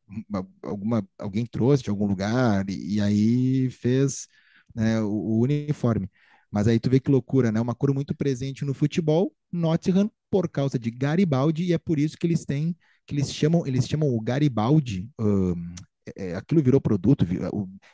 alguma, 0.62 1.08
alguém 1.18 1.46
trouxe 1.46 1.84
de 1.84 1.90
algum 1.90 2.08
lugar 2.08 2.70
e, 2.70 2.96
e 2.96 3.02
aí 3.02 3.70
fez 3.72 4.28
né, 4.76 5.02
o, 5.02 5.08
o 5.10 5.42
uniforme. 5.42 6.10
Mas 6.54 6.68
aí 6.68 6.80
tu 6.80 6.88
vê 6.88 7.00
que 7.00 7.10
loucura, 7.10 7.52
né? 7.52 7.60
Uma 7.60 7.74
cor 7.74 7.92
muito 7.96 8.14
presente 8.14 8.64
no 8.64 8.76
futebol, 8.76 9.34
Nottingham, 9.52 10.10
por 10.30 10.48
causa 10.48 10.78
de 10.78 10.92
Garibaldi, 10.92 11.64
e 11.64 11.74
é 11.74 11.80
por 11.80 11.98
isso 11.98 12.16
que 12.16 12.28
eles 12.28 12.46
têm, 12.46 12.76
que 13.08 13.16
eles 13.16 13.34
chamam, 13.34 13.66
eles 13.66 13.88
chamam 13.88 14.14
o 14.14 14.22
Garibaldi, 14.22 15.10
uh, 15.20 15.56
é, 16.16 16.36
aquilo 16.36 16.62
virou 16.62 16.80
produto, 16.80 17.26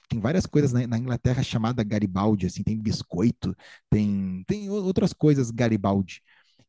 tem 0.10 0.20
várias 0.20 0.45
coisas 0.45 0.74
na, 0.74 0.86
na, 0.86 0.97
Inglaterra 0.97 1.41
chamada 1.41 1.86
Garibaldi, 1.86 2.47
assim, 2.47 2.62
tem 2.62 2.78
biscoito, 2.78 3.55
tem, 3.89 4.43
tem 4.45 4.70
outras 4.70 5.14
coisas 5.14 5.51
Garibaldi. 5.51 6.22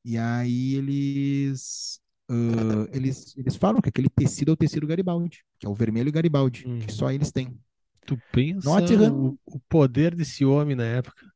E 0.05 0.17
aí 0.17 0.77
eles, 0.77 2.01
uh, 2.31 2.89
eles, 2.93 3.37
eles 3.37 3.57
falam 3.57 3.81
que 3.81 3.89
aquele 3.89 4.09
tecido 4.09 4.53
é 4.53 4.55
o 4.55 4.57
tecido 4.57 4.87
Garibaldi, 4.87 5.45
que 5.59 5.67
é 5.67 5.69
o 5.69 5.75
vermelho 5.75 6.13
Garibaldi, 6.13 6.65
hum. 6.69 6.79
que 6.79 6.93
só 6.93 7.11
eles 7.11 7.33
têm. 7.33 7.59
Tu 8.07 8.17
pensa 8.31 8.69
Nottingham, 8.69 9.13
o, 9.13 9.39
o 9.45 9.61
poder 9.69 10.15
desse 10.15 10.45
homem 10.45 10.77
na 10.77 10.85
época? 10.85 11.30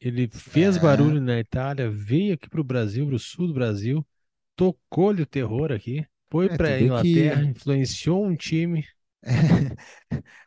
Ele 0.00 0.28
fez 0.28 0.76
é. 0.76 0.80
barulho 0.80 1.20
na 1.20 1.38
Itália, 1.38 1.90
veio 1.90 2.34
aqui 2.34 2.48
para 2.48 2.60
o 2.60 2.64
Brasil, 2.64 3.06
para 3.06 3.16
o 3.16 3.18
sul 3.18 3.48
do 3.48 3.54
Brasil, 3.54 4.06
tocou-lhe 4.54 5.22
o 5.22 5.26
terror 5.26 5.72
aqui, 5.72 6.04
foi 6.30 6.46
é, 6.46 6.56
para 6.56 6.68
a 6.68 6.80
Inglaterra, 6.80 7.42
que... 7.42 7.48
influenciou 7.48 8.24
um 8.24 8.36
time. 8.36 8.84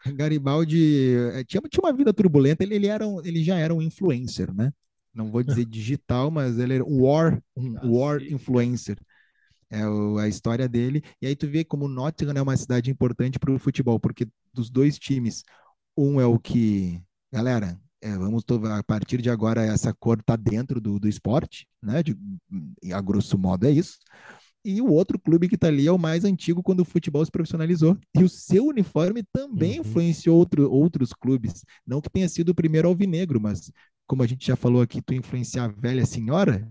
É. 0.06 0.12
Garibaldi 0.14 1.14
é, 1.34 1.44
tinha, 1.44 1.62
tinha 1.70 1.84
uma 1.84 1.92
vida 1.92 2.14
turbulenta, 2.14 2.64
ele, 2.64 2.76
ele, 2.76 2.88
era 2.88 3.06
um, 3.06 3.20
ele 3.26 3.44
já 3.44 3.58
era 3.58 3.74
um 3.74 3.82
influencer, 3.82 4.54
né? 4.54 4.72
Não 5.14 5.30
vou 5.30 5.44
dizer 5.44 5.66
digital, 5.68 6.32
mas 6.32 6.58
ele 6.58 6.76
era 6.76 6.86
um 6.86 7.02
war, 7.02 7.44
um 7.58 7.78
ah, 7.78 7.82
war 7.84 8.24
influencer. 8.24 8.98
É 9.70 9.86
o, 9.86 10.18
a 10.18 10.30
história 10.30 10.70
dele. 10.70 11.04
E 11.22 11.28
aí 11.28 11.36
tu 11.36 11.46
vê 11.46 11.66
como 11.66 11.90
Nottingham 11.90 12.38
é 12.38 12.42
uma 12.42 12.56
cidade 12.56 12.90
importante 12.90 13.38
para 13.38 13.52
o 13.52 13.60
futebol, 13.60 14.00
porque 14.00 14.26
dos 14.54 14.70
dois 14.70 14.98
times, 14.98 15.44
um 15.98 16.22
é 16.22 16.26
o 16.26 16.40
que, 16.40 17.02
galera, 17.34 17.78
é, 18.02 18.18
vamos 18.18 18.44
a 18.72 18.84
partir 18.84 19.22
de 19.22 19.30
agora 19.30 19.64
essa 19.64 19.94
cor 19.94 20.20
está 20.20 20.36
dentro 20.36 20.80
do, 20.80 21.00
do 21.00 21.08
esporte, 21.08 21.68
né? 21.82 22.02
De, 22.02 22.18
a 22.94 23.02
grosso 23.02 23.38
modo 23.38 23.66
é 23.68 23.72
isso. 23.72 23.98
E 24.64 24.82
o 24.82 24.90
outro 24.90 25.18
clube 25.18 25.48
que 25.48 25.56
está 25.56 25.68
ali 25.68 25.88
é 25.88 25.92
o 25.92 25.98
mais 25.98 26.26
antigo 26.26 26.62
quando 26.62 26.82
o 26.82 26.86
futebol 26.86 27.24
se 27.24 27.32
profissionalizou. 27.32 27.98
E 28.18 28.24
o 28.24 28.30
seu 28.30 28.66
uniforme 28.66 29.24
também 29.32 29.80
uhum. 29.80 29.86
influenciou 29.86 30.38
outro, 30.38 30.70
outros 30.70 31.14
clubes. 31.14 31.64
Não 31.86 32.02
que 32.02 32.10
tenha 32.10 32.28
sido 32.28 32.50
o 32.50 32.56
primeiro 32.56 32.88
alvinegro, 32.88 33.40
mas 33.40 33.72
como 34.06 34.24
a 34.24 34.28
gente 34.28 34.46
já 34.46 34.56
falou 34.56 34.82
aqui, 34.82 35.02
tu 35.02 35.14
influenciar 35.14 35.66
a 35.66 35.68
velha 35.68 36.06
senhora, 36.06 36.70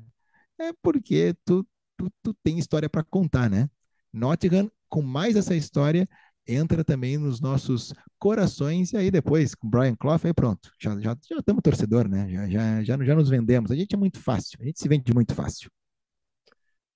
é 0.58 0.72
porque 0.82 1.34
tu, 1.44 1.66
tu, 1.96 2.10
tu 2.22 2.34
tem 2.42 2.58
história 2.58 2.90
para 2.90 3.04
contar, 3.04 3.48
né? 3.48 3.70
Nottingham, 4.12 4.70
com 4.88 5.02
mais 5.02 5.36
essa 5.36 5.54
história, 5.54 6.08
entra 6.48 6.82
também 6.82 7.18
nos 7.18 7.40
nossos 7.40 7.92
corações, 8.18 8.92
e 8.92 8.96
aí 8.96 9.10
depois, 9.10 9.54
com 9.54 9.68
Brian 9.68 9.94
Clough, 9.94 10.20
aí 10.24 10.32
pronto, 10.32 10.70
já 10.80 10.94
estamos 10.94 11.26
já, 11.28 11.36
já 11.36 11.60
torcedor, 11.62 12.08
né? 12.08 12.28
Já, 12.30 12.48
já, 12.48 12.82
já, 12.82 13.04
já 13.04 13.14
nos 13.14 13.28
vendemos. 13.28 13.70
A 13.70 13.76
gente 13.76 13.94
é 13.94 13.98
muito 13.98 14.18
fácil, 14.18 14.58
a 14.60 14.64
gente 14.64 14.80
se 14.80 14.88
vende 14.88 15.12
muito 15.12 15.34
fácil. 15.34 15.70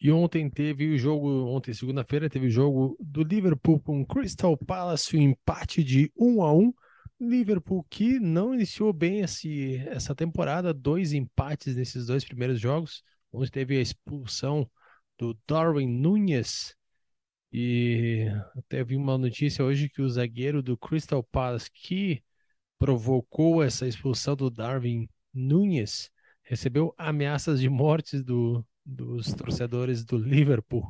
E 0.00 0.10
ontem 0.10 0.50
teve 0.50 0.92
o 0.92 0.98
jogo, 0.98 1.28
ontem, 1.46 1.72
segunda-feira, 1.72 2.28
teve 2.28 2.48
o 2.48 2.50
jogo 2.50 2.96
do 2.98 3.22
Liverpool 3.22 3.78
com 3.78 4.04
Crystal 4.04 4.56
Palace, 4.56 5.16
o 5.16 5.20
um 5.20 5.22
empate 5.22 5.84
de 5.84 6.10
1 6.16 6.42
a 6.42 6.52
1 6.52 6.72
Liverpool 7.20 7.86
que 7.88 8.18
não 8.18 8.52
iniciou 8.52 8.92
bem 8.92 9.20
esse, 9.20 9.76
essa 9.86 10.12
temporada, 10.12 10.74
dois 10.74 11.12
empates 11.12 11.76
nesses 11.76 12.06
dois 12.06 12.24
primeiros 12.24 12.58
jogos, 12.58 13.04
onde 13.32 13.48
teve 13.48 13.78
a 13.78 13.80
expulsão 13.80 14.68
do 15.16 15.38
Darwin 15.46 15.86
Nunes, 15.86 16.74
e 17.52 18.26
até 18.56 18.82
vi 18.82 18.96
uma 18.96 19.18
notícia 19.18 19.62
hoje 19.62 19.88
que 19.88 20.00
o 20.00 20.08
zagueiro 20.08 20.62
do 20.62 20.76
Crystal 20.76 21.22
Palace 21.22 21.70
que 21.70 22.22
provocou 22.78 23.62
essa 23.62 23.86
expulsão 23.86 24.34
do 24.34 24.50
Darwin 24.50 25.06
Nunes 25.34 26.10
recebeu 26.42 26.94
ameaças 26.96 27.60
de 27.60 27.68
morte 27.68 28.22
do, 28.22 28.64
dos 28.84 29.32
torcedores 29.34 30.02
do 30.04 30.16
Liverpool. 30.16 30.84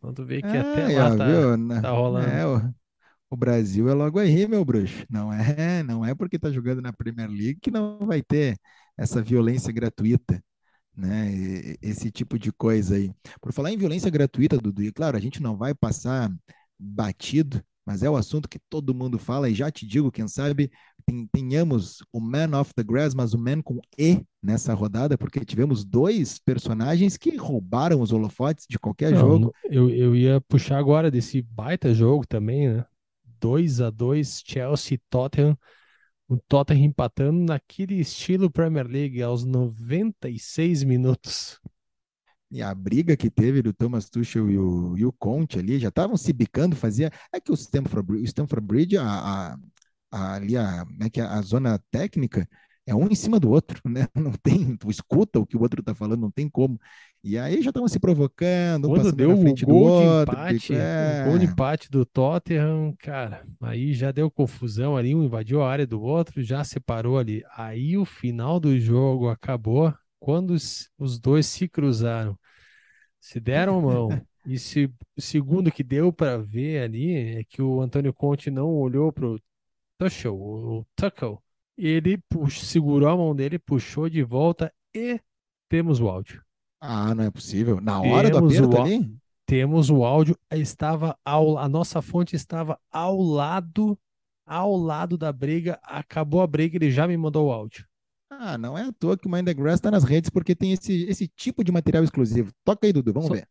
Quando 0.00 0.24
vê 0.24 0.40
que 0.40 0.46
ah, 0.46 0.60
até 0.60 0.98
lá 0.98 1.16
tá, 1.16 1.26
viu? 1.26 1.82
tá 1.82 1.90
rolando. 1.90 2.28
É, 2.28 2.46
o, 2.46 2.74
o, 3.30 3.36
Brasil 3.36 3.88
é 3.88 3.92
logo 3.92 4.18
aí, 4.18 4.46
meu 4.46 4.64
bruxo. 4.64 5.04
Não 5.10 5.32
é, 5.32 5.82
não 5.82 6.04
é 6.06 6.14
porque 6.14 6.38
tá 6.38 6.50
jogando 6.50 6.80
na 6.80 6.92
Premier 6.92 7.28
League 7.28 7.58
que 7.60 7.70
não 7.70 7.98
vai 8.06 8.22
ter 8.22 8.56
essa 8.96 9.20
violência 9.20 9.72
gratuita 9.72 10.42
né? 10.96 11.30
Esse 11.80 12.10
tipo 12.10 12.38
de 12.38 12.52
coisa 12.52 12.96
aí. 12.96 13.12
Por 13.40 13.52
falar 13.52 13.72
em 13.72 13.78
violência 13.78 14.10
gratuita, 14.10 14.58
Dudu, 14.58 14.82
e 14.82 14.92
claro, 14.92 15.16
a 15.16 15.20
gente 15.20 15.42
não 15.42 15.56
vai 15.56 15.74
passar 15.74 16.30
batido, 16.78 17.62
mas 17.84 18.02
é 18.02 18.10
o 18.10 18.16
assunto 18.16 18.48
que 18.48 18.58
todo 18.70 18.94
mundo 18.94 19.18
fala, 19.18 19.48
e 19.48 19.54
já 19.54 19.70
te 19.70 19.86
digo, 19.86 20.12
quem 20.12 20.28
sabe 20.28 20.70
tenhamos 21.32 21.98
o 22.12 22.20
Man 22.20 22.58
of 22.58 22.72
the 22.74 22.84
Grass, 22.84 23.14
mas 23.14 23.34
o 23.34 23.38
Man 23.38 23.62
com 23.62 23.80
E 23.98 24.22
nessa 24.42 24.74
rodada, 24.74 25.18
porque 25.18 25.44
tivemos 25.44 25.84
dois 25.84 26.38
personagens 26.38 27.16
que 27.16 27.36
roubaram 27.36 28.00
os 28.00 28.12
holofotes 28.12 28.66
de 28.68 28.78
qualquer 28.78 29.12
não, 29.12 29.18
jogo. 29.18 29.54
Eu, 29.64 29.90
eu 29.90 30.14
ia 30.14 30.40
puxar 30.42 30.78
agora 30.78 31.10
desse 31.10 31.42
baita 31.42 31.92
jogo 31.92 32.26
também, 32.26 32.68
né? 32.68 32.84
2 33.40 33.80
a 33.80 33.90
2 33.90 34.42
Chelsea 34.46 34.98
Tottenham 35.08 35.56
o 36.30 36.38
Tottenham 36.38 36.84
empatando 36.84 37.40
naquele 37.40 37.96
estilo 37.96 38.48
Premier 38.48 38.86
League 38.86 39.20
aos 39.20 39.44
96 39.44 40.84
minutos. 40.84 41.60
E 42.48 42.62
a 42.62 42.72
briga 42.72 43.16
que 43.16 43.28
teve 43.28 43.60
do 43.60 43.72
Thomas 43.72 44.08
Tuchel 44.08 44.48
e 44.48 44.56
o, 44.56 44.96
e 44.96 45.04
o 45.04 45.12
Conte 45.12 45.58
ali, 45.58 45.80
já 45.80 45.88
estavam 45.88 46.16
se 46.16 46.32
bicando, 46.32 46.76
fazia... 46.76 47.10
É 47.32 47.40
que 47.40 47.50
o 47.50 47.54
Stamford, 47.54 48.12
o 48.12 48.24
Stamford 48.24 48.64
Bridge, 48.64 48.96
a, 48.96 49.04
a, 49.04 49.56
a, 50.12 50.34
ali 50.34 50.56
a, 50.56 50.86
é 51.00 51.10
que 51.10 51.20
a 51.20 51.42
zona 51.42 51.80
técnica, 51.90 52.48
é 52.86 52.94
um 52.94 53.08
em 53.08 53.14
cima 53.16 53.40
do 53.40 53.50
outro, 53.50 53.80
né? 53.88 54.06
Não 54.14 54.32
tem, 54.32 54.76
tu 54.76 54.88
escuta 54.88 55.40
o 55.40 55.46
que 55.46 55.56
o 55.56 55.62
outro 55.62 55.82
tá 55.82 55.94
falando, 55.94 56.20
não 56.20 56.30
tem 56.30 56.48
como. 56.48 56.78
E 57.22 57.38
aí 57.38 57.60
já 57.60 57.68
estavam 57.68 57.88
se 57.88 58.00
provocando, 58.00 58.86
um 58.86 58.94
Quando 58.94 59.12
deu 59.12 59.32
o 59.32 59.36
gol 59.36 59.54
de 59.54 59.66
outro, 59.66 60.34
empate, 60.34 60.74
é... 60.74 61.22
o 61.22 61.30
gol 61.30 61.38
de 61.38 61.44
empate 61.44 61.90
do 61.90 62.06
Tottenham, 62.06 62.94
cara, 62.98 63.46
aí 63.60 63.92
já 63.92 64.10
deu 64.10 64.30
confusão 64.30 64.96
ali, 64.96 65.14
um 65.14 65.22
invadiu 65.22 65.62
a 65.62 65.70
área 65.70 65.86
do 65.86 66.00
outro, 66.00 66.42
já 66.42 66.64
separou 66.64 67.18
ali. 67.18 67.42
Aí 67.54 67.98
o 67.98 68.06
final 68.06 68.58
do 68.58 68.78
jogo 68.80 69.28
acabou 69.28 69.92
quando 70.18 70.52
os, 70.52 70.90
os 70.98 71.18
dois 71.18 71.44
se 71.44 71.68
cruzaram, 71.68 72.38
se 73.20 73.38
deram 73.38 73.82
mão. 73.82 74.08
e 74.46 74.58
se, 74.58 74.90
o 75.14 75.20
segundo 75.20 75.70
que 75.70 75.84
deu 75.84 76.10
para 76.10 76.38
ver 76.38 76.82
ali 76.82 77.14
é 77.14 77.44
que 77.44 77.60
o 77.60 77.82
Antônio 77.82 78.14
Conte 78.14 78.50
não 78.50 78.68
olhou 78.68 79.12
pro 79.12 79.38
Tuchel, 79.98 80.34
o 80.34 80.86
Tuchel, 80.96 81.42
ele 81.76 82.16
puxou, 82.30 82.64
segurou 82.64 83.10
a 83.10 83.16
mão 83.16 83.36
dele, 83.36 83.58
puxou 83.58 84.08
de 84.08 84.22
volta 84.22 84.72
e 84.94 85.20
temos 85.68 86.00
o 86.00 86.08
áudio. 86.08 86.42
Ah, 86.80 87.14
não 87.14 87.24
é 87.24 87.30
possível. 87.30 87.80
Na 87.80 88.00
hora 88.00 88.30
temos 88.30 88.56
do 88.56 88.64
aperto 88.64 88.76
o, 88.76 88.82
ali? 88.82 89.16
Temos 89.46 89.90
o 89.90 90.04
áudio, 90.04 90.36
estava 90.52 91.18
ao, 91.24 91.58
a 91.58 91.68
nossa 91.68 92.00
fonte 92.00 92.36
estava 92.36 92.78
ao 92.90 93.20
lado, 93.20 93.98
ao 94.46 94.76
lado 94.76 95.18
da 95.18 95.32
briga, 95.32 95.78
acabou 95.82 96.40
a 96.40 96.46
briga, 96.46 96.76
ele 96.76 96.90
já 96.90 97.06
me 97.06 97.16
mandou 97.16 97.48
o 97.48 97.52
áudio. 97.52 97.84
Ah, 98.30 98.56
não 98.56 98.78
é 98.78 98.84
à 98.84 98.92
toa 98.92 99.18
que 99.18 99.26
o 99.26 99.30
Mind 99.30 99.44
the 99.44 99.52
Grass 99.52 99.74
está 99.74 99.90
nas 99.90 100.04
redes, 100.04 100.30
porque 100.30 100.54
tem 100.54 100.72
esse, 100.72 101.04
esse 101.04 101.28
tipo 101.28 101.62
de 101.62 101.70
material 101.70 102.02
exclusivo. 102.04 102.50
Toca 102.64 102.86
aí, 102.86 102.92
Dudu, 102.92 103.12
vamos 103.12 103.28
só, 103.28 103.34
ver. 103.34 103.48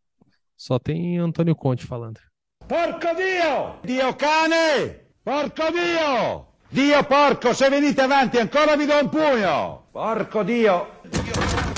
Só 0.58 0.80
tem 0.80 1.20
Antônio 1.20 1.56
Conte 1.56 1.86
falando. 1.86 2.20
Porco 2.68 3.16
Dio! 3.16 3.80
Dio 3.84 4.14
cane! 4.16 4.96
Porco 5.24 5.72
Dio! 5.72 6.46
Dio 6.72 7.04
porco, 7.04 7.54
se 7.54 7.70
venite 7.70 8.02
avanti 8.02 8.38
ancora 8.40 8.76
vi 8.78 8.86
do 8.86 8.94
un 8.94 9.10
pugno! 9.10 9.90
Porco 9.92 10.44
Dio! 10.44 10.88
Porco... 11.04 11.69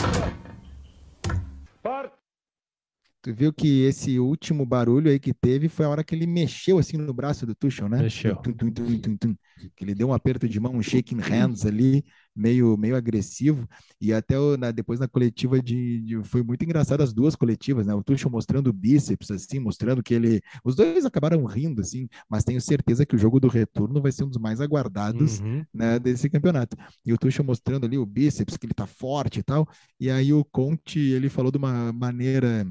Tu 3.22 3.32
viu 3.34 3.54
que 3.54 3.84
esse 3.84 4.18
último 4.20 4.66
barulho 4.66 5.12
aí 5.12 5.20
que 5.20 5.32
teve 5.32 5.70
foi 5.70 5.86
a 5.86 5.90
hora 5.90 6.04
que 6.04 6.16
ele 6.16 6.26
mexeu 6.26 6.80
assim 6.80 6.98
no 6.98 7.14
braço 7.14 7.46
do 7.46 7.54
Tuchel, 7.54 7.88
né? 7.88 8.02
Mexeu. 8.02 8.36
Tum, 8.38 8.52
tum, 8.52 8.72
tum, 8.72 9.36
que 9.76 9.84
ele 9.84 9.94
deu 9.94 10.08
um 10.10 10.14
aperto 10.14 10.50
de 10.50 10.60
mão, 10.60 10.74
um 10.74 10.82
shaking 10.82 11.20
hands 11.20 11.66
ali, 11.66 12.04
meio, 12.36 12.78
meio 12.78 12.96
agressivo. 12.96 13.68
E 14.00 14.14
até 14.14 14.40
o, 14.40 14.58
na, 14.58 14.72
depois 14.72 15.00
na 15.00 15.08
coletiva 15.08 15.62
de, 15.62 16.02
de, 16.02 16.24
Foi 16.24 16.44
muito 16.44 16.64
engraçado 16.64 17.02
as 17.02 17.14
duas 17.14 17.36
coletivas, 17.36 17.86
né? 17.88 17.94
O 17.94 18.04
Tuchel 18.04 18.30
mostrando 18.30 18.68
o 18.68 18.74
bíceps, 18.74 19.32
assim, 19.32 19.60
mostrando 19.60 20.04
que 20.04 20.14
ele. 20.14 20.42
Os 20.64 20.76
dois 20.76 21.06
acabaram 21.06 21.44
rindo, 21.46 21.82
assim, 21.82 22.08
mas 22.30 22.44
tenho 22.44 22.62
certeza 22.62 23.06
que 23.06 23.16
o 23.16 23.20
jogo 23.20 23.40
do 23.40 23.48
retorno 23.48 24.02
vai 24.02 24.12
ser 24.12 24.24
um 24.24 24.30
dos 24.30 24.38
mais 24.38 24.62
aguardados 24.62 25.40
uhum. 25.40 25.66
né, 25.74 26.00
desse 26.00 26.30
campeonato. 26.30 26.78
E 27.06 27.14
o 27.14 27.18
Tuchel 27.18 27.46
mostrando 27.46 27.86
ali 27.86 27.98
o 27.98 28.06
bíceps, 28.06 28.58
que 28.58 28.66
ele 28.66 28.74
tá 28.74 28.88
forte 28.88 29.40
e 29.40 29.44
tal. 29.44 29.68
E 30.00 30.10
aí 30.10 30.34
o 30.34 30.44
Conte, 30.46 31.00
ele 31.00 31.30
falou 31.30 31.52
de 31.52 31.58
uma 31.58 31.92
maneira 31.94 32.66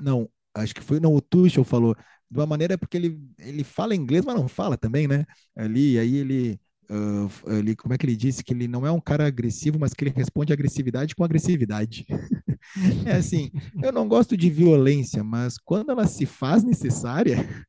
não, 0.00 0.28
acho 0.54 0.74
que 0.74 0.82
foi, 0.82 1.00
não, 1.00 1.14
o 1.14 1.20
Tuchel 1.20 1.64
falou, 1.64 1.94
de 2.30 2.38
uma 2.38 2.46
maneira 2.46 2.76
porque 2.76 2.96
ele, 2.96 3.18
ele 3.38 3.64
fala 3.64 3.94
inglês, 3.94 4.24
mas 4.24 4.34
não 4.34 4.48
fala 4.48 4.76
também, 4.76 5.06
né? 5.06 5.24
Ali, 5.56 5.98
aí 5.98 6.16
ele, 6.16 6.60
uh, 6.90 7.52
ele, 7.52 7.76
como 7.76 7.94
é 7.94 7.98
que 7.98 8.06
ele 8.06 8.16
disse? 8.16 8.44
Que 8.44 8.52
ele 8.52 8.68
não 8.68 8.86
é 8.86 8.90
um 8.90 9.00
cara 9.00 9.26
agressivo, 9.26 9.78
mas 9.78 9.92
que 9.92 10.04
ele 10.04 10.12
responde 10.14 10.52
agressividade 10.52 11.14
com 11.14 11.24
agressividade. 11.24 12.06
é 13.06 13.12
assim, 13.12 13.50
eu 13.82 13.92
não 13.92 14.08
gosto 14.08 14.36
de 14.36 14.50
violência, 14.50 15.22
mas 15.22 15.58
quando 15.58 15.90
ela 15.90 16.06
se 16.06 16.26
faz 16.26 16.62
necessária, 16.62 17.36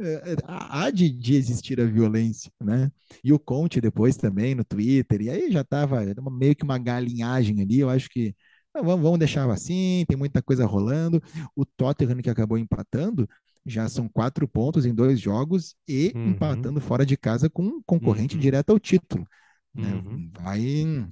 é, 0.00 0.32
é, 0.32 0.36
há 0.46 0.90
de, 0.90 1.10
de, 1.10 1.34
existir 1.34 1.80
a 1.80 1.86
violência, 1.86 2.50
né? 2.62 2.90
E 3.22 3.32
o 3.32 3.38
Conte 3.38 3.80
depois 3.80 4.16
também 4.16 4.54
no 4.54 4.64
Twitter, 4.64 5.22
e 5.22 5.30
aí 5.30 5.50
já 5.50 5.62
estava 5.62 6.04
meio 6.30 6.54
que 6.54 6.64
uma 6.64 6.78
galinhagem 6.78 7.60
ali, 7.60 7.80
eu 7.80 7.90
acho 7.90 8.08
que 8.08 8.34
vamos, 8.74 9.02
vamos 9.02 9.18
deixar 9.18 9.48
assim, 9.50 10.04
tem 10.08 10.16
muita 10.16 10.42
coisa 10.42 10.66
rolando. 10.66 11.22
O 11.54 11.64
Tottenham 11.64 12.18
que 12.18 12.30
acabou 12.30 12.58
empatando, 12.58 13.28
já 13.68 13.88
são 13.88 14.08
quatro 14.08 14.48
pontos 14.48 14.86
em 14.86 14.94
dois 14.94 15.20
jogos 15.20 15.74
e 15.86 16.12
uhum. 16.14 16.30
empatando 16.30 16.80
fora 16.80 17.04
de 17.04 17.16
casa 17.16 17.50
com 17.50 17.62
um 17.62 17.82
concorrente 17.82 18.34
uhum. 18.34 18.40
direto 18.40 18.70
ao 18.70 18.78
título. 18.78 19.26
Né? 19.74 19.92
Uhum. 19.94 20.30
Vai 20.40 21.08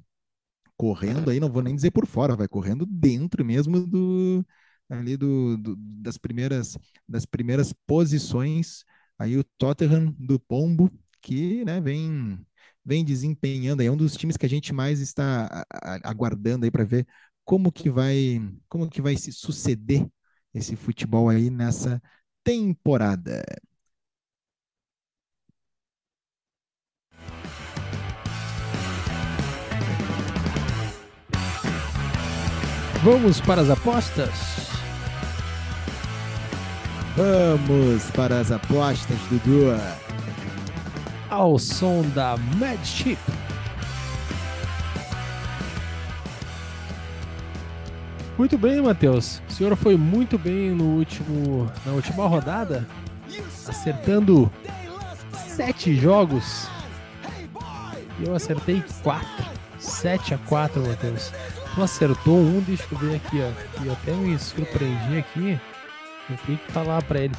correndo 0.76 1.30
aí, 1.30 1.40
não 1.40 1.50
vou 1.50 1.62
nem 1.62 1.74
dizer 1.74 1.90
por 1.90 2.06
fora, 2.06 2.36
vai 2.36 2.48
correndo 2.48 2.86
dentro 2.86 3.44
mesmo 3.44 3.86
do 3.86 4.44
ali 4.88 5.16
do, 5.16 5.56
do, 5.56 5.76
das 5.76 6.16
primeiras 6.16 6.78
das 7.08 7.26
primeiras 7.26 7.72
posições. 7.86 8.84
Aí 9.18 9.36
o 9.36 9.44
Tottenham 9.58 10.14
do 10.18 10.38
Pombo 10.38 10.90
que 11.20 11.64
né, 11.64 11.80
vem 11.80 12.38
vem 12.84 13.04
desempenhando 13.04 13.80
aí 13.80 13.86
é 13.88 13.92
um 13.92 13.96
dos 13.96 14.16
times 14.16 14.36
que 14.36 14.46
a 14.46 14.48
gente 14.48 14.72
mais 14.72 15.00
está 15.00 15.66
aguardando 16.04 16.64
aí 16.64 16.70
para 16.70 16.84
ver 16.84 17.06
como 17.46 17.72
que 17.72 17.88
vai, 17.88 18.40
como 18.68 18.90
que 18.90 19.00
vai 19.00 19.16
se 19.16 19.32
suceder 19.32 20.06
esse 20.52 20.74
futebol 20.76 21.28
aí 21.28 21.48
nessa 21.48 22.02
temporada. 22.46 23.42
Vamos 33.02 33.40
para 33.40 33.62
as 33.62 33.68
apostas? 33.68 34.30
Vamos 37.16 38.08
para 38.12 38.38
as 38.38 38.52
apostas, 38.52 39.18
Dudu. 39.28 39.72
Ao 41.28 41.58
som 41.58 42.08
da 42.10 42.36
Mad 42.36 42.78
Ship. 42.84 43.18
Muito 48.38 48.58
bem, 48.58 48.82
Matheus. 48.82 49.40
O 49.48 49.52
senhor 49.52 49.74
foi 49.76 49.96
muito 49.96 50.38
bem 50.38 50.70
no 50.70 50.84
último, 50.98 51.70
na 51.84 51.92
última 51.92 52.26
rodada, 52.26 52.86
acertando 53.66 54.52
sete 55.32 55.94
jogos. 55.94 56.68
E 58.20 58.26
eu 58.26 58.34
acertei 58.34 58.82
quatro. 59.02 59.46
Sete 59.78 60.34
a 60.34 60.38
quatro, 60.38 60.86
Matheus. 60.86 61.32
Tu 61.74 61.82
acertou 61.82 62.38
um, 62.38 62.60
deixa 62.60 62.84
eu 62.90 62.98
ver 62.98 63.16
aqui, 63.16 63.40
ó. 63.40 63.82
E 63.84 63.90
até 63.90 64.12
me 64.12 64.38
surpreendi 64.38 65.18
aqui. 65.18 65.60
Eu 66.28 66.36
tenho 66.44 66.58
que 66.58 66.72
falar 66.72 67.02
para 67.02 67.20
ele. 67.20 67.34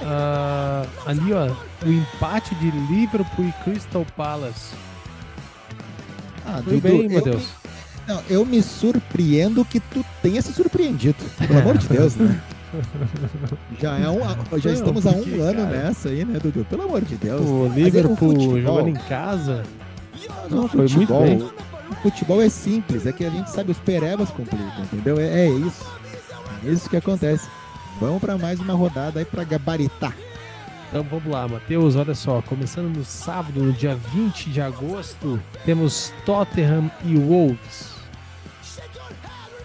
Uh, 0.00 0.88
ali, 1.06 1.32
ó, 1.32 1.54
o 1.86 1.90
empate 1.90 2.54
de 2.56 2.70
Liverpool 2.70 3.46
e 3.46 3.52
Crystal 3.64 4.06
Palace. 4.16 4.74
Ah, 6.46 6.60
Foi 6.62 6.74
Dudu, 6.74 6.80
bem, 6.80 7.08
Matheus. 7.08 7.63
Não, 8.06 8.22
eu 8.28 8.44
me 8.44 8.62
surpreendo 8.62 9.64
que 9.64 9.80
tu 9.80 10.04
tenha 10.22 10.40
se 10.42 10.52
surpreendido. 10.52 11.16
Pelo 11.38 11.58
amor 11.58 11.78
de 11.78 11.88
Deus, 11.88 12.16
né? 12.16 12.40
Já, 13.80 13.98
é 13.98 14.08
um, 14.08 14.18
já 14.58 14.70
não, 14.70 14.74
estamos 14.74 15.06
há 15.06 15.10
um 15.10 15.22
porque, 15.22 15.38
ano 15.38 15.62
cara, 15.62 15.84
nessa 15.84 16.08
aí, 16.08 16.24
né, 16.24 16.40
Dudu? 16.42 16.66
Pelo 16.68 16.82
amor 16.82 17.02
de 17.02 17.14
Deus. 17.14 17.40
O 17.40 17.68
Liverpool 17.68 18.60
jogando 18.60 18.88
em 18.88 18.94
casa. 18.94 19.62
Não, 20.50 20.62
não 20.62 20.68
foi 20.68 20.88
futebol, 20.88 21.20
muito 21.20 21.44
bem. 21.44 21.52
O 21.90 21.94
futebol 22.02 22.42
é 22.42 22.48
simples, 22.48 23.06
é 23.06 23.12
que 23.12 23.24
a 23.24 23.30
gente 23.30 23.50
sabe 23.50 23.70
os 23.70 23.78
perebas 23.78 24.30
complicam, 24.30 24.82
entendeu? 24.82 25.20
É, 25.20 25.46
é 25.46 25.50
isso. 25.50 25.84
É 26.64 26.70
isso 26.70 26.90
que 26.90 26.96
acontece. 26.96 27.48
Vamos 28.00 28.20
para 28.20 28.36
mais 28.36 28.58
uma 28.58 28.74
rodada 28.74 29.20
aí 29.20 29.24
para 29.24 29.44
gabaritar. 29.44 30.14
Então 30.88 31.04
vamos 31.04 31.26
lá, 31.26 31.46
Matheus, 31.46 31.96
olha 31.96 32.14
só, 32.14 32.42
começando 32.42 32.96
no 32.96 33.04
sábado, 33.04 33.60
no 33.60 33.72
dia 33.72 33.96
20 34.12 34.50
de 34.50 34.60
agosto, 34.60 35.40
temos 35.64 36.12
Tottenham 36.24 36.90
e 37.04 37.16
Wolves. 37.16 37.93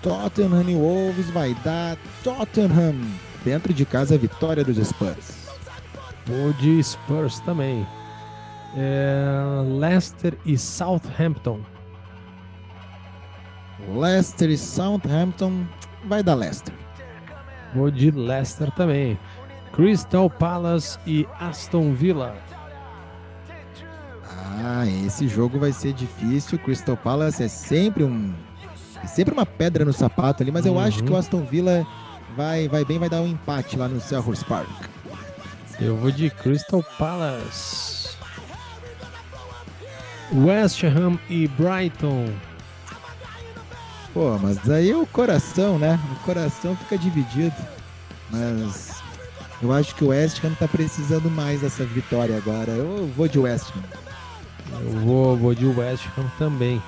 Tottenham 0.01 0.69
e 0.69 0.75
Wolves 0.75 1.29
vai 1.29 1.55
dar 1.63 1.97
Tottenham. 2.23 2.95
Dentro 3.43 3.73
de 3.73 3.85
casa, 3.85 4.15
a 4.15 4.17
vitória 4.17 4.63
dos 4.63 4.77
Spurs. 4.77 5.47
Vou 6.25 6.53
de 6.53 6.81
Spurs 6.83 7.39
também. 7.39 7.85
É, 8.75 9.63
Leicester 9.79 10.37
e 10.45 10.57
Southampton. 10.57 11.61
Leicester 13.95 14.49
e 14.49 14.57
Southampton 14.57 15.65
vai 16.05 16.21
dar 16.21 16.35
Leicester. 16.35 16.73
Vou 17.73 17.89
de 17.89 18.11
Leicester 18.11 18.69
também. 18.71 19.17
Crystal 19.73 20.29
Palace 20.29 20.99
e 21.05 21.27
Aston 21.39 21.93
Villa. 21.93 22.35
Ah, 24.61 24.85
esse 25.05 25.27
jogo 25.27 25.57
vai 25.59 25.71
ser 25.71 25.93
difícil. 25.93 26.59
Crystal 26.59 26.97
Palace 26.97 27.43
é 27.43 27.47
sempre 27.47 28.03
um 28.03 28.33
sempre 29.07 29.33
uma 29.33 29.45
pedra 29.45 29.85
no 29.85 29.93
sapato 29.93 30.43
ali, 30.43 30.51
mas 30.51 30.65
eu 30.65 30.79
acho 30.79 31.03
que 31.03 31.09
o 31.09 31.13
uhum. 31.13 31.19
Aston 31.19 31.41
Villa 31.43 31.85
vai, 32.35 32.67
vai 32.67 32.85
bem, 32.85 32.99
vai 32.99 33.09
dar 33.09 33.21
um 33.21 33.27
empate 33.27 33.77
lá 33.77 33.87
no 33.87 33.99
Selhurst 33.99 34.43
Park. 34.45 34.69
Eu 35.79 35.95
vou 35.95 36.11
de 36.11 36.29
Crystal 36.29 36.83
Palace. 36.97 38.09
West 40.33 40.83
Ham 40.83 41.17
e 41.29 41.47
Brighton. 41.47 42.31
Pô, 44.13 44.37
mas 44.37 44.69
aí 44.69 44.93
o 44.93 45.05
coração, 45.07 45.79
né? 45.79 45.99
O 46.11 46.25
coração 46.25 46.75
fica 46.75 46.97
dividido. 46.97 47.55
Mas 48.29 49.01
eu 49.61 49.71
acho 49.71 49.95
que 49.95 50.03
o 50.03 50.07
West 50.07 50.43
Ham 50.43 50.53
tá 50.59 50.67
precisando 50.67 51.29
mais 51.29 51.61
dessa 51.61 51.83
vitória 51.85 52.37
agora. 52.37 52.71
Eu 52.71 53.11
vou 53.15 53.27
de 53.27 53.39
West 53.39 53.69
Ham. 53.75 53.83
Eu 54.81 54.91
vou, 54.99 55.37
vou 55.37 55.55
de 55.55 55.65
West 55.65 56.05
Ham 56.17 56.29
também. 56.37 56.81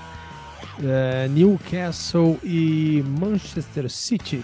É, 0.83 1.27
Newcastle 1.27 2.39
e 2.43 3.03
Manchester 3.19 3.89
City. 3.89 4.43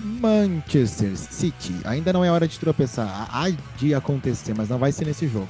Manchester 0.00 1.16
City. 1.16 1.74
Ainda 1.84 2.12
não 2.12 2.24
é 2.24 2.30
hora 2.30 2.46
de 2.46 2.58
tropeçar. 2.58 3.28
Há 3.30 3.50
de 3.76 3.94
acontecer, 3.94 4.54
mas 4.54 4.68
não 4.68 4.78
vai 4.78 4.92
ser 4.92 5.06
nesse 5.06 5.26
jogo. 5.26 5.48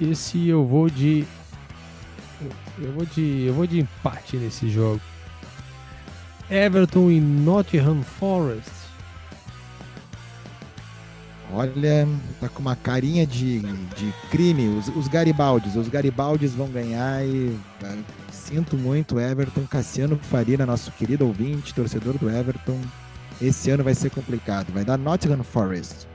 Esse 0.00 0.48
eu 0.48 0.66
vou 0.66 0.88
de. 0.88 1.24
Eu 2.78 2.92
vou 2.92 3.06
de. 3.06 3.44
Eu 3.46 3.54
vou 3.54 3.66
de 3.66 3.80
empate 3.80 4.36
nesse 4.36 4.68
jogo. 4.68 5.00
Everton 6.50 7.10
e 7.10 7.20
Nottingham 7.20 8.02
Forest. 8.02 8.81
Olha, 11.54 12.08
tá 12.40 12.48
com 12.48 12.60
uma 12.60 12.74
carinha 12.74 13.26
de, 13.26 13.60
de 13.60 14.12
crime. 14.30 14.68
Os, 14.78 14.88
os 14.88 15.06
Garibaldes, 15.06 15.76
os 15.76 15.86
Garibaldes 15.86 16.54
vão 16.54 16.68
ganhar 16.68 17.22
e 17.26 17.54
ah, 17.84 17.96
sinto 18.30 18.76
muito, 18.76 19.20
Everton. 19.20 19.66
Cassiano 19.66 20.16
Farina, 20.16 20.64
nosso 20.64 20.90
querido 20.92 21.26
ouvinte, 21.26 21.74
torcedor 21.74 22.16
do 22.16 22.30
Everton. 22.30 22.80
Esse 23.40 23.70
ano 23.70 23.84
vai 23.84 23.94
ser 23.94 24.10
complicado. 24.10 24.72
Vai 24.72 24.84
dar 24.84 24.96
Nottingham 24.96 25.42
Forest. 25.42 26.08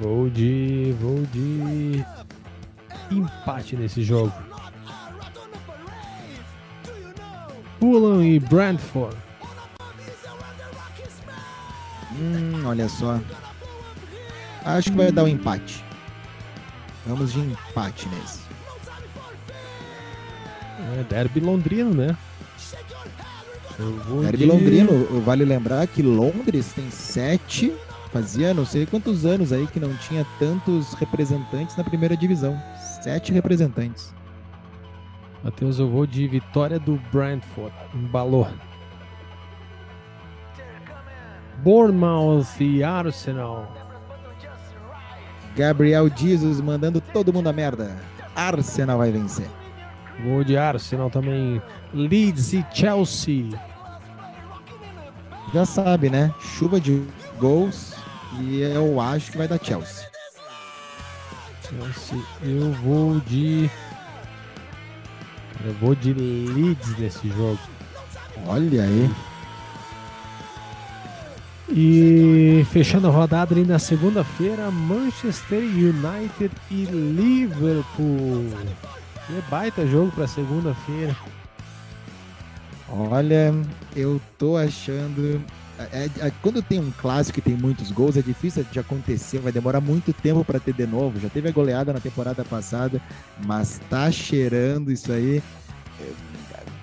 Vou 0.00 0.30
de. 0.30 0.94
Vou 1.00 1.22
de. 1.26 2.04
Empate 3.10 3.76
nesse 3.76 4.02
jogo. 4.02 4.32
Fulham 7.78 8.24
e 8.24 8.40
Brentford. 8.40 9.25
Hum, 12.18 12.62
olha 12.66 12.88
só. 12.88 13.20
Acho 14.64 14.90
que 14.90 14.96
vai 14.96 15.12
dar 15.12 15.24
um 15.24 15.28
empate. 15.28 15.84
Vamos 17.06 17.32
de 17.32 17.40
empate 17.40 18.08
nesse. 18.08 18.40
É 20.98 21.04
derby 21.04 21.40
londrino, 21.40 21.94
né? 21.94 22.16
Derby 24.22 24.38
de... 24.38 24.46
londrino. 24.46 25.20
Vale 25.20 25.44
lembrar 25.44 25.86
que 25.86 26.02
Londres 26.02 26.72
tem 26.74 26.90
sete. 26.90 27.72
Fazia 28.12 28.54
não 28.54 28.64
sei 28.64 28.86
quantos 28.86 29.26
anos 29.26 29.52
aí 29.52 29.66
que 29.66 29.78
não 29.78 29.94
tinha 29.96 30.26
tantos 30.38 30.94
representantes 30.94 31.76
na 31.76 31.84
primeira 31.84 32.16
divisão. 32.16 32.60
Sete 33.02 33.32
representantes. 33.32 34.14
Matheus, 35.44 35.78
eu 35.78 35.88
vou 35.88 36.06
de 36.06 36.26
vitória 36.26 36.78
do 36.78 37.00
Brentford. 37.12 37.74
Embalou. 37.94 38.48
Bournemouth 41.66 42.60
e 42.60 42.84
Arsenal. 42.84 43.66
Gabriel 45.56 46.08
Jesus 46.08 46.60
mandando 46.60 47.00
todo 47.00 47.32
mundo 47.32 47.48
a 47.48 47.52
merda. 47.52 47.96
Arsenal 48.36 48.98
vai 48.98 49.10
vencer. 49.10 49.50
Gol 50.22 50.44
de 50.44 50.56
Arsenal 50.56 51.10
também. 51.10 51.60
Leeds 51.92 52.52
e 52.52 52.64
Chelsea. 52.72 53.48
Já 55.52 55.66
sabe, 55.66 56.08
né? 56.08 56.32
Chuva 56.38 56.80
de 56.80 57.04
gols 57.40 57.96
e 58.38 58.60
eu 58.60 59.00
acho 59.00 59.32
que 59.32 59.38
vai 59.38 59.48
dar 59.48 59.58
Chelsea. 59.60 60.08
Chelsea, 61.62 62.22
eu 62.44 62.70
vou 62.74 63.18
de. 63.22 63.68
Eu 65.64 65.74
vou 65.80 65.96
de 65.96 66.14
Leeds 66.14 66.96
nesse 66.96 67.28
jogo. 67.30 67.58
Olha 68.46 68.84
aí. 68.84 69.10
E 71.68 72.64
fechando 72.70 73.08
a 73.08 73.10
rodada 73.10 73.54
ali 73.54 73.64
na 73.64 73.78
segunda-feira, 73.78 74.70
Manchester 74.70 75.60
United 75.60 76.50
e 76.70 76.84
Liverpool. 76.84 78.46
Que 79.26 79.42
baita 79.50 79.86
jogo 79.86 80.12
para 80.12 80.28
segunda-feira. 80.28 81.16
Olha, 82.88 83.52
eu 83.96 84.20
tô 84.38 84.56
achando. 84.56 85.42
É, 85.78 86.08
é, 86.20 86.32
quando 86.40 86.62
tem 86.62 86.78
um 86.78 86.90
clássico 86.90 87.40
e 87.40 87.42
tem 87.42 87.54
muitos 87.54 87.90
gols, 87.90 88.16
é 88.16 88.22
difícil 88.22 88.64
de 88.70 88.78
acontecer, 88.78 89.38
vai 89.40 89.52
demorar 89.52 89.80
muito 89.80 90.12
tempo 90.12 90.44
para 90.44 90.60
ter 90.60 90.72
de 90.72 90.86
novo. 90.86 91.18
Já 91.20 91.28
teve 91.28 91.48
a 91.48 91.52
goleada 91.52 91.92
na 91.92 92.00
temporada 92.00 92.44
passada, 92.44 93.02
mas 93.44 93.80
tá 93.90 94.10
cheirando 94.10 94.92
isso 94.92 95.12
aí. 95.12 95.42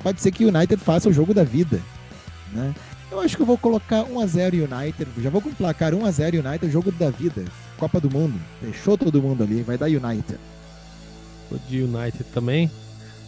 Pode 0.04 0.22
ser 0.22 0.32
que 0.32 0.44
o 0.44 0.50
United 0.50 0.78
faça 0.84 1.08
o 1.08 1.14
jogo 1.14 1.34
da 1.34 1.46
vida, 1.46 1.82
né? 2.52 2.74
Eu 3.14 3.20
acho 3.20 3.36
que 3.36 3.44
eu 3.44 3.46
vou 3.46 3.60
colocar 3.60 4.04
1x0 4.06 4.68
United. 4.68 5.22
Já 5.22 5.30
vou 5.30 5.40
com 5.40 5.54
placar 5.54 5.94
1x0 5.94 6.44
United, 6.44 6.72
jogo 6.72 6.92
da 6.94 7.12
vida. 7.12 7.46
Copa 7.78 8.00
do 8.00 8.10
Mundo. 8.10 8.34
Fechou 8.60 8.98
todo 8.98 9.22
mundo 9.22 9.44
ali, 9.44 9.62
vai 9.62 9.78
dar 9.78 9.86
United. 9.86 10.40
Vou 11.48 11.60
de 11.70 11.84
United 11.84 12.24
também. 12.34 12.72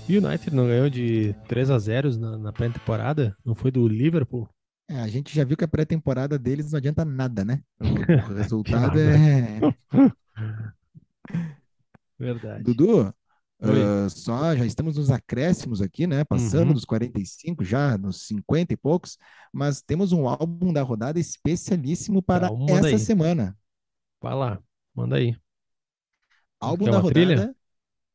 United 0.09 0.55
não 0.55 0.65
ganhou 0.65 0.89
de 0.89 1.35
3 1.47 1.69
a 1.69 1.77
0 1.77 2.17
na, 2.17 2.35
na 2.35 2.51
pré-temporada? 2.51 3.37
Não 3.45 3.53
foi 3.53 3.69
do 3.69 3.87
Liverpool? 3.87 4.49
É, 4.89 5.01
a 5.01 5.07
gente 5.07 5.35
já 5.35 5.43
viu 5.43 5.55
que 5.55 5.63
a 5.63 5.67
pré-temporada 5.67 6.39
deles 6.39 6.71
não 6.71 6.77
adianta 6.77 7.05
nada, 7.05 7.45
né? 7.45 7.61
O 7.79 7.85
resultado 8.33 8.97
é. 8.99 9.59
Verdade. 12.17 12.63
Dudu, 12.63 13.13
Uh, 13.61 14.09
só 14.09 14.53
já 14.55 14.65
estamos 14.65 14.97
nos 14.97 15.09
acréscimos 15.09 15.81
aqui, 15.81 16.05
né? 16.05 16.23
Passando 16.25 16.67
uhum. 16.67 16.73
dos 16.73 16.83
45, 16.83 17.63
já 17.63 17.97
nos 17.97 18.27
50 18.27 18.73
e 18.73 18.77
poucos, 18.77 19.17
mas 19.51 19.81
temos 19.81 20.11
um 20.11 20.27
álbum 20.27 20.73
da 20.73 20.81
rodada 20.81 21.19
especialíssimo 21.19 22.21
para 22.21 22.47
então, 22.47 22.77
essa 22.77 22.87
aí. 22.87 22.99
semana. 22.99 23.57
Vai 24.21 24.35
lá, 24.35 24.59
manda 24.93 25.15
aí. 25.15 25.35
Álbum 26.59 26.85
da 26.85 26.99
rodada. 26.99 27.13
Trilha? 27.13 27.55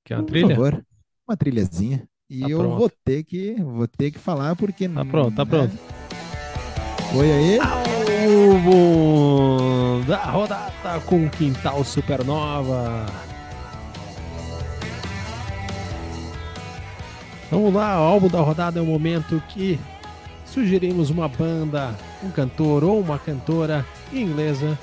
Quer 0.05 0.19
uma 0.19 0.27
trilha? 0.27 0.49
Por 0.49 0.55
favor, 0.57 0.87
uma 1.27 1.37
trilhazinha. 1.37 2.07
E 2.29 2.41
tá 2.41 2.49
eu 2.49 2.59
pronto. 2.59 2.79
vou 2.79 2.91
ter 3.05 3.25
que 3.25 3.55
vou 3.55 3.89
ter 3.89 4.11
que 4.11 4.19
falar 4.19 4.55
porque 4.57 4.89
Tá 4.89 5.05
pronto, 5.05 5.35
tá 5.35 5.45
né? 5.45 5.51
pronto. 5.51 5.73
Foi 7.13 7.33
aí. 7.33 7.59
Álbum 7.59 8.91
da 10.07 10.25
rodada 10.25 11.01
com 11.07 11.29
Quintal 11.31 11.83
Supernova. 11.85 13.30
Vamos 17.51 17.75
lá, 17.75 18.01
o 18.01 18.05
álbum 18.05 18.29
da 18.29 18.41
rodada 18.41 18.79
é 18.79 18.83
o 18.83 18.87
momento 18.87 19.43
que 19.49 19.77
sugerimos 20.47 21.11
uma 21.11 21.27
banda, 21.27 21.93
um 22.23 22.31
cantor 22.31 22.85
ou 22.85 23.01
uma 23.01 23.19
cantora 23.19 23.85
inglesa 24.13 24.79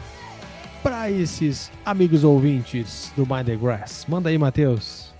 para 0.84 1.09
esses 1.09 1.72
amigos 1.86 2.26
ouvintes 2.26 3.11
do 3.15 3.26
Mind 3.26 3.45
the 3.45 3.55
Grass. 3.55 4.05
Manda 4.09 4.28
aí, 4.28 4.38
Matheus. 4.38 5.13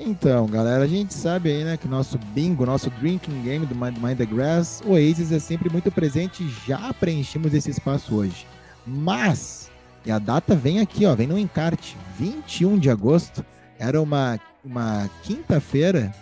Então, 0.00 0.46
galera, 0.46 0.84
a 0.84 0.86
gente 0.86 1.12
sabe 1.12 1.50
aí, 1.50 1.64
né, 1.64 1.76
que 1.76 1.86
nosso 1.86 2.18
bingo, 2.18 2.64
nosso 2.64 2.88
drinking 2.90 3.42
game 3.42 3.66
do 3.66 3.74
Mind, 3.74 3.98
Mind 3.98 4.16
the 4.16 4.24
Grass, 4.24 4.82
o 4.86 4.92
Oasis 4.92 5.32
é 5.32 5.38
sempre 5.38 5.68
muito 5.70 5.90
presente, 5.92 6.48
já 6.66 6.94
preenchemos 6.94 7.52
esse 7.52 7.70
espaço 7.70 8.14
hoje. 8.16 8.46
Mas, 8.86 9.70
e 10.04 10.10
a 10.10 10.18
data 10.18 10.56
vem 10.56 10.80
aqui, 10.80 11.04
ó, 11.04 11.14
vem 11.14 11.26
no 11.26 11.38
encarte, 11.38 11.94
21 12.18 12.78
de 12.78 12.88
agosto, 12.88 13.44
era 13.78 14.00
uma, 14.00 14.40
uma 14.64 15.08
quinta-feira, 15.22 16.12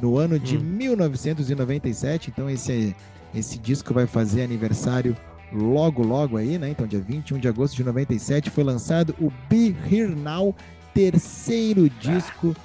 no 0.00 0.16
ano 0.18 0.38
de 0.38 0.56
hum. 0.56 0.60
1997. 0.60 2.30
Então 2.30 2.48
esse, 2.48 2.94
esse 3.34 3.58
disco 3.58 3.92
vai 3.92 4.06
fazer 4.06 4.42
aniversário 4.42 5.16
logo, 5.52 6.02
logo 6.02 6.36
aí, 6.36 6.58
né? 6.58 6.70
Então, 6.70 6.86
dia 6.86 7.00
21 7.00 7.38
de 7.38 7.48
agosto 7.48 7.76
de 7.76 7.84
97 7.84 8.50
foi 8.50 8.64
lançado 8.64 9.14
o 9.20 9.30
Be 9.48 9.76
Here 9.90 10.14
Now, 10.14 10.54
terceiro 10.94 11.88
disco 11.88 12.56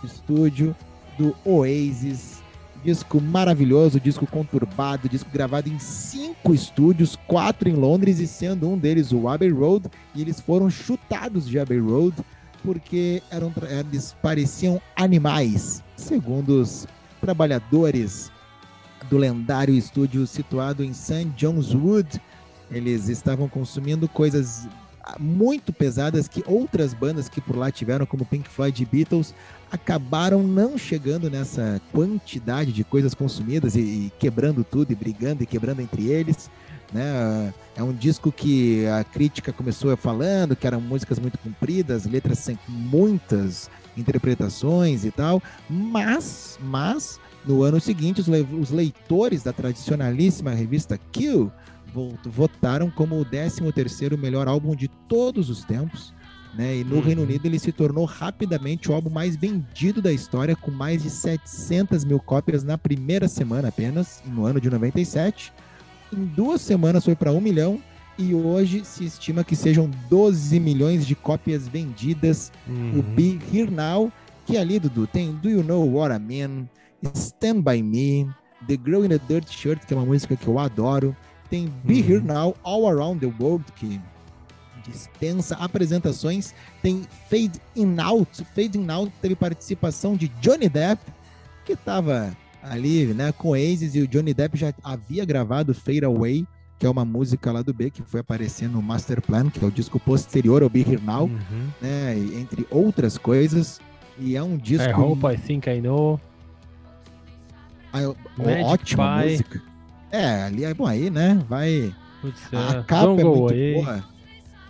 de 0.00 0.06
estúdio 0.06 0.74
do 1.18 1.34
Oasis. 1.44 2.36
Disco 2.84 3.20
maravilhoso, 3.20 3.98
disco 3.98 4.28
conturbado, 4.28 5.08
disco 5.08 5.28
gravado 5.32 5.68
em 5.68 5.76
cinco 5.76 6.54
estúdios, 6.54 7.16
quatro 7.26 7.68
em 7.68 7.72
Londres 7.72 8.20
e 8.20 8.28
sendo 8.28 8.68
um 8.68 8.78
deles 8.78 9.10
o 9.12 9.28
Abbey 9.28 9.50
Road. 9.50 9.88
E 10.14 10.20
eles 10.20 10.40
foram 10.40 10.70
chutados 10.70 11.48
de 11.48 11.58
Abbey 11.58 11.80
Road 11.80 12.14
porque 12.62 13.22
eram, 13.30 13.52
eles 13.68 14.14
pareciam 14.22 14.80
animais, 14.96 15.82
segundo 15.96 16.60
os 16.60 16.86
trabalhadores 17.20 18.30
do 19.10 19.18
lendário 19.18 19.74
estúdio 19.74 20.26
situado 20.26 20.82
em 20.84 20.92
St. 20.92 21.26
John's 21.36 21.74
Wood. 21.74 22.20
Eles 22.70 23.08
estavam 23.08 23.48
consumindo 23.48 24.08
coisas 24.08 24.68
muito 25.18 25.72
pesadas 25.72 26.26
que 26.26 26.42
outras 26.46 26.92
bandas 26.92 27.28
que 27.28 27.40
por 27.40 27.56
lá 27.56 27.70
tiveram, 27.70 28.04
como 28.04 28.24
Pink 28.24 28.48
Floyd 28.48 28.82
e 28.82 28.86
Beatles, 28.86 29.34
acabaram 29.70 30.42
não 30.42 30.76
chegando 30.76 31.30
nessa 31.30 31.80
quantidade 31.92 32.72
de 32.72 32.82
coisas 32.82 33.14
consumidas 33.14 33.76
e, 33.76 33.80
e 33.80 34.12
quebrando 34.18 34.64
tudo, 34.64 34.92
e 34.92 34.96
brigando 34.96 35.42
e 35.42 35.46
quebrando 35.46 35.80
entre 35.80 36.08
eles. 36.08 36.50
Né? 36.92 37.52
É 37.74 37.82
um 37.82 37.92
disco 37.92 38.30
que 38.30 38.86
a 38.86 39.04
crítica 39.04 39.52
começou 39.52 39.96
falando 39.96 40.54
que 40.54 40.66
eram 40.66 40.80
músicas 40.80 41.18
muito 41.18 41.38
compridas, 41.38 42.06
letras 42.06 42.38
sem 42.38 42.58
muitas 42.68 43.70
interpretações 43.96 45.04
e 45.04 45.10
tal, 45.10 45.42
mas, 45.68 46.58
mas 46.62 47.18
no 47.44 47.62
ano 47.62 47.80
seguinte 47.80 48.20
os, 48.20 48.28
le 48.28 48.42
os 48.42 48.70
leitores 48.70 49.42
da 49.42 49.52
tradicionalíssima 49.52 50.50
revista 50.50 50.98
Q 51.12 51.50
votaram 52.24 52.90
como 52.90 53.18
o 53.18 53.24
13º 53.24 54.18
melhor 54.18 54.46
álbum 54.48 54.76
de 54.76 54.88
todos 55.08 55.48
os 55.48 55.64
tempos. 55.64 56.14
Né? 56.54 56.78
E 56.78 56.84
no 56.84 56.96
uhum. 56.96 57.02
Reino 57.02 57.22
Unido 57.22 57.46
ele 57.46 57.58
se 57.58 57.72
tornou 57.72 58.04
rapidamente 58.04 58.90
o 58.90 58.94
álbum 58.94 59.10
mais 59.10 59.36
vendido 59.36 60.00
da 60.00 60.12
história, 60.12 60.56
com 60.56 60.70
mais 60.70 61.02
de 61.02 61.10
700 61.10 62.04
mil 62.04 62.18
cópias 62.18 62.64
na 62.64 62.78
primeira 62.78 63.28
semana 63.28 63.68
apenas, 63.68 64.22
no 64.26 64.44
ano 64.46 64.60
de 64.60 64.70
97 64.70 65.52
em 66.12 66.24
duas 66.24 66.60
semanas 66.60 67.04
foi 67.04 67.14
para 67.14 67.32
um 67.32 67.40
milhão 67.40 67.80
e 68.18 68.34
hoje 68.34 68.84
se 68.84 69.04
estima 69.04 69.44
que 69.44 69.54
sejam 69.54 69.90
12 70.08 70.58
milhões 70.58 71.06
de 71.06 71.14
cópias 71.14 71.68
vendidas. 71.68 72.50
Uhum. 72.66 72.98
O 72.98 73.02
Be 73.02 73.38
Here 73.52 73.70
Now, 73.70 74.10
que 74.46 74.56
ali, 74.56 74.78
Dudu, 74.78 75.06
tem 75.06 75.32
Do 75.32 75.50
You 75.50 75.62
Know 75.62 75.86
What 75.94 76.14
I 76.14 76.18
Mean, 76.18 76.68
Stand 77.14 77.60
By 77.60 77.82
Me, 77.82 78.28
The 78.66 78.78
Girl 78.82 79.04
in 79.04 79.12
a 79.12 79.18
Dirt 79.28 79.48
Shirt, 79.50 79.84
que 79.84 79.92
é 79.92 79.96
uma 79.96 80.06
música 80.06 80.36
que 80.36 80.46
eu 80.46 80.58
adoro. 80.58 81.14
Tem 81.50 81.72
Be 81.84 82.00
uhum. 82.00 82.08
Here 82.08 82.20
Now, 82.20 82.56
All 82.62 82.88
Around 82.88 83.20
the 83.20 83.32
World, 83.38 83.64
que 83.76 84.00
dispensa 84.88 85.56
apresentações. 85.56 86.54
Tem 86.82 87.02
Fade 87.28 87.60
In 87.74 87.98
Out. 88.00 88.44
Fade 88.54 88.78
In 88.78 88.90
Out 88.90 89.12
teve 89.20 89.34
participação 89.34 90.16
de 90.16 90.28
Johnny 90.40 90.68
Depp, 90.68 91.02
que 91.64 91.72
estava 91.72 92.34
ali, 92.62 93.06
né, 93.06 93.32
com 93.32 93.48
Oasis 93.48 93.94
e 93.94 94.00
o 94.00 94.08
Johnny 94.08 94.34
Depp 94.34 94.56
já 94.56 94.72
havia 94.82 95.24
gravado 95.24 95.74
Fade 95.74 96.04
Away, 96.04 96.46
que 96.78 96.86
é 96.86 96.90
uma 96.90 97.04
música 97.04 97.52
lá 97.52 97.62
do 97.62 97.72
B 97.72 97.90
que 97.90 98.02
foi 98.02 98.20
aparecer 98.20 98.68
no 98.68 98.82
Master 98.82 99.22
Plan, 99.22 99.48
que 99.48 99.64
é 99.64 99.66
o 99.66 99.70
disco 99.70 99.98
posterior 99.98 100.62
ao 100.62 100.68
Be 100.68 100.80
Here 100.80 101.00
Now, 101.02 101.24
uhum. 101.24 101.68
né, 101.80 102.16
entre 102.34 102.66
outras 102.70 103.16
coisas. 103.16 103.80
E 104.18 104.36
é 104.36 104.42
um 104.42 104.56
disco. 104.56 104.88
I 104.88 104.92
Hope 104.92 105.26
I 105.26 105.36
Think 105.36 105.68
I 105.68 105.80
Know. 105.80 106.20
Ah, 107.92 108.00
ótima 108.64 109.22
Pie. 109.22 109.30
música. 109.30 109.62
É, 110.10 110.42
ali, 110.44 110.74
bom, 110.74 110.86
aí, 110.86 111.10
né, 111.10 111.42
vai. 111.48 111.94
Putz, 112.20 112.40
a, 112.52 112.80
a 112.80 112.84
capa 112.84 113.04
é 113.04 113.24
muito 113.24 113.24
boa. 113.24 114.04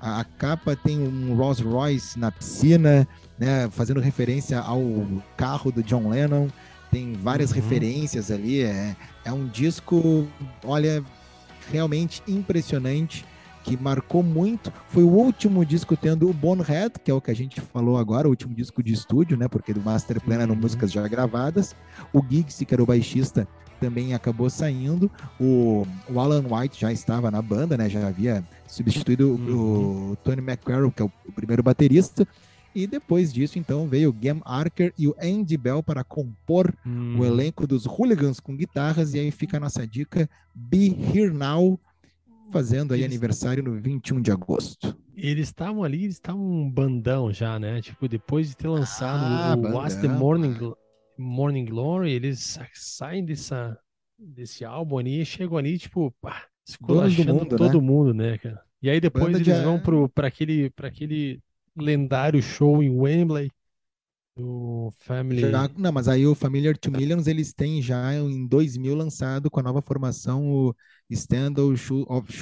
A, 0.00 0.20
a, 0.20 0.24
capa 0.24 0.76
tem 0.76 0.98
um 0.98 1.34
Rolls 1.34 1.62
Royce 1.62 2.18
na 2.18 2.30
piscina, 2.30 3.06
né, 3.38 3.68
fazendo 3.70 4.00
referência 4.00 4.60
ao 4.60 4.80
carro 5.36 5.72
do 5.72 5.82
John 5.82 6.08
Lennon. 6.08 6.48
Tem 6.90 7.14
várias 7.14 7.50
uhum. 7.50 7.56
referências 7.56 8.30
ali. 8.30 8.62
É, 8.62 8.96
é 9.24 9.32
um 9.32 9.46
disco, 9.46 10.26
olha, 10.64 11.04
realmente 11.70 12.22
impressionante 12.26 13.24
que 13.66 13.76
marcou 13.76 14.22
muito. 14.22 14.72
Foi 14.88 15.02
o 15.02 15.08
último 15.08 15.64
disco 15.64 15.96
tendo 15.96 16.30
o 16.30 16.32
Bonehead, 16.32 16.94
que 17.02 17.10
é 17.10 17.14
o 17.14 17.20
que 17.20 17.32
a 17.32 17.34
gente 17.34 17.60
falou 17.60 17.98
agora, 17.98 18.28
o 18.28 18.30
último 18.30 18.54
disco 18.54 18.80
de 18.80 18.92
estúdio, 18.92 19.36
né? 19.36 19.48
Porque 19.48 19.74
do 19.74 19.80
Master 19.80 20.20
Plan 20.20 20.36
eram 20.36 20.54
uhum. 20.54 20.60
músicas 20.60 20.92
já 20.92 21.06
gravadas. 21.08 21.74
O 22.12 22.22
Giggs, 22.22 22.64
que 22.64 22.72
era 22.72 22.82
o 22.82 22.86
baixista, 22.86 23.46
também 23.80 24.14
acabou 24.14 24.48
saindo. 24.48 25.10
O, 25.40 25.86
o, 26.08 26.20
Alan 26.20 26.44
White 26.48 26.80
já 26.80 26.92
estava 26.92 27.30
na 27.30 27.42
banda, 27.42 27.76
né? 27.76 27.88
Já 27.88 28.06
havia 28.06 28.44
substituído 28.68 29.32
uhum. 29.32 30.12
o 30.12 30.16
Tony 30.16 30.40
McCarroll, 30.40 30.92
que 30.92 31.02
é 31.02 31.04
o, 31.04 31.10
o, 31.26 31.32
primeiro 31.32 31.62
baterista. 31.62 32.26
E 32.76 32.86
depois 32.86 33.32
disso, 33.32 33.58
então, 33.58 33.88
veio 33.88 34.10
o 34.10 34.12
Gam 34.12 34.42
Archer 34.44 34.92
e 34.98 35.08
o 35.08 35.16
Andy 35.18 35.56
Bell 35.56 35.82
para 35.82 36.04
compor 36.04 36.74
uhum. 36.84 37.20
o 37.20 37.24
elenco 37.24 37.66
dos 37.66 37.86
Hooligans 37.86 38.38
com 38.38 38.54
guitarras. 38.54 39.14
E 39.14 39.18
aí 39.18 39.30
fica 39.30 39.56
a 39.56 39.60
nossa 39.60 39.86
dica: 39.86 40.28
Be 40.54 40.88
Here 40.88 41.32
Now 41.32 41.80
fazendo 42.52 42.92
aí 42.92 43.00
eles... 43.00 43.10
aniversário 43.10 43.62
no 43.62 43.80
21 43.80 44.20
de 44.20 44.30
agosto. 44.30 44.94
Eles 45.16 45.48
estavam 45.48 45.84
ali, 45.84 46.04
eles 46.04 46.16
estavam 46.16 46.42
um 46.42 46.70
bandão 46.70 47.32
já, 47.32 47.58
né? 47.58 47.80
Tipo, 47.80 48.06
depois 48.06 48.50
de 48.50 48.56
ter 48.58 48.68
lançado 48.68 49.24
ah, 49.24 49.56
o 49.56 49.74
What's 49.74 49.96
the 49.96 50.08
Morning, 50.08 50.54
Morning 51.16 51.64
Glory, 51.64 52.12
eles 52.12 52.58
saem 52.74 53.24
dessa, 53.24 53.78
desse 54.18 54.66
álbum 54.66 54.98
ali 54.98 55.22
e 55.22 55.24
chegam 55.24 55.56
ali, 55.56 55.78
tipo, 55.78 56.14
pá, 56.20 56.44
esculachando 56.68 57.32
mundo, 57.32 57.56
todo 57.56 57.80
né? 57.80 57.86
mundo, 57.86 58.12
né, 58.12 58.36
cara? 58.36 58.60
E 58.82 58.90
aí 58.90 59.00
depois 59.00 59.24
Banda 59.24 59.38
eles 59.38 59.56
de... 59.56 59.64
vão 59.64 59.80
pro, 59.80 60.10
pra, 60.10 60.28
aquele, 60.28 60.68
pra 60.68 60.88
aquele 60.88 61.40
lendário 61.76 62.42
show 62.42 62.82
em 62.82 62.90
Wembley. 62.90 63.50
O 64.38 64.90
Family. 64.98 65.40
Já, 65.40 65.70
não, 65.78 65.90
mas 65.90 66.08
aí 66.08 66.26
o 66.26 66.34
Familiar 66.34 66.76
to 66.76 66.90
Millions 66.90 67.26
eles 67.26 67.54
têm 67.54 67.80
já 67.80 68.14
em 68.14 68.46
2000 68.46 68.94
lançado 68.94 69.50
com 69.50 69.60
a 69.60 69.62
nova 69.62 69.80
formação 69.80 70.46
o 70.46 70.74
Stand 71.08 71.54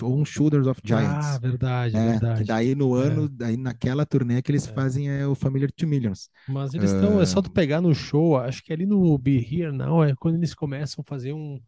on 0.03 0.25
Shoulders 0.25 0.67
of 0.67 0.81
Giants. 0.83 1.27
Ah, 1.27 1.39
verdade, 1.39 1.97
é, 1.97 2.11
verdade. 2.11 2.45
daí 2.45 2.75
no 2.75 3.01
é. 3.01 3.07
ano, 3.07 3.27
é. 3.27 3.29
daí 3.31 3.57
naquela 3.57 4.05
turnê 4.05 4.43
que 4.43 4.51
eles 4.51 4.67
é. 4.67 4.73
fazem 4.73 5.09
é 5.09 5.25
o 5.25 5.37
Familiar 5.37 5.71
to 5.71 5.87
Millions. 5.87 6.29
Mas 6.49 6.75
eles 6.75 6.91
estão, 6.91 7.19
uh... 7.19 7.23
é 7.23 7.27
só 7.27 7.41
tu 7.41 7.53
pegar 7.53 7.81
no 7.81 7.95
show, 7.95 8.37
acho 8.39 8.65
que 8.65 8.73
ali 8.73 8.87
no 8.87 9.17
Be 9.17 9.37
Here 9.37 9.71
não 9.71 10.03
é 10.03 10.17
quando 10.17 10.35
eles 10.35 10.53
começam 10.53 11.01
a 11.01 11.09
fazer 11.09 11.33
um, 11.33 11.61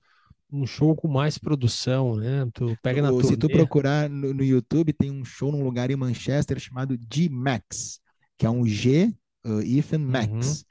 um 0.53 0.67
show 0.67 0.95
com 0.95 1.09
mais 1.09 1.39
produção, 1.39 2.17
né? 2.17 2.49
Tu 2.55 2.77
pega 2.83 3.03
na 3.03 3.11
Se 3.23 3.37
tu 3.37 3.49
procurar 3.49 4.09
no, 4.09 4.33
no 4.33 4.45
YouTube, 4.45 4.93
tem 4.93 5.11
um 5.11 5.25
show 5.25 5.51
num 5.51 5.65
lugar 5.65 5.91
em 5.91 5.97
Manchester 5.97 6.59
chamado 6.59 6.97
G-Max, 7.13 8.01
que 8.39 8.47
é 8.47 8.51
um 8.51 8.67
G 8.67 9.13
uh, 9.45 9.61
Ethan 9.61 9.99
Max. 9.99 10.65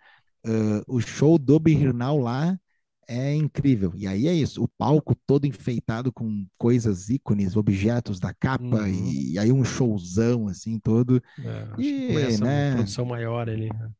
Uhum. 0.45 0.77
Uh, 0.77 0.83
o 0.87 1.01
show 1.01 1.37
do 1.37 1.59
Birnal 1.59 2.19
lá 2.19 2.57
é 3.07 3.33
incrível. 3.33 3.93
E 3.95 4.07
aí 4.07 4.27
é 4.27 4.33
isso, 4.33 4.63
o 4.63 4.67
palco 4.67 5.15
todo 5.27 5.45
enfeitado 5.45 6.11
com 6.11 6.45
coisas, 6.57 7.09
ícones, 7.09 7.55
objetos 7.55 8.19
da 8.19 8.33
capa, 8.33 8.63
uhum. 8.63 8.87
e, 8.87 9.33
e, 9.33 9.39
aí 9.39 9.51
um 9.51 9.63
showzão, 9.63 10.47
assim, 10.47 10.79
todo. 10.79 11.21
É, 11.39 11.81
e, 11.81 12.37
né? 12.39 12.69
uma 12.69 12.75
produção 12.77 13.05
maior 13.05 13.49
ali. 13.49 13.69
Né? 13.69 13.91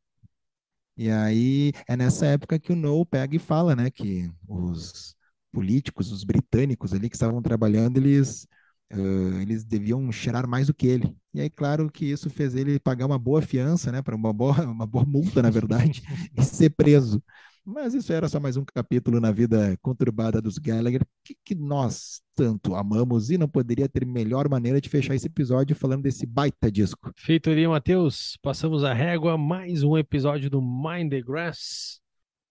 E 0.96 1.10
aí 1.10 1.72
é 1.86 1.96
nessa 1.96 2.26
época 2.26 2.58
que 2.58 2.72
o 2.72 2.76
Noel 2.76 3.04
pega 3.04 3.36
e 3.36 3.38
fala, 3.38 3.76
né, 3.76 3.90
que 3.90 4.30
os 4.48 5.15
políticos, 5.56 6.12
os 6.12 6.22
britânicos 6.22 6.92
ali 6.92 7.08
que 7.08 7.16
estavam 7.16 7.40
trabalhando, 7.40 7.96
eles 7.96 8.46
Uh, 8.88 9.40
eles 9.40 9.64
deviam 9.64 10.12
cheirar 10.12 10.46
mais 10.46 10.68
do 10.68 10.74
que 10.74 10.86
ele. 10.86 11.12
E 11.34 11.40
aí, 11.40 11.50
claro 11.50 11.90
que 11.90 12.04
isso 12.04 12.30
fez 12.30 12.54
ele 12.54 12.78
pagar 12.78 13.04
uma 13.04 13.18
boa 13.18 13.42
fiança, 13.42 13.90
né, 13.90 14.00
para 14.00 14.14
uma 14.14 14.32
boa, 14.32 14.52
uma 14.62 14.86
boa 14.86 15.04
multa, 15.04 15.42
na 15.42 15.50
verdade, 15.50 16.04
e 16.38 16.44
ser 16.44 16.70
preso. 16.70 17.20
Mas 17.64 17.94
isso 17.94 18.12
era 18.12 18.28
só 18.28 18.38
mais 18.38 18.56
um 18.56 18.64
capítulo 18.64 19.18
na 19.18 19.32
vida 19.32 19.76
conturbada 19.82 20.40
dos 20.40 20.56
Gallagher, 20.56 21.04
que, 21.24 21.36
que, 21.44 21.54
nós 21.56 22.20
tanto 22.36 22.76
amamos 22.76 23.28
e 23.28 23.36
não 23.36 23.48
poderia 23.48 23.88
ter 23.88 24.06
melhor 24.06 24.48
maneira 24.48 24.80
de 24.80 24.88
fechar 24.88 25.16
esse 25.16 25.26
episódio 25.26 25.74
falando 25.74 26.04
desse 26.04 26.24
baita 26.24 26.70
disco. 26.70 27.10
Feitoria, 27.16 27.68
Matheus, 27.68 28.38
passamos 28.40 28.84
a 28.84 28.94
régua, 28.94 29.36
mais 29.36 29.82
um 29.82 29.98
episódio 29.98 30.48
do 30.48 30.62
Mind 30.62 31.10
the 31.10 31.20
Grass. 31.20 32.05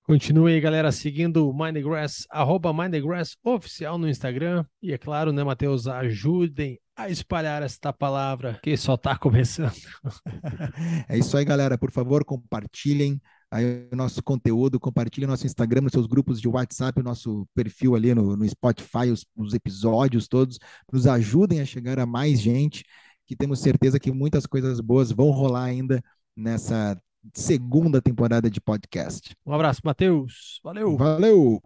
Continue 0.05 0.53
aí, 0.53 0.61
galera, 0.61 0.91
seguindo 0.91 1.49
o 1.49 1.51
Mindgrass, 1.51 2.27
arroba 2.29 2.71
Mindgrass 2.71 3.35
oficial 3.43 3.97
no 3.97 4.07
Instagram. 4.07 4.63
E 4.79 4.93
é 4.93 4.99
claro, 4.99 5.31
né, 5.31 5.43
Matheus, 5.43 5.87
ajudem 5.87 6.79
a 6.95 7.09
espalhar 7.09 7.63
esta 7.63 7.91
palavra 7.91 8.59
que 8.61 8.77
só 8.77 8.93
está 8.93 9.17
começando. 9.17 9.73
é 11.09 11.17
isso 11.17 11.35
aí, 11.35 11.43
galera. 11.43 11.75
Por 11.75 11.89
favor, 11.89 12.23
compartilhem 12.23 13.19
aí 13.49 13.87
o 13.91 13.95
nosso 13.95 14.21
conteúdo, 14.21 14.79
compartilhem 14.79 15.27
nosso 15.27 15.47
Instagram, 15.47 15.81
nos 15.81 15.91
seus 15.91 16.05
grupos 16.05 16.39
de 16.39 16.47
WhatsApp, 16.47 16.99
o 16.99 17.03
nosso 17.03 17.47
perfil 17.55 17.95
ali 17.95 18.13
no, 18.13 18.37
no 18.37 18.47
Spotify, 18.47 19.09
os, 19.11 19.25
os 19.35 19.55
episódios 19.55 20.27
todos. 20.27 20.59
Nos 20.93 21.07
ajudem 21.07 21.61
a 21.61 21.65
chegar 21.65 21.97
a 21.97 22.05
mais 22.05 22.39
gente, 22.39 22.85
que 23.25 23.35
temos 23.35 23.59
certeza 23.59 23.99
que 23.99 24.11
muitas 24.11 24.45
coisas 24.45 24.79
boas 24.79 25.11
vão 25.11 25.31
rolar 25.31 25.63
ainda 25.63 25.99
nessa 26.35 26.95
segunda 27.33 28.01
temporada 28.01 28.49
de 28.49 28.61
podcast. 28.61 29.35
Um 29.45 29.53
abraço, 29.53 29.81
Matheus. 29.83 30.59
Valeu. 30.63 30.97
Valeu. 30.97 31.61